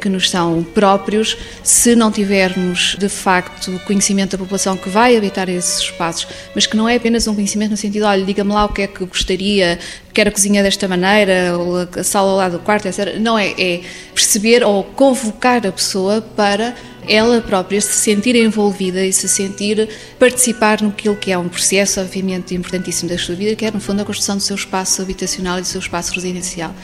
que 0.00 0.08
nos 0.10 0.28
são 0.28 0.62
próprios, 0.62 1.34
se 1.62 1.96
não 1.96 2.12
tivermos 2.12 2.94
de 2.98 3.08
facto 3.08 3.80
conhecimento 3.86 4.32
da 4.32 4.38
população 4.38 4.76
que 4.76 4.90
vai 4.90 5.16
habitar 5.16 5.48
esses 5.48 5.78
espaços, 5.80 6.28
mas 6.54 6.66
que 6.66 6.76
não 6.76 6.86
é 6.86 6.96
apenas 6.96 7.26
um 7.26 7.34
conhecimento 7.34 7.70
no 7.70 7.76
sentido, 7.76 8.04
olha, 8.04 8.22
diga-me 8.22 8.52
lá 8.52 8.66
o 8.66 8.68
que 8.68 8.82
é 8.82 8.86
que 8.86 9.02
gostaria, 9.06 9.78
quer 10.12 10.28
a 10.28 10.30
cozinha 10.30 10.62
desta 10.62 10.86
maneira, 10.86 11.56
ou 11.56 11.76
a 11.78 12.04
sala 12.04 12.30
ao 12.32 12.36
lado 12.36 12.52
do 12.52 12.58
quarto, 12.58 12.86
etc. 12.86 13.18
Não 13.18 13.38
é, 13.38 13.54
é 13.58 13.80
perceber 14.14 14.62
ou 14.62 14.84
convocar 14.84 15.66
a 15.66 15.72
pessoa 15.72 16.20
para 16.20 16.74
ela 17.08 17.40
própria 17.40 17.80
se 17.80 17.92
sentir 17.92 18.34
envolvida 18.36 19.04
e 19.04 19.12
se 19.12 19.28
sentir 19.28 19.88
participar 20.18 20.80
naquilo 20.80 21.16
que 21.16 21.30
é 21.30 21.38
um 21.38 21.48
processo, 21.48 22.00
obviamente, 22.00 22.54
importantíssimo 22.54 23.08
da 23.08 23.18
sua 23.18 23.34
vida, 23.34 23.54
que 23.54 23.64
é, 23.64 23.70
no 23.70 23.80
fundo, 23.80 24.02
a 24.02 24.04
construção 24.04 24.36
do 24.36 24.42
seu 24.42 24.56
espaço 24.56 25.02
habitacional 25.02 25.58
e 25.58 25.62
do 25.62 25.66
seu 25.66 25.80
espaço 25.80 26.14
residencial. 26.14 26.74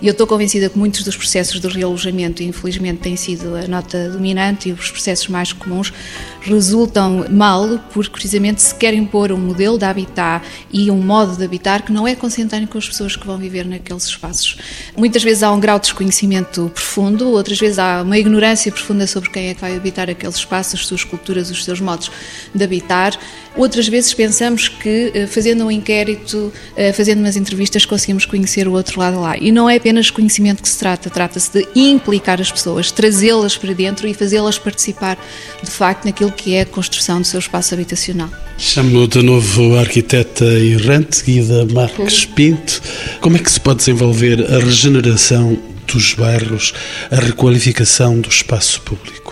E 0.00 0.06
eu 0.06 0.12
estou 0.12 0.26
convencida 0.26 0.68
que 0.68 0.78
muitos 0.78 1.02
dos 1.02 1.16
processos 1.16 1.60
de 1.60 1.68
realojamento, 1.68 2.42
infelizmente, 2.42 3.00
têm 3.00 3.16
sido 3.16 3.56
a 3.56 3.66
nota 3.66 4.10
dominante 4.10 4.68
e 4.68 4.72
os 4.72 4.90
processos 4.90 5.28
mais 5.28 5.52
comuns 5.52 5.92
resultam 6.40 7.26
mal 7.30 7.80
porque, 7.92 8.12
precisamente, 8.12 8.62
se 8.62 8.74
querem 8.74 9.04
pôr 9.04 9.32
um 9.32 9.38
modelo 9.38 9.78
de 9.78 9.84
habitat 9.84 10.44
e 10.72 10.90
um 10.90 11.00
modo 11.02 11.36
de 11.36 11.44
habitar 11.44 11.82
que 11.82 11.92
não 11.92 12.06
é 12.06 12.14
consentâneo 12.14 12.68
com 12.68 12.78
as 12.78 12.88
pessoas 12.88 13.16
que 13.16 13.26
vão 13.26 13.38
viver 13.38 13.64
naqueles 13.64 14.04
espaços. 14.04 14.56
Muitas 14.96 15.22
vezes 15.22 15.42
há 15.42 15.52
um 15.52 15.60
grau 15.60 15.78
de 15.78 15.86
desconhecimento 15.86 16.70
profundo, 16.74 17.30
outras 17.30 17.58
vezes 17.58 17.78
há 17.78 18.02
uma 18.02 18.18
ignorância 18.18 18.70
profunda 18.70 19.06
sobre 19.06 19.30
quem 19.30 19.48
é 19.48 19.54
que 19.54 19.60
vai 19.60 19.67
vai 19.68 19.76
habitar 19.76 20.08
aqueles 20.08 20.36
espaços, 20.36 20.80
as 20.80 20.86
suas 20.86 21.04
culturas, 21.04 21.50
os 21.50 21.64
seus 21.64 21.80
modos 21.80 22.10
de 22.54 22.64
habitar. 22.64 23.18
Outras 23.56 23.86
vezes 23.88 24.14
pensamos 24.14 24.68
que, 24.68 25.10
eh, 25.14 25.26
fazendo 25.26 25.64
um 25.66 25.70
inquérito, 25.70 26.52
eh, 26.76 26.92
fazendo 26.92 27.18
umas 27.18 27.36
entrevistas, 27.36 27.84
conseguimos 27.84 28.24
conhecer 28.24 28.66
o 28.66 28.72
outro 28.72 28.98
lado 29.00 29.20
lá. 29.20 29.36
E 29.36 29.52
não 29.52 29.68
é 29.68 29.76
apenas 29.76 30.10
conhecimento 30.10 30.62
que 30.62 30.68
se 30.68 30.78
trata, 30.78 31.10
trata-se 31.10 31.52
de 31.52 31.68
implicar 31.74 32.40
as 32.40 32.50
pessoas, 32.50 32.90
trazê-las 32.90 33.56
para 33.56 33.74
dentro 33.74 34.08
e 34.08 34.14
fazê-las 34.14 34.58
participar, 34.58 35.18
de 35.62 35.70
facto, 35.70 36.06
naquilo 36.06 36.32
que 36.32 36.54
é 36.54 36.62
a 36.62 36.66
construção 36.66 37.20
do 37.20 37.26
seu 37.26 37.40
espaço 37.40 37.74
habitacional. 37.74 38.30
Chamo 38.56 39.06
de 39.06 39.22
novo 39.22 39.76
a 39.76 39.80
arquiteta 39.80 40.44
errante, 40.44 41.22
Guida 41.24 41.66
Marques 41.66 42.24
Pinto. 42.24 42.80
Como 43.20 43.36
é 43.36 43.40
que 43.40 43.50
se 43.50 43.60
pode 43.60 43.78
desenvolver 43.78 44.40
a 44.52 44.58
regeneração 44.58 45.58
dos 45.86 46.14
bairros, 46.14 46.74
a 47.10 47.16
requalificação 47.16 48.20
do 48.20 48.28
espaço 48.28 48.80
público? 48.82 49.27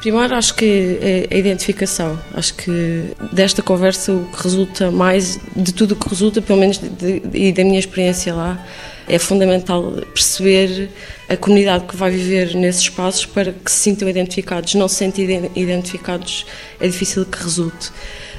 Primeiro, 0.00 0.34
acho 0.34 0.54
que 0.54 0.98
é 1.02 1.28
a 1.30 1.36
identificação. 1.36 2.18
Acho 2.32 2.54
que 2.54 3.12
desta 3.32 3.62
conversa 3.62 4.12
o 4.12 4.24
que 4.24 4.42
resulta 4.42 4.90
mais, 4.90 5.38
de 5.54 5.74
tudo 5.74 5.92
o 5.92 5.96
que 5.96 6.08
resulta, 6.08 6.40
pelo 6.40 6.58
menos 6.58 6.80
e 7.34 7.52
da 7.52 7.62
minha 7.62 7.78
experiência 7.78 8.34
lá, 8.34 8.66
é 9.06 9.18
fundamental 9.18 9.92
perceber 10.14 10.88
a 11.28 11.36
comunidade 11.36 11.84
que 11.84 11.96
vai 11.96 12.10
viver 12.10 12.54
nesses 12.54 12.82
espaços 12.82 13.26
para 13.26 13.52
que 13.52 13.70
se 13.70 13.76
sintam 13.78 14.08
identificados. 14.08 14.74
Não 14.74 14.88
se 14.88 14.94
sentem 14.96 15.50
identificados 15.54 16.46
é 16.80 16.86
difícil 16.86 17.26
que 17.26 17.42
resulte. 17.42 17.90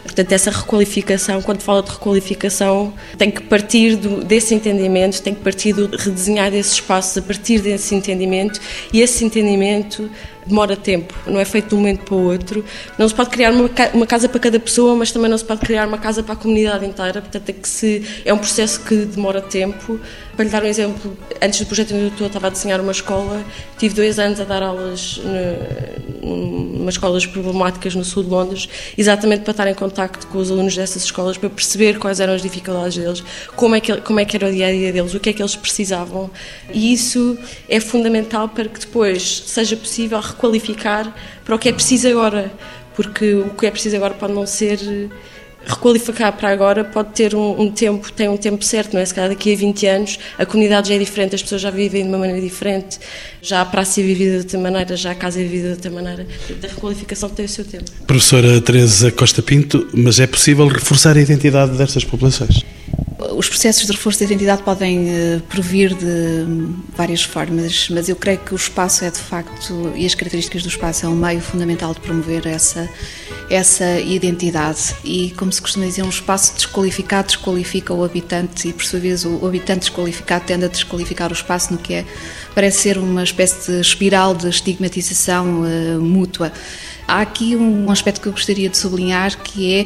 Portanto, 0.04 0.32
essa 0.32 0.50
requalificação, 0.50 1.42
quando 1.44 1.62
fala 1.62 1.84
de 1.84 1.92
requalificação, 1.92 2.92
tem 3.18 3.30
que 3.30 3.44
partir 3.44 3.96
do, 3.96 4.24
desse 4.24 4.56
entendimento, 4.56 5.22
tem 5.22 5.36
que 5.36 5.42
partir 5.42 5.74
do 5.74 5.96
redesenhar 5.96 6.50
desses 6.50 6.74
espaços 6.74 7.18
a 7.18 7.22
partir 7.22 7.60
desse 7.60 7.94
entendimento 7.94 8.60
e 8.92 9.02
esse 9.02 9.24
entendimento 9.24 10.10
demora 10.46 10.76
tempo, 10.76 11.14
não 11.28 11.40
é 11.40 11.46
feito 11.46 11.70
de 11.70 11.76
um 11.76 11.78
momento 11.78 12.06
para 12.06 12.16
o 12.16 12.32
outro. 12.32 12.66
Não 12.98 13.08
se 13.08 13.14
pode 13.14 13.30
criar 13.30 13.52
uma, 13.52 13.70
uma, 13.94 14.08
casa 14.08 14.28
para 14.28 14.40
cada 14.40 14.60
pessoa, 14.60 14.96
mas 14.96 15.12
também 15.12 15.30
não 15.30 15.38
se 15.38 15.46
pode 15.46 15.62
criar 15.62 15.88
uma 15.88 15.98
casa 15.98 16.24
para 16.24 16.34
a 16.34 16.38
comunidade 16.38 16.86
inteira. 16.86 17.22
Portanto, 17.22 17.50
é, 17.50 17.54
que 17.54 17.68
se, 17.68 18.22
é 18.26 18.34
um 18.34 18.38
processo 18.38 18.82
que 18.82 18.96
demora 19.06 19.42
tempo. 19.42 20.00
Para 20.36 20.46
lhe 20.46 20.52
dar 20.52 20.64
um 20.64 20.68
exemplo, 20.68 21.18
antes 21.42 21.60
do 21.60 21.66
projeto 21.66 21.94
onde 21.94 22.14
eu 22.20 22.28
estava 22.28 22.48
a 22.48 22.50
desenhar 22.50 22.80
uma 22.80 22.92
escola, 22.92 23.44
tive 23.78 23.94
dois 23.94 24.18
anos 24.18 24.40
a 24.40 24.44
dar 24.44 24.64
aulas 24.64 25.20
umas 26.82 26.96
escolas 26.96 27.26
problemáticas 27.26 27.96
no 27.96 28.04
sul 28.04 28.24
de 28.24 28.30
Londres, 28.30 28.70
exatamente 28.98 29.42
para 29.42 29.52
estar 29.52 29.68
em 29.68 29.74
contacto 29.74 30.28
com 30.28 30.38
os 30.38 30.52
alunos 30.52 30.76
dessas 30.76 31.04
escolas, 31.04 31.38
para 31.38 31.50
perceber 31.50 31.98
quais 32.00 32.20
eram 32.20 32.34
as 32.34 32.42
dificuldades 32.42 32.98
deles, 32.98 33.24
como 33.56 33.76
é 33.76 33.80
que, 33.80 33.96
como 33.98 34.20
é 34.20 34.26
que 34.26 34.38
era 34.38 34.48
o 34.48 34.52
dia 34.52 34.68
a 34.68 34.72
dia 34.72 34.94
deles, 34.94 35.14
o 35.14 35.20
que 35.20 35.30
é 35.30 35.34
que 35.34 35.42
eles 35.42 35.56
precisavam. 35.56 36.30
E 36.74 36.94
isso 36.94 37.38
é 37.68 37.80
fundamental 37.80 38.50
para 38.50 38.66
que 38.66 38.80
depois 38.80 39.44
seja 39.46 39.76
possível 39.76 40.20
requalificar 40.32 41.14
para 41.46 41.56
o 41.56 41.60
que 41.60 41.70
é 41.70 41.72
preciso 41.72 42.08
agora, 42.08 42.52
porque 42.96 43.36
o 43.36 43.50
que 43.50 43.66
é 43.66 43.72
preciso 43.72 43.96
agora 43.96 44.14
pode 44.14 44.34
não 44.34 44.46
ser 44.46 44.80
requalificar 45.66 46.34
para 46.34 46.50
agora 46.50 46.84
pode 46.84 47.10
ter 47.14 47.36
um, 47.36 47.62
um, 47.62 47.72
tempo, 47.72 48.12
tem 48.12 48.28
um 48.28 48.38
tempo 48.38 48.64
certo, 48.64 48.94
não 48.94 49.02
é? 49.02 49.06
Se 49.06 49.14
calhar 49.14 49.30
daqui 49.30 49.54
a 49.54 49.56
20 49.56 49.88
anos 49.88 50.20
a 50.38 50.46
comunidade 50.46 50.90
já 50.90 50.96
é 50.96 50.98
diferente, 50.98 51.36
as 51.36 51.44
pessoas 51.44 51.62
já 51.62 51.70
vivem 51.70 52.04
de 52.04 52.10
uma 52.10 52.18
maneira 52.18 52.42
diferente, 52.42 53.00
já 53.42 53.62
a 53.62 53.66
praça 53.66 54.02
é 54.02 54.04
vivida 54.04 54.32
de 54.32 54.38
outra 54.38 54.60
maneira, 54.60 54.96
já 54.96 55.12
a 55.12 55.16
casa 55.16 55.40
é 55.40 55.44
vivida 55.44 55.68
de 55.70 55.74
outra 55.74 55.92
maneira. 55.92 56.28
A 56.64 56.68
requalificação 56.68 57.30
tem 57.30 57.46
o 57.46 57.50
seu 57.50 57.66
tempo. 57.66 57.86
Professora 58.08 58.60
Teresa 58.62 59.12
Costa 59.12 59.42
Pinto, 59.42 59.88
mas 59.94 60.20
é 60.20 60.28
possível 60.28 60.68
reforçar 60.68 61.16
a 61.16 61.22
identidade 61.22 61.78
destas 61.78 62.04
populações? 62.04 62.66
Os 63.42 63.50
processos 63.50 63.88
de 63.88 63.92
reforço 63.92 64.20
da 64.20 64.26
identidade 64.26 64.62
podem 64.62 65.00
uh, 65.00 65.42
provir 65.50 65.96
de 65.96 66.46
várias 66.96 67.24
formas, 67.24 67.90
mas 67.90 68.08
eu 68.08 68.16
creio 68.16 68.38
que 68.38 68.54
o 68.54 68.56
espaço 68.56 69.04
é 69.04 69.10
de 69.10 69.18
facto, 69.18 69.92
e 69.96 70.06
as 70.06 70.14
características 70.14 70.62
do 70.62 70.70
espaço 70.70 71.08
é 71.08 71.10
um 71.10 71.16
meio 71.16 71.42
fundamental 71.42 71.92
de 71.92 72.02
promover 72.02 72.46
essa, 72.46 72.88
essa 73.50 74.00
identidade. 74.00 74.94
E, 75.04 75.32
como 75.32 75.52
se 75.52 75.60
costuma 75.60 75.88
dizer, 75.88 76.04
um 76.04 76.10
espaço 76.10 76.54
desqualificado 76.54 77.30
desqualifica 77.30 77.92
o 77.96 78.04
habitante 78.04 78.68
e, 78.68 78.74
por 78.74 78.86
sua 78.86 79.00
vez, 79.00 79.26
o 79.26 79.44
habitante 79.44 79.80
desqualificado 79.80 80.46
tende 80.46 80.66
a 80.66 80.68
desqualificar 80.68 81.32
o 81.32 81.34
espaço, 81.34 81.74
no 81.74 81.80
que 81.80 81.96
é, 81.96 82.06
parece 82.54 82.82
ser 82.82 83.00
uma 83.00 83.24
espécie 83.24 83.72
de 83.72 83.82
espiral 83.82 84.36
de 84.36 84.50
estigmatização 84.50 85.64
uh, 85.64 86.00
mútua. 86.00 86.54
Há 87.08 87.22
aqui 87.22 87.56
um 87.56 87.90
aspecto 87.90 88.22
que 88.22 88.28
eu 88.28 88.34
gostaria 88.34 88.70
de 88.70 88.78
sublinhar 88.78 89.36
que 89.42 89.74
é 89.74 89.86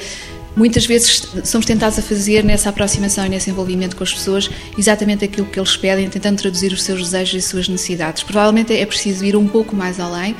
Muitas 0.55 0.85
vezes 0.85 1.23
somos 1.43 1.65
tentados 1.65 1.99
a 1.99 2.01
fazer 2.01 2.43
nessa 2.43 2.69
aproximação 2.69 3.25
e 3.25 3.29
nesse 3.29 3.49
envolvimento 3.49 3.95
com 3.95 4.03
as 4.03 4.13
pessoas 4.13 4.49
exatamente 4.77 5.25
aquilo 5.25 5.47
que 5.47 5.59
eles 5.59 5.75
pedem, 5.75 6.09
tentando 6.09 6.37
traduzir 6.37 6.71
os 6.71 6.81
seus 6.81 7.01
desejos 7.01 7.43
e 7.43 7.47
suas 7.47 7.67
necessidades. 7.67 8.23
Provavelmente 8.23 8.73
é 8.73 8.85
preciso 8.85 9.25
ir 9.25 9.35
um 9.35 9.47
pouco 9.47 9.75
mais 9.75 9.99
além 9.99 10.35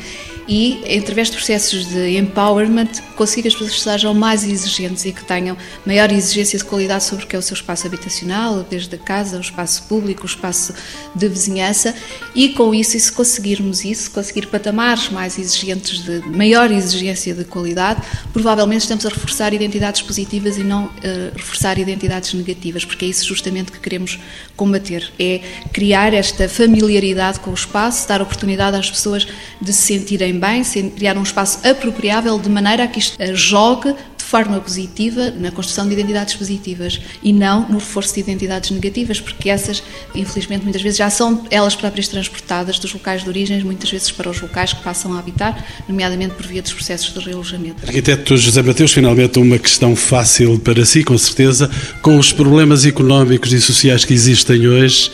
e, 0.48 0.84
através 0.98 1.30
de 1.30 1.38
processos 1.38 1.88
de 1.88 2.18
empowerment, 2.18 2.90
conseguir 3.16 3.44
que 3.44 3.48
as 3.48 3.56
pessoas 3.56 3.82
sejam 3.82 4.14
mais 4.14 4.44
exigentes 4.44 5.06
e 5.06 5.12
que 5.12 5.24
tenham 5.24 5.58
maior 5.86 6.12
exigência 6.12 6.58
de 6.58 6.66
qualidade 6.66 7.04
sobre 7.04 7.26
o 7.26 7.28
que 7.28 7.36
é 7.36 7.40
o 7.40 7.42
seu 7.42 7.56
espaço 7.56 7.88
habitacional, 7.88 8.66
desde 8.70 8.94
a 8.96 8.98
casa, 8.98 9.38
o 9.38 9.42
espaço 9.42 9.84
público, 9.84 10.24
o 10.24 10.26
espaço 10.26 10.74
de 11.16 11.28
vizinhança, 11.28 11.96
e 12.36 12.50
com 12.50 12.74
isso, 12.74 12.96
e 12.96 13.00
se 13.00 13.12
conseguirmos 13.12 13.84
isso, 13.84 14.12
conseguir 14.12 14.48
patamares 14.48 15.10
mais 15.10 15.40
exigentes, 15.40 16.04
de 16.04 16.20
maior 16.30 16.72
exigência 16.72 17.34
de 17.34 17.44
qualidade, 17.44 18.02
provavelmente 18.32 18.82
estamos 18.82 19.06
a 19.06 19.10
reforçar 19.10 19.54
identidades 19.54 20.02
positivas 20.02 20.58
e 20.58 20.64
não 20.64 20.86
uh, 20.86 20.92
reforçar 21.36 21.80
identidades 21.80 22.34
negativas, 22.34 22.86
porque 22.86 23.06
é 23.06 23.08
isso 23.08 23.26
justamente 23.26 23.72
que 23.72 23.80
queremos 23.80 24.20
combater, 24.56 25.12
é 25.20 25.42
criar 25.74 26.14
esta 26.14 26.48
familiaridade 26.48 27.40
com 27.40 27.52
o 27.52 27.54
espaço, 27.54 28.08
dar 28.08 28.22
oportunidade 28.22 28.78
às 28.78 28.90
pessoas 28.90 29.28
de 29.62 29.74
se 29.74 29.82
sentirem 29.82 30.35
bem, 30.40 30.64
criar 30.96 31.18
um 31.18 31.24
espaço 31.24 31.60
apropriável 31.68 32.38
de 32.40 32.50
maneira 32.50 32.84
a 32.84 32.88
que 32.88 33.00
isto 33.00 33.18
jogue 33.36 33.94
de 34.18 34.24
forma 34.24 34.60
positiva 34.60 35.32
na 35.38 35.52
construção 35.52 35.88
de 35.88 35.94
identidades 35.94 36.34
positivas 36.34 37.00
e 37.22 37.32
não 37.32 37.70
no 37.70 37.78
reforço 37.78 38.16
de 38.16 38.22
identidades 38.22 38.72
negativas, 38.72 39.20
porque 39.20 39.50
essas, 39.50 39.84
infelizmente, 40.16 40.64
muitas 40.64 40.82
vezes 40.82 40.98
já 40.98 41.10
são 41.12 41.46
elas 41.52 41.76
próprias 41.76 42.08
transportadas 42.08 42.80
dos 42.80 42.92
locais 42.92 43.24
de 43.24 43.30
origem, 43.30 43.64
muitas 43.64 43.90
vezes 43.92 44.10
para 44.10 44.30
os 44.30 44.42
locais 44.42 44.74
que 44.74 44.82
passam 44.82 45.14
a 45.14 45.20
habitar, 45.20 45.64
nomeadamente 45.88 46.34
por 46.34 46.46
via 46.48 46.62
dos 46.62 46.74
processos 46.74 47.14
de 47.14 47.20
realojamento. 47.20 47.86
Arquiteto 47.86 48.36
José 48.36 48.64
Mateus, 48.64 48.92
finalmente 48.92 49.38
uma 49.38 49.60
questão 49.60 49.96
fácil 49.96 50.58
para 50.58 50.84
si, 50.86 51.04
com 51.04 51.18
certeza, 51.18 51.70
com 52.02 52.18
os 52.18 52.34
problemas 52.34 52.84
económicos 52.84 53.54
e 53.54 53.62
sociais 53.62 54.04
que 54.04 54.14
existem 54.14 54.68
hoje, 54.68 55.12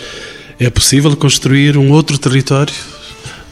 é 0.58 0.70
possível 0.70 1.16
construir 1.18 1.78
um 1.78 1.92
outro 1.92 2.18
território? 2.18 2.74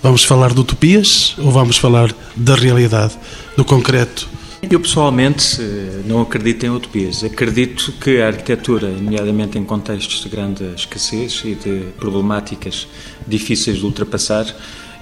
Vamos 0.01 0.23
falar 0.23 0.53
de 0.53 0.59
utopias 0.61 1.35
ou 1.37 1.51
vamos 1.51 1.77
falar 1.77 2.15
da 2.33 2.55
realidade, 2.55 3.17
do 3.57 3.65
concreto? 3.65 4.29
Eu 4.61 4.79
pessoalmente 4.79 5.61
não 6.05 6.21
acredito 6.21 6.65
em 6.65 6.69
utopias. 6.69 7.21
Acredito 7.21 7.91
que 7.99 8.21
a 8.21 8.27
arquitetura, 8.27 8.87
nomeadamente 8.87 9.57
em 9.57 9.63
contextos 9.65 10.23
de 10.23 10.29
grande 10.29 10.63
escassez 10.73 11.41
e 11.43 11.53
de 11.53 11.87
problemáticas 11.97 12.87
difíceis 13.27 13.77
de 13.77 13.85
ultrapassar, 13.85 14.45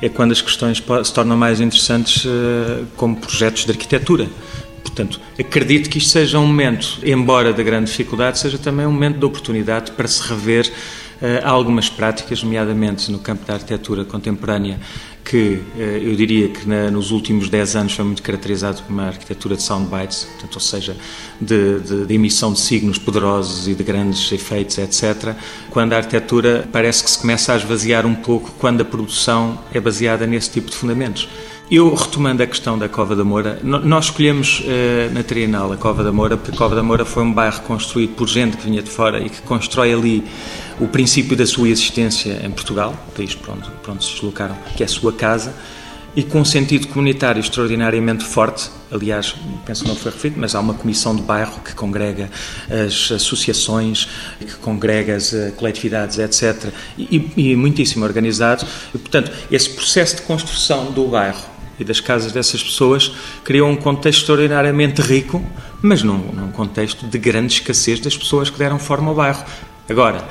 é 0.01 0.09
quando 0.09 0.31
as 0.31 0.41
questões 0.41 0.83
se 1.03 1.13
tornam 1.13 1.37
mais 1.37 1.61
interessantes 1.61 2.25
eh, 2.25 2.83
como 2.95 3.15
projetos 3.17 3.65
de 3.65 3.71
arquitetura. 3.71 4.27
Portanto, 4.83 5.19
acredito 5.39 5.89
que 5.89 5.99
isto 5.99 6.09
seja 6.09 6.39
um 6.39 6.47
momento, 6.47 6.99
embora 7.03 7.53
de 7.53 7.63
grande 7.63 7.91
dificuldade, 7.91 8.39
seja 8.39 8.57
também 8.57 8.85
um 8.85 8.91
momento 8.91 9.19
de 9.19 9.25
oportunidade 9.25 9.91
para 9.91 10.07
se 10.07 10.21
rever 10.27 10.71
uh, 11.21 11.45
algumas 11.45 11.89
práticas, 11.89 12.43
nomeadamente 12.43 13.11
no 13.11 13.19
campo 13.19 13.45
da 13.45 13.53
arquitetura 13.55 14.05
contemporânea, 14.05 14.79
que 15.27 15.61
eh, 15.77 15.99
eu 16.03 16.15
diria 16.15 16.47
que 16.47 16.65
nos 16.65 17.11
últimos 17.11 17.49
10 17.49 17.75
anos 17.75 17.93
foi 17.93 18.05
muito 18.05 18.23
caracterizado 18.23 18.81
por 18.81 18.93
uma 18.93 19.07
arquitetura 19.07 19.57
de 19.57 19.61
soundbites, 19.61 20.23
portanto, 20.23 20.55
ou 20.55 20.61
seja, 20.61 20.95
de, 21.41 21.79
de, 21.79 22.05
de, 22.05 22.13
emissão 22.13 22.53
de 22.53 22.61
signos 22.61 22.97
poderosos 22.97 23.67
e 23.67 23.75
de 23.75 23.83
grandes 23.83 24.31
efeitos, 24.31 24.77
etc., 24.77 25.35
quando 25.69 25.91
a 25.91 25.97
arquitetura 25.97 26.65
parece 26.71 27.03
que 27.03 27.11
se 27.11 27.19
começa 27.19 27.51
a 27.51 27.57
esvaziar 27.57 28.05
um 28.05 28.15
pouco 28.15 28.51
quando 28.57 28.79
a 28.79 28.85
produção 28.85 29.59
é 29.73 29.81
baseada 29.81 30.25
nesse 30.25 30.49
tipo 30.49 30.69
de 30.69 30.77
fundamentos. 30.77 31.27
Eu, 31.69 31.93
retomando 31.93 32.41
a 32.41 32.47
questão 32.47 32.79
da 32.79 32.87
Cova 32.87 33.13
da 33.13 33.25
Moura, 33.25 33.59
nós 33.61 34.05
escolhemos 34.05 34.61
uh, 34.61 35.13
na 35.13 35.21
Trienal 35.21 35.73
a 35.73 35.75
Cova 35.75 36.01
da 36.01 36.13
Moura 36.13 36.37
porque 36.37 36.55
a 36.55 36.57
Cova 36.57 36.73
da 36.73 36.81
Moura 36.81 37.03
foi 37.03 37.23
um 37.23 37.33
bairro 37.33 37.59
construído 37.63 38.15
por 38.15 38.25
gente 38.25 38.55
que 38.55 38.63
vinha 38.63 38.81
de 38.81 38.89
fora 38.89 39.19
e 39.19 39.29
que 39.29 39.41
constrói 39.41 39.93
ali 39.93 40.23
o 40.79 40.87
princípio 40.87 41.35
da 41.35 41.45
sua 41.45 41.67
existência 41.67 42.39
em 42.41 42.51
Portugal, 42.51 42.95
país 43.13 43.35
por 43.35 43.49
onde, 43.49 43.69
por 43.83 43.91
onde 43.91 44.05
se 44.05 44.13
deslocaram, 44.13 44.57
que 44.77 44.81
é 44.81 44.85
a 44.85 44.89
sua 44.89 45.11
casa, 45.11 45.53
e 46.15 46.23
com 46.23 46.39
um 46.39 46.45
sentido 46.45 46.87
comunitário 46.87 47.41
extraordinariamente 47.41 48.23
forte. 48.23 48.69
Aliás, 48.89 49.35
penso 49.65 49.83
que 49.83 49.89
não 49.89 49.95
foi 49.97 50.13
referido, 50.13 50.39
mas 50.39 50.55
há 50.55 50.61
uma 50.61 50.73
comissão 50.73 51.13
de 51.13 51.21
bairro 51.21 51.59
que 51.65 51.75
congrega 51.75 52.29
as 52.71 53.11
associações, 53.11 54.07
que 54.39 54.55
congrega 54.55 55.17
as 55.17 55.33
eh, 55.33 55.51
coletividades, 55.57 56.17
etc. 56.17 56.71
E, 56.97 57.29
e 57.35 57.55
muitíssimo 57.57 58.05
organizado. 58.05 58.65
E, 58.95 58.97
portanto, 58.97 59.31
esse 59.51 59.69
processo 59.69 60.15
de 60.15 60.21
construção 60.21 60.91
do 60.91 61.05
bairro 61.09 61.56
e 61.79 61.83
das 61.83 61.99
casas 61.99 62.31
dessas 62.31 62.61
pessoas 62.63 63.11
criou 63.43 63.69
um 63.69 63.75
contexto 63.75 64.21
extraordinariamente 64.21 65.01
rico, 65.01 65.43
mas 65.81 66.03
num, 66.03 66.17
num 66.17 66.51
contexto 66.51 67.05
de 67.05 67.17
grande 67.17 67.53
escassez 67.53 67.99
das 67.99 68.17
pessoas 68.17 68.49
que 68.49 68.57
deram 68.57 68.79
forma 68.79 69.09
ao 69.09 69.15
bairro. 69.15 69.43
Agora, 69.89 70.27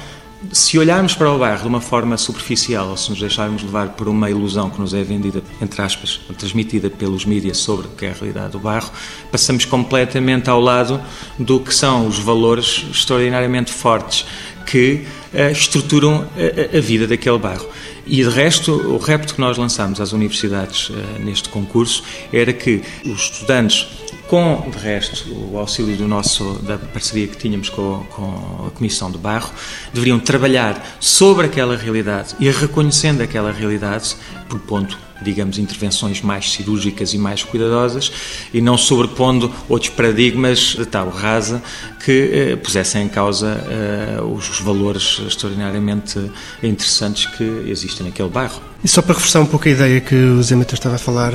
se 0.52 0.78
olharmos 0.78 1.14
para 1.14 1.30
o 1.30 1.38
bairro 1.38 1.62
de 1.62 1.68
uma 1.68 1.80
forma 1.80 2.16
superficial 2.16 2.88
ou 2.88 2.96
se 2.96 3.10
nos 3.10 3.18
deixarmos 3.18 3.62
levar 3.62 3.90
por 3.90 4.08
uma 4.08 4.30
ilusão 4.30 4.68
que 4.70 4.80
nos 4.80 4.92
é 4.92 5.02
vendida, 5.02 5.42
entre 5.60 5.80
aspas, 5.82 6.20
transmitida 6.38 6.90
pelos 6.90 7.24
mídias 7.24 7.58
sobre 7.58 7.86
o 7.86 7.90
que 7.90 8.06
é 8.06 8.10
a 8.10 8.12
realidade 8.12 8.52
do 8.52 8.58
bairro, 8.58 8.90
passamos 9.30 9.64
completamente 9.64 10.50
ao 10.50 10.60
lado 10.60 11.00
do 11.38 11.58
que 11.58 11.74
são 11.74 12.06
os 12.06 12.18
valores 12.18 12.84
extraordinariamente 12.90 13.72
fortes 13.72 14.26
que 14.66 15.06
uh, 15.32 15.50
estruturam 15.50 16.28
a, 16.36 16.76
a, 16.76 16.80
vida 16.80 17.06
daquele 17.06 17.38
bairro. 17.38 17.66
E 18.06 18.22
de 18.22 18.28
resto, 18.28 18.72
o 18.72 18.98
repto 18.98 19.34
que 19.34 19.40
nós 19.40 19.58
lançámos 19.58 20.00
às 20.00 20.12
universidades 20.12 20.90
uh, 20.90 20.94
neste 21.18 21.48
concurso 21.48 22.04
era 22.32 22.52
que 22.52 22.82
os 23.04 23.30
estudantes 23.32 23.88
com, 24.28 24.68
de 24.70 24.78
resto, 24.78 25.32
o 25.52 25.58
auxílio 25.58 25.96
do 25.96 26.08
nosso, 26.08 26.58
da 26.62 26.76
parceria 26.78 27.28
que 27.28 27.36
tínhamos 27.36 27.68
com, 27.68 28.04
com 28.10 28.66
a 28.66 28.70
Comissão 28.70 29.10
do 29.10 29.18
Barro, 29.18 29.52
deveriam 29.92 30.18
trabalhar 30.18 30.96
sobre 30.98 31.46
aquela 31.46 31.76
realidade 31.76 32.34
e 32.40 32.50
reconhecendo 32.50 33.20
aquela 33.20 33.52
realidade, 33.52 34.16
propondo 34.48 34.96
digamos, 35.22 35.58
intervenções 35.58 36.20
mais 36.20 36.52
cirúrgicas 36.52 37.14
e 37.14 37.18
mais 37.18 37.42
cuidadosas 37.42 38.12
e 38.52 38.60
não 38.60 38.76
sobrepondo 38.76 39.52
outros 39.68 39.90
paradigmas 39.90 40.76
de 40.76 40.86
tal 40.86 41.08
rasa 41.08 41.62
que 42.04 42.30
eh, 42.32 42.56
pusessem 42.56 43.04
em 43.04 43.08
causa 43.08 43.64
eh, 43.68 44.20
os 44.22 44.60
valores 44.60 45.20
extraordinariamente 45.26 46.20
interessantes 46.62 47.26
que 47.26 47.64
existem 47.66 48.06
naquele 48.06 48.28
bairro. 48.28 48.60
E 48.84 48.88
só 48.88 49.02
para 49.02 49.14
reforçar 49.14 49.40
um 49.40 49.46
pouco 49.46 49.66
a 49.66 49.70
ideia 49.70 50.00
que 50.00 50.14
o 50.14 50.42
Zé 50.42 50.54
Matheus 50.54 50.78
estava 50.78 50.94
a 50.94 50.98
falar, 50.98 51.32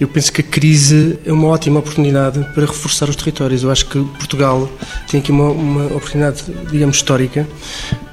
eu 0.00 0.08
penso 0.08 0.32
que 0.32 0.40
a 0.40 0.44
crise 0.44 1.18
é 1.24 1.32
uma 1.32 1.46
ótima 1.48 1.78
oportunidade 1.78 2.40
para 2.54 2.66
reforçar 2.66 3.08
os 3.08 3.14
territórios. 3.14 3.62
Eu 3.62 3.70
acho 3.70 3.86
que 3.86 4.02
Portugal 4.18 4.68
tem 5.08 5.20
aqui 5.20 5.30
uma, 5.30 5.50
uma 5.50 5.86
oportunidade, 5.86 6.42
digamos, 6.70 6.96
histórica 6.96 7.46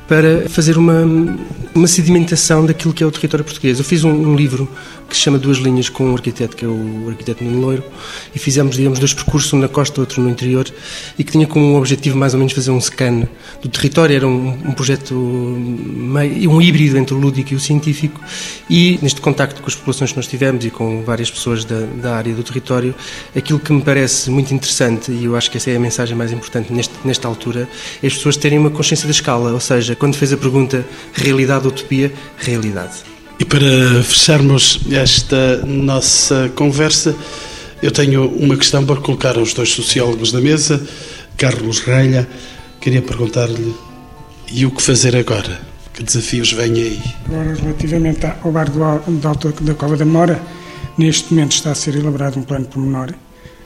para 0.08 0.48
fazer 0.50 0.78
uma, 0.78 1.04
uma 1.74 1.88
sedimentação 1.88 2.66
daquilo 2.66 2.94
que 2.94 3.04
é 3.04 3.08
o 3.08 3.12
território 3.12 3.44
português. 3.44 3.80
Eu 3.80 3.86
fiz 3.86 4.04
um, 4.04 4.12
um 4.12 4.36
livro 4.36 4.70
que 5.10 5.16
se 5.16 5.22
chama 5.22 5.38
Duas 5.38 5.58
Linhas 5.58 5.90
com 5.90 6.10
um 6.10 6.14
arquiteto, 6.14 6.56
que 6.56 6.66
é 6.66 6.68
o 6.68 7.10
arquiteto 7.10 7.44
Nuno 7.44 7.62
Loiro, 7.62 7.84
e 8.34 8.40
fizemos, 8.40 8.76
digamos, 8.76 9.00
dois 9.00 9.14
percursos, 9.14 9.52
um 9.54 9.60
na 9.60 9.68
costa, 9.68 10.02
outro 10.02 10.22
no 10.22 10.30
interior, 10.30 10.68
e 11.18 11.24
que 11.24 11.32
tinha 11.32 11.46
como 11.46 11.78
objetivo 11.78 12.18
mais 12.18 12.34
ou 12.34 12.40
menos 12.40 12.54
fazer 12.54 12.72
um 12.72 12.82
scan 12.82 13.28
do 13.62 13.70
território. 13.70 14.16
Era 14.16 14.28
um, 14.28 14.50
um 14.50 14.72
projeto, 14.72 15.14
meio, 15.14 16.50
um 16.50 16.62
híbrido 16.62 16.98
entre 16.98 17.14
o 17.14 17.18
lúdico 17.18 17.54
e 17.54 17.56
o 17.56 17.60
científico, 17.60 18.20
e 18.70 19.00
neste 19.02 19.22
contacto 19.22 19.62
com 19.62 19.68
as 19.68 19.76
populações 19.76 20.12
que 20.12 20.18
nós 20.18 20.28
tivemos 20.28 20.66
e 20.66 20.70
com 20.70 21.04
várias 21.04 21.30
pessoas 21.30 21.64
da, 21.66 21.82
da 21.82 22.16
área 22.16 22.34
do 22.34 22.44
território, 22.44 22.96
aquilo 23.36 23.60
que 23.60 23.72
me 23.72 23.82
parece 23.82 24.30
muito 24.32 24.54
interessante, 24.54 25.12
e 25.12 25.26
eu 25.26 25.36
acho 25.36 25.52
que 25.52 25.58
essa 25.58 25.70
é 25.70 25.76
a 25.76 25.80
mensagem 25.80 26.16
mais 26.18 26.32
importante 26.32 26.74
neste, 26.74 26.94
nesta 27.04 27.28
altura, 27.28 27.70
é 28.02 28.08
as 28.08 28.14
pessoas 28.14 28.38
terem 28.38 28.58
uma 28.58 28.72
consciência 28.72 29.06
da 29.06 29.12
escala, 29.12 29.52
ou 29.52 29.60
seja, 29.60 29.95
quando 29.96 30.16
fez 30.16 30.32
a 30.34 30.38
pergunta 30.38 30.86
realidade 31.14 31.66
ou 31.66 31.72
utopia, 31.72 32.12
realidade. 32.38 32.94
E 33.40 33.46
para 33.46 34.04
fecharmos 34.04 34.80
esta 34.92 35.58
nossa 35.66 36.52
conversa, 36.56 37.16
eu 37.84 37.92
tenho 37.92 38.28
uma 38.28 38.56
questão 38.56 38.86
para 38.86 38.96
colocar 39.02 39.38
aos 39.38 39.54
dois 39.54 39.70
sociólogos 39.70 40.32
da 40.32 40.40
mesa. 40.40 40.82
Carlos 41.38 41.80
Reilha, 41.80 42.28
queria 42.80 43.02
perguntar-lhe: 43.02 43.76
e 44.52 44.66
o 44.66 44.72
que 44.72 44.82
fazer 44.82 45.16
agora? 45.16 45.60
Que 45.94 46.04
desafios 46.04 46.52
vêm 46.52 46.74
aí? 46.74 47.02
Agora, 47.26 47.54
relativamente 47.54 48.26
ao 48.26 48.52
bar 48.52 48.70
do, 48.70 48.84
Alto 48.84 49.52
da 49.64 49.74
Cova 49.74 49.98
da 49.98 50.06
Mora, 50.06 50.42
neste 50.98 51.34
momento 51.34 51.54
está 51.54 51.72
a 51.72 51.76
ser 51.76 51.96
elaborado 51.96 52.40
um 52.40 52.44
plano 52.44 52.66
pormenor 52.66 53.14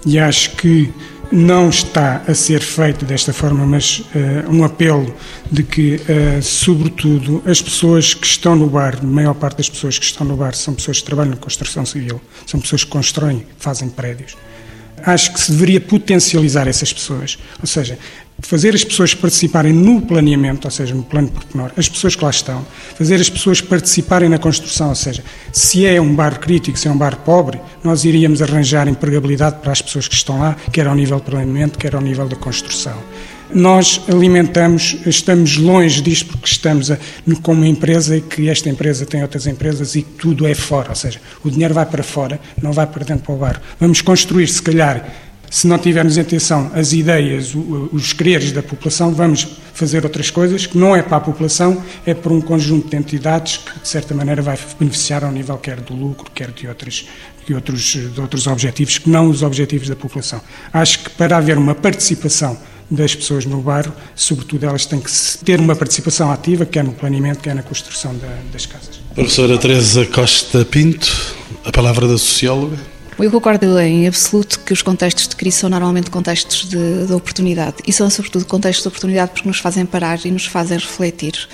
e 0.06 0.18
acho 0.18 0.56
que 0.56 0.92
não 1.32 1.70
está 1.70 2.24
a 2.28 2.34
ser 2.34 2.62
feito 2.62 3.06
desta 3.06 3.32
forma, 3.32 3.66
mas 3.66 4.00
uh, 4.00 4.52
um 4.52 4.64
apelo 4.64 5.16
de 5.52 5.64
que, 5.64 5.96
uh, 5.96 6.42
sobretudo, 6.42 7.42
as 7.46 7.62
pessoas 7.62 8.14
que 8.14 8.26
estão 8.26 8.56
no 8.56 8.68
bar, 8.68 8.98
a 9.02 9.06
maior 9.06 9.34
parte 9.36 9.58
das 9.58 9.70
pessoas 9.70 10.00
que 10.00 10.06
estão 10.06 10.26
no 10.26 10.36
bar 10.36 10.56
são 10.56 10.74
pessoas 10.74 11.00
que 11.00 11.06
trabalham 11.06 11.32
na 11.32 11.38
construção 11.38 11.86
civil, 11.86 12.20
são 12.46 12.60
pessoas 12.60 12.84
que 12.84 12.90
constroem, 12.90 13.46
fazem 13.58 13.90
prédios. 13.90 14.36
Acho 15.04 15.32
que 15.34 15.40
se 15.40 15.52
deveria 15.52 15.80
potencializar 15.80 16.68
essas 16.68 16.92
pessoas, 16.92 17.38
ou 17.62 17.68
seja, 17.68 17.98
fazer 18.42 18.74
as 18.74 18.84
pessoas 18.84 19.14
participarem 19.14 19.74
no 19.74 20.02
planeamento, 20.02 20.66
ou 20.66 20.72
seja, 20.72 20.96
no 20.96 21.04
plano 21.04 21.30
pormenor, 21.30 21.72
as 21.78 21.88
pessoas 21.88 22.16
que 22.16 22.24
lá 22.24 22.30
estão, 22.30 22.66
fazer 22.96 23.16
as 23.16 23.30
pessoas 23.30 23.62
participarem 23.62 24.30
na 24.30 24.38
construção, 24.38 24.90
ou 24.90 24.96
seja, 24.96 25.24
se 25.52 25.86
é 25.86 26.00
um 26.02 26.16
bar 26.16 26.40
crítico, 26.40 26.78
se 26.78 26.88
é 26.88 26.92
um 26.92 26.98
bar 26.98 27.18
pobre, 27.18 27.60
nós 27.84 28.04
iríamos 28.06 28.42
arranjar 28.42 28.88
empregabilidade 28.88 29.58
para 29.62 29.72
as 29.72 29.82
pessoas 29.82 30.08
que 30.08 30.16
estão 30.16 30.40
lá, 30.40 30.56
quer 30.72 30.88
ao 30.88 30.96
nível 30.96 31.18
de 31.18 31.26
planeamento, 31.26 31.78
quer 31.78 31.96
ao 31.96 32.02
nível 32.02 32.28
da 32.28 32.36
construção. 32.36 32.98
Nós 33.52 34.02
alimentamos, 34.08 34.98
estamos 35.08 35.58
longe 35.58 36.04
disto 36.04 36.28
porque 36.28 36.46
estamos 36.46 36.92
a, 36.92 37.00
com 37.42 37.54
uma 37.54 37.68
empresa 37.68 38.16
e 38.16 38.22
que 38.22 38.48
esta 38.48 38.70
empresa 38.70 39.08
tem 39.08 39.24
outras 39.24 39.48
empresas 39.48 39.96
e 39.96 40.04
tudo 40.04 40.46
é 40.46 40.54
fora, 40.54 40.90
ou 40.90 40.96
seja, 40.96 41.20
o 41.44 41.50
dinheiro 41.50 41.74
vai 41.74 41.86
para 41.86 42.04
fora, 42.04 42.40
não 42.62 42.72
vai 42.72 42.86
para 42.86 43.04
dentro 43.04 43.24
para 43.24 43.34
o 43.34 43.38
bar. 43.38 43.62
Vamos 43.80 44.02
construir, 44.02 44.48
se 44.48 44.62
calhar, 44.62 45.04
se 45.50 45.68
não 45.68 45.78
tivermos 45.78 46.18
em 46.18 46.22
atenção 46.22 46.72
as 46.74 46.94
ideias, 46.94 47.54
os 47.92 48.14
quereres 48.14 48.52
da 48.52 48.62
população, 48.62 49.14
vamos 49.14 49.48
fazer 49.74 50.04
outras 50.04 50.30
coisas 50.30 50.66
que 50.66 50.78
não 50.78 50.96
é 50.96 51.02
para 51.02 51.18
a 51.18 51.22
população, 51.22 51.84
é 52.06 52.14
para 52.14 52.32
um 52.32 52.42
conjunto 52.42 52.90
de 52.90 52.96
entidades 52.96 53.58
que, 53.58 53.80
de 53.80 53.88
certa 53.88 54.14
maneira, 54.14 54.42
vai 54.42 54.58
beneficiar 54.80 55.24
ao 55.24 55.32
nível 55.32 55.58
quer 55.58 55.80
do 55.80 55.94
lucro, 55.94 56.30
quer 56.32 56.52
de 56.52 56.68
outros, 56.68 57.08
de 57.48 57.54
outros, 57.54 57.82
de 57.82 58.22
outros 58.22 58.46
objetivos, 58.48 58.98
que 58.98 59.10
não 59.10 59.30
os 59.30 59.42
objetivos 59.42 59.88
da 59.88 59.96
população. 59.96 60.42
Acho 60.72 61.00
que 61.00 61.10
para 61.12 61.38
haver 61.38 61.58
uma 61.58 61.74
participação 61.74 62.58
das 62.92 63.14
pessoas 63.14 63.46
no 63.46 63.62
bairro, 63.62 63.94
sobretudo 64.16 64.66
elas 64.66 64.86
têm 64.86 65.00
que 65.00 65.12
ter 65.46 65.60
uma 65.60 65.76
participação 65.76 66.32
ativa, 66.32 66.66
quer 66.66 66.84
no 66.84 66.92
planeamento, 66.92 67.40
quer 67.40 67.56
na 67.56 67.62
construção 67.62 68.16
da, 68.18 68.28
das 68.52 68.66
casas. 68.66 69.00
Professora 69.14 69.58
Teresa 69.58 70.06
Costa 70.06 70.66
Pinto, 70.66 71.36
a 71.64 71.72
palavra 71.72 72.08
da 72.08 72.18
socióloga. 72.18 72.99
Eu 73.22 73.30
concordo 73.30 73.78
em 73.80 74.08
absoluto 74.08 74.62
que 74.62 74.72
os 74.72 74.82
contextos 74.82 75.28
de 75.28 75.36
crise 75.36 75.58
são 75.58 75.70
normalmente 75.70 76.10
contextos 76.10 76.70
de, 76.70 77.06
de 77.06 77.12
oportunidade 77.12 77.76
e 77.86 77.92
são 77.92 78.10
sobretudo 78.10 78.46
contextos 78.46 78.84
de 78.84 78.88
oportunidade 78.88 79.32
porque 79.32 79.48
nos 79.48 79.60
fazem 79.60 79.86
parar 79.86 80.26
e 80.26 80.32
nos 80.32 80.46
fazem 80.46 80.78
refletir. 80.78 81.50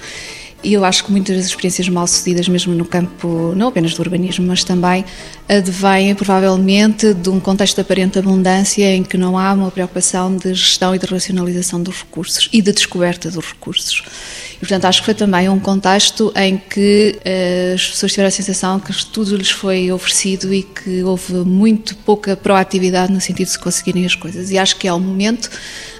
E 0.65 0.73
eu 0.73 0.83
acho 0.83 1.05
que 1.05 1.11
muitas 1.11 1.37
das 1.37 1.45
experiências 1.45 1.87
mal 1.87 2.07
sucedidas, 2.07 2.49
mesmo 2.49 2.73
no 2.73 2.85
campo 2.85 3.53
não 3.55 3.67
apenas 3.67 3.93
do 3.93 3.99
urbanismo, 3.99 4.47
mas 4.47 4.63
também 4.63 5.05
advêm 5.47 6.15
provavelmente 6.15 7.13
de 7.13 7.29
um 7.29 7.39
contexto 7.39 7.75
de 7.75 7.81
aparente 7.81 8.17
abundância 8.17 8.95
em 8.95 9.03
que 9.03 9.15
não 9.15 9.37
há 9.37 9.53
uma 9.53 9.69
preocupação 9.69 10.35
de 10.35 10.55
gestão 10.55 10.95
e 10.95 10.97
de 10.97 11.05
racionalização 11.05 11.83
dos 11.83 11.99
recursos 11.99 12.49
e 12.51 12.63
de 12.63 12.73
descoberta 12.73 13.29
dos 13.29 13.45
recursos. 13.45 14.03
E, 14.55 14.57
portanto, 14.57 14.85
acho 14.85 15.01
que 15.01 15.05
foi 15.05 15.13
também 15.13 15.47
um 15.49 15.59
contexto 15.59 16.33
em 16.35 16.57
que 16.57 17.15
uh, 17.19 17.75
as 17.75 17.87
pessoas 17.89 18.11
tiveram 18.11 18.29
a 18.29 18.31
sensação 18.31 18.79
que 18.79 19.05
tudo 19.05 19.37
lhes 19.37 19.51
foi 19.51 19.91
oferecido 19.91 20.51
e 20.51 20.63
que 20.63 21.03
houve 21.03 21.33
muito 21.45 21.95
pouca 21.97 22.35
proatividade 22.35 23.13
no 23.13 23.21
sentido 23.21 23.45
de 23.45 23.51
se 23.51 23.59
conseguirem 23.59 24.03
as 24.03 24.15
coisas. 24.15 24.49
E 24.49 24.57
acho 24.57 24.77
que 24.77 24.87
é 24.87 24.93
o 24.93 24.99
momento 24.99 25.47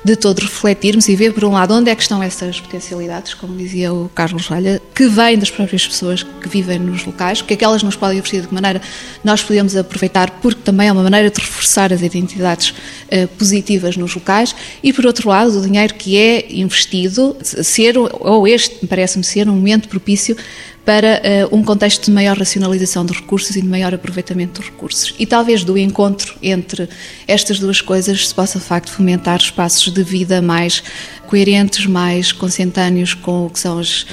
de 0.06 0.16
todos 0.16 0.44
refletirmos 0.44 1.08
e 1.10 1.16
ver, 1.16 1.34
por 1.34 1.44
um 1.46 1.52
lado, 1.52 1.74
onde 1.74 1.90
é 1.90 1.96
que 1.96 2.02
estão 2.04 2.22
essas 2.22 2.60
potencialidades, 2.60 3.34
como 3.34 3.58
dizia 3.58 3.92
o 3.92 4.10
Carlos 4.14 4.48
Ralha, 4.56 4.82
que 4.94 5.08
vêm 5.08 5.38
das 5.38 5.50
próprias 5.50 5.86
pessoas 5.86 6.24
que 6.24 6.48
vivem 6.48 6.80
nos 6.80 7.06
locais, 7.06 7.42
que 7.42 7.54
é 7.54 7.58
que 7.58 7.66
elas 7.66 7.84
nos 7.84 7.96
podem 7.96 8.20
oferecer, 8.20 8.42
de 8.42 8.48
que 8.48 8.54
maneira 8.54 8.82
nós 9.24 9.44
podemos 9.44 9.76
aproveitar, 9.76 10.30
porque 10.42 10.62
também 10.64 10.88
é 10.88 10.92
uma 10.92 11.04
maneira 11.04 11.30
de 11.30 11.42
reforçar 11.42 11.92
as 11.92 12.02
identidades 12.02 12.70
uh, 12.70 13.28
positivas 13.38 13.98
nos 13.98 14.16
locais, 14.16 14.56
e, 14.82 14.94
por 14.94 15.06
outro 15.06 15.30
lado, 15.30 15.60
o 15.60 15.62
dinheiro 15.62 15.94
que 15.94 16.18
é 16.18 16.54
investido, 16.54 17.36
ser, 17.42 17.96
ou 17.98 18.48
este, 18.48 18.86
parece-me 18.88 19.24
ser, 19.24 19.50
um 19.50 19.56
momento 19.56 19.90
propício 19.90 20.38
para 20.86 21.20
uh, 21.52 21.56
um 21.56 21.64
contexto 21.64 22.06
de 22.06 22.12
maior 22.12 22.38
racionalização 22.38 23.04
dos 23.04 23.18
recursos 23.18 23.56
e 23.56 23.62
de 23.62 23.68
maior 23.68 23.94
aproveitamento 23.94 24.62
dos 24.62 24.70
recursos. 24.70 25.16
E 25.18 25.26
talvez 25.26 25.64
do 25.64 25.76
encontro 25.78 26.36
entre 26.44 26.88
estas 27.28 27.60
duas 27.60 27.82
coisas 27.82 28.28
se 28.28 28.36
possa, 28.36 28.60
de 28.60 28.66
facto, 28.66 28.92
fomentar 28.92 29.40
espaços 29.40 29.92
de 29.92 30.04
vida 30.04 30.42
mais 30.44 30.84
coerentes, 31.26 31.88
mais 31.88 32.32
consentâneos 32.32 33.16
com 33.16 33.48
o 33.48 33.50
que, 33.50 33.60
são 33.60 33.80
as, 33.80 34.06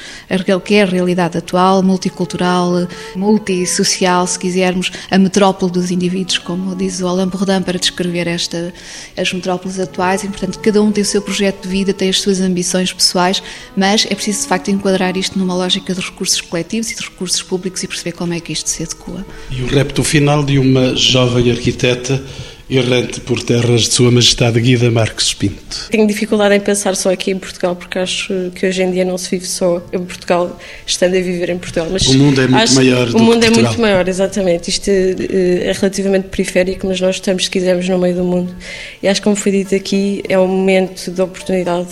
que 0.65 0.75
é 0.75 0.83
a 0.83 0.87
realidade 0.87 1.37
atual, 1.37 1.83
multicultural, 1.83 2.89
multissocial, 3.15 4.27
se 4.27 4.39
quisermos, 4.39 4.91
a 5.11 5.19
metrópole 5.19 5.71
dos 5.71 5.91
indivíduos, 5.91 6.39
como 6.39 6.75
diz 6.75 7.03
o 7.03 7.07
Alain 7.07 7.29
Bourdin 7.29 7.61
para 7.61 7.79
descrever 7.79 8.27
esta, 8.27 8.73
as 9.15 9.31
metrópoles 9.31 9.79
atuais, 9.79 10.25
e 10.25 10.29
portanto 10.29 10.59
cada 10.59 10.83
um 10.83 10.91
tem 10.91 11.03
o 11.03 11.07
seu 11.07 11.21
projeto 11.21 11.65
de 11.65 11.69
vida, 11.69 11.93
tem 11.93 12.09
as 12.09 12.19
suas 12.19 12.41
ambições 12.41 12.95
pessoais, 12.95 13.43
mas 13.77 14.07
é 14.09 14.15
preciso 14.15 14.41
de 14.41 14.49
facto 14.49 14.71
enquadrar 14.71 15.15
isto 15.19 15.39
numa 15.39 15.55
lógica 15.55 15.95
de 15.95 16.01
recursos 16.01 16.41
coletivos 16.41 16.62
e 16.91 16.95
de 16.95 17.03
recursos 17.03 17.43
públicos 17.43 17.83
e 17.83 17.89
perceber 17.89 18.13
como 18.13 18.33
é 18.33 18.41
que 18.41 18.53
isto 18.53 18.69
se 18.69 18.83
adequa. 18.83 19.25
E 19.51 19.63
o 19.63 19.67
repto 19.67 20.03
final 20.05 20.43
de 20.43 20.59
uma 20.59 20.95
jovem 20.97 21.51
arquiteta 21.51 22.23
errante 22.71 23.21
por 23.21 23.43
terras 23.43 23.83
de 23.83 23.93
Sua 23.93 24.11
Majestade 24.11 24.59
Guida 24.61 24.91
Marques 24.91 25.35
Pinto. 25.35 25.89
Tenho 25.91 26.07
dificuldade 26.07 26.55
em 26.55 26.61
pensar 26.61 26.97
só 26.97 27.13
aqui 27.13 27.31
em 27.31 27.39
Portugal, 27.39 27.77
porque 27.77 27.99
acho 27.99 28.51
que 28.55 28.67
hoje 28.67 28.83
em 28.83 28.91
dia 28.91 29.05
não 29.05 29.19
se 29.19 29.31
vive 29.31 29.47
só 29.47 29.83
em 29.93 29.99
Portugal, 29.99 30.59
estando 30.87 31.17
a 31.17 31.21
viver 31.21 31.51
em 31.51 31.59
Portugal. 31.59 31.89
Mas 31.91 32.07
o 32.07 32.17
mundo 32.17 32.41
é 32.41 32.47
muito 32.47 32.75
maior 32.75 33.07
do 33.07 33.17
O 33.19 33.23
mundo 33.23 33.45
é 33.45 33.47
Portugal. 33.47 33.65
muito 33.65 33.81
maior, 33.81 34.09
exatamente. 34.09 34.71
Isto 34.71 34.89
é, 34.89 35.69
é 35.69 35.73
relativamente 35.73 36.29
periférico, 36.29 36.87
mas 36.87 37.01
nós 37.01 37.17
estamos, 37.17 37.45
se 37.45 37.51
quisermos, 37.51 37.89
no 37.89 37.99
meio 37.99 38.15
do 38.15 38.25
mundo. 38.25 38.55
E 39.03 39.09
acho 39.09 39.21
que, 39.21 39.25
como 39.25 39.37
foi 39.37 39.53
dito 39.53 39.75
aqui, 39.75 40.23
é 40.29 40.39
um 40.39 40.49
momento 40.49 41.11
de 41.11 41.21
oportunidade 41.21 41.91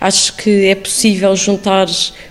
Acho 0.00 0.36
que 0.36 0.66
é 0.66 0.74
possível 0.74 1.34
juntar 1.34 1.86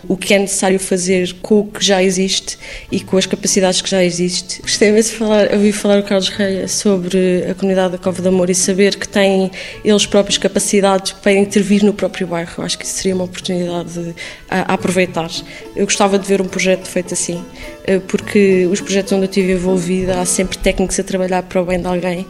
o 0.07 0.15
que 0.15 0.33
é 0.33 0.39
necessário 0.39 0.79
fazer 0.79 1.33
com 1.41 1.59
o 1.59 1.67
que 1.67 1.83
já 1.83 2.01
existe 2.01 2.57
e 2.89 3.01
com 3.01 3.17
as 3.17 3.25
capacidades 3.25 3.81
que 3.81 3.89
já 3.89 4.03
existem. 4.03 4.59
Gostei 4.61 4.91
mesmo 4.91 5.11
de 5.11 5.17
falar, 5.17 5.53
ouvir 5.53 5.73
falar 5.73 5.99
o 5.99 6.03
Carlos 6.03 6.29
Reia 6.29 6.67
sobre 6.67 7.45
a 7.49 7.53
comunidade 7.53 7.93
da 7.93 7.97
Cova 7.97 8.21
de 8.21 8.27
Amor 8.27 8.49
e 8.49 8.55
saber 8.55 8.95
que 8.95 9.07
têm 9.07 9.51
eles 9.83 10.05
próprios 10.05 10.37
capacidades 10.37 11.11
para 11.11 11.33
intervir 11.33 11.83
no 11.83 11.93
próprio 11.93 12.25
bairro. 12.25 12.63
Acho 12.63 12.77
que 12.77 12.85
isso 12.85 12.95
seria 12.95 13.15
uma 13.15 13.25
oportunidade 13.25 14.15
a, 14.49 14.71
a 14.71 14.73
aproveitar. 14.75 15.29
Eu 15.75 15.85
gostava 15.85 16.17
de 16.17 16.25
ver 16.25 16.41
um 16.41 16.47
projeto 16.47 16.87
feito 16.87 17.13
assim, 17.13 17.43
eh, 17.83 17.99
porque 17.99 18.65
os 18.71 18.79
projetos 18.79 19.11
onde 19.11 19.23
eu 19.23 19.29
estive 19.29 19.51
envolvida 19.51 20.21
há 20.21 20.25
sempre 20.25 20.57
técnicos 20.57 20.97
a 20.99 21.03
trabalhar 21.03 21.43
para 21.43 21.61
o 21.61 21.65
bem 21.65 21.79
de 21.79 21.87
alguém 21.87 22.25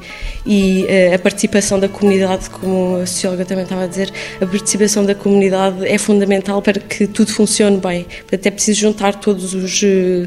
e 0.45 0.85
eh, 0.87 1.13
a 1.13 1.19
participação 1.19 1.79
da 1.79 1.87
comunidade, 1.87 2.49
como 2.49 2.97
a 2.97 3.05
socióloga 3.05 3.45
também 3.45 3.63
estava 3.63 3.83
a 3.83 3.87
dizer, 3.87 4.11
a 4.41 4.45
participação 4.45 5.05
da 5.05 5.13
comunidade 5.13 5.26
comunidade 5.27 5.85
é 5.85 5.97
fundamental 5.97 6.61
para 6.61 6.79
que 6.79 7.05
tudo 7.05 7.33
funcione 7.33 7.77
bem. 7.77 8.05
Portanto, 8.05 8.45
é 8.45 8.51
preciso 8.51 8.79
juntar 8.79 9.15
todos 9.15 9.53
os, 9.53 9.81
eh, 9.83 10.25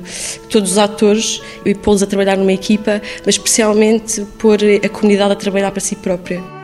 todos 0.51 0.72
os 0.72 0.78
atores 0.78 1.40
e 1.64 1.74
pô-los 1.74 2.03
a 2.03 2.07
trabalhar 2.07 2.36
numa 2.36 2.53
equipa, 2.53 3.01
mas 3.24 3.36
especialmente 3.36 4.20
pôr 4.38 4.59
a 4.84 4.88
comunidade 4.90 5.32
a 5.32 5.36
trabalhar 5.36 5.70
para 5.70 5.80
si 5.80 5.96
própria. 5.96 6.59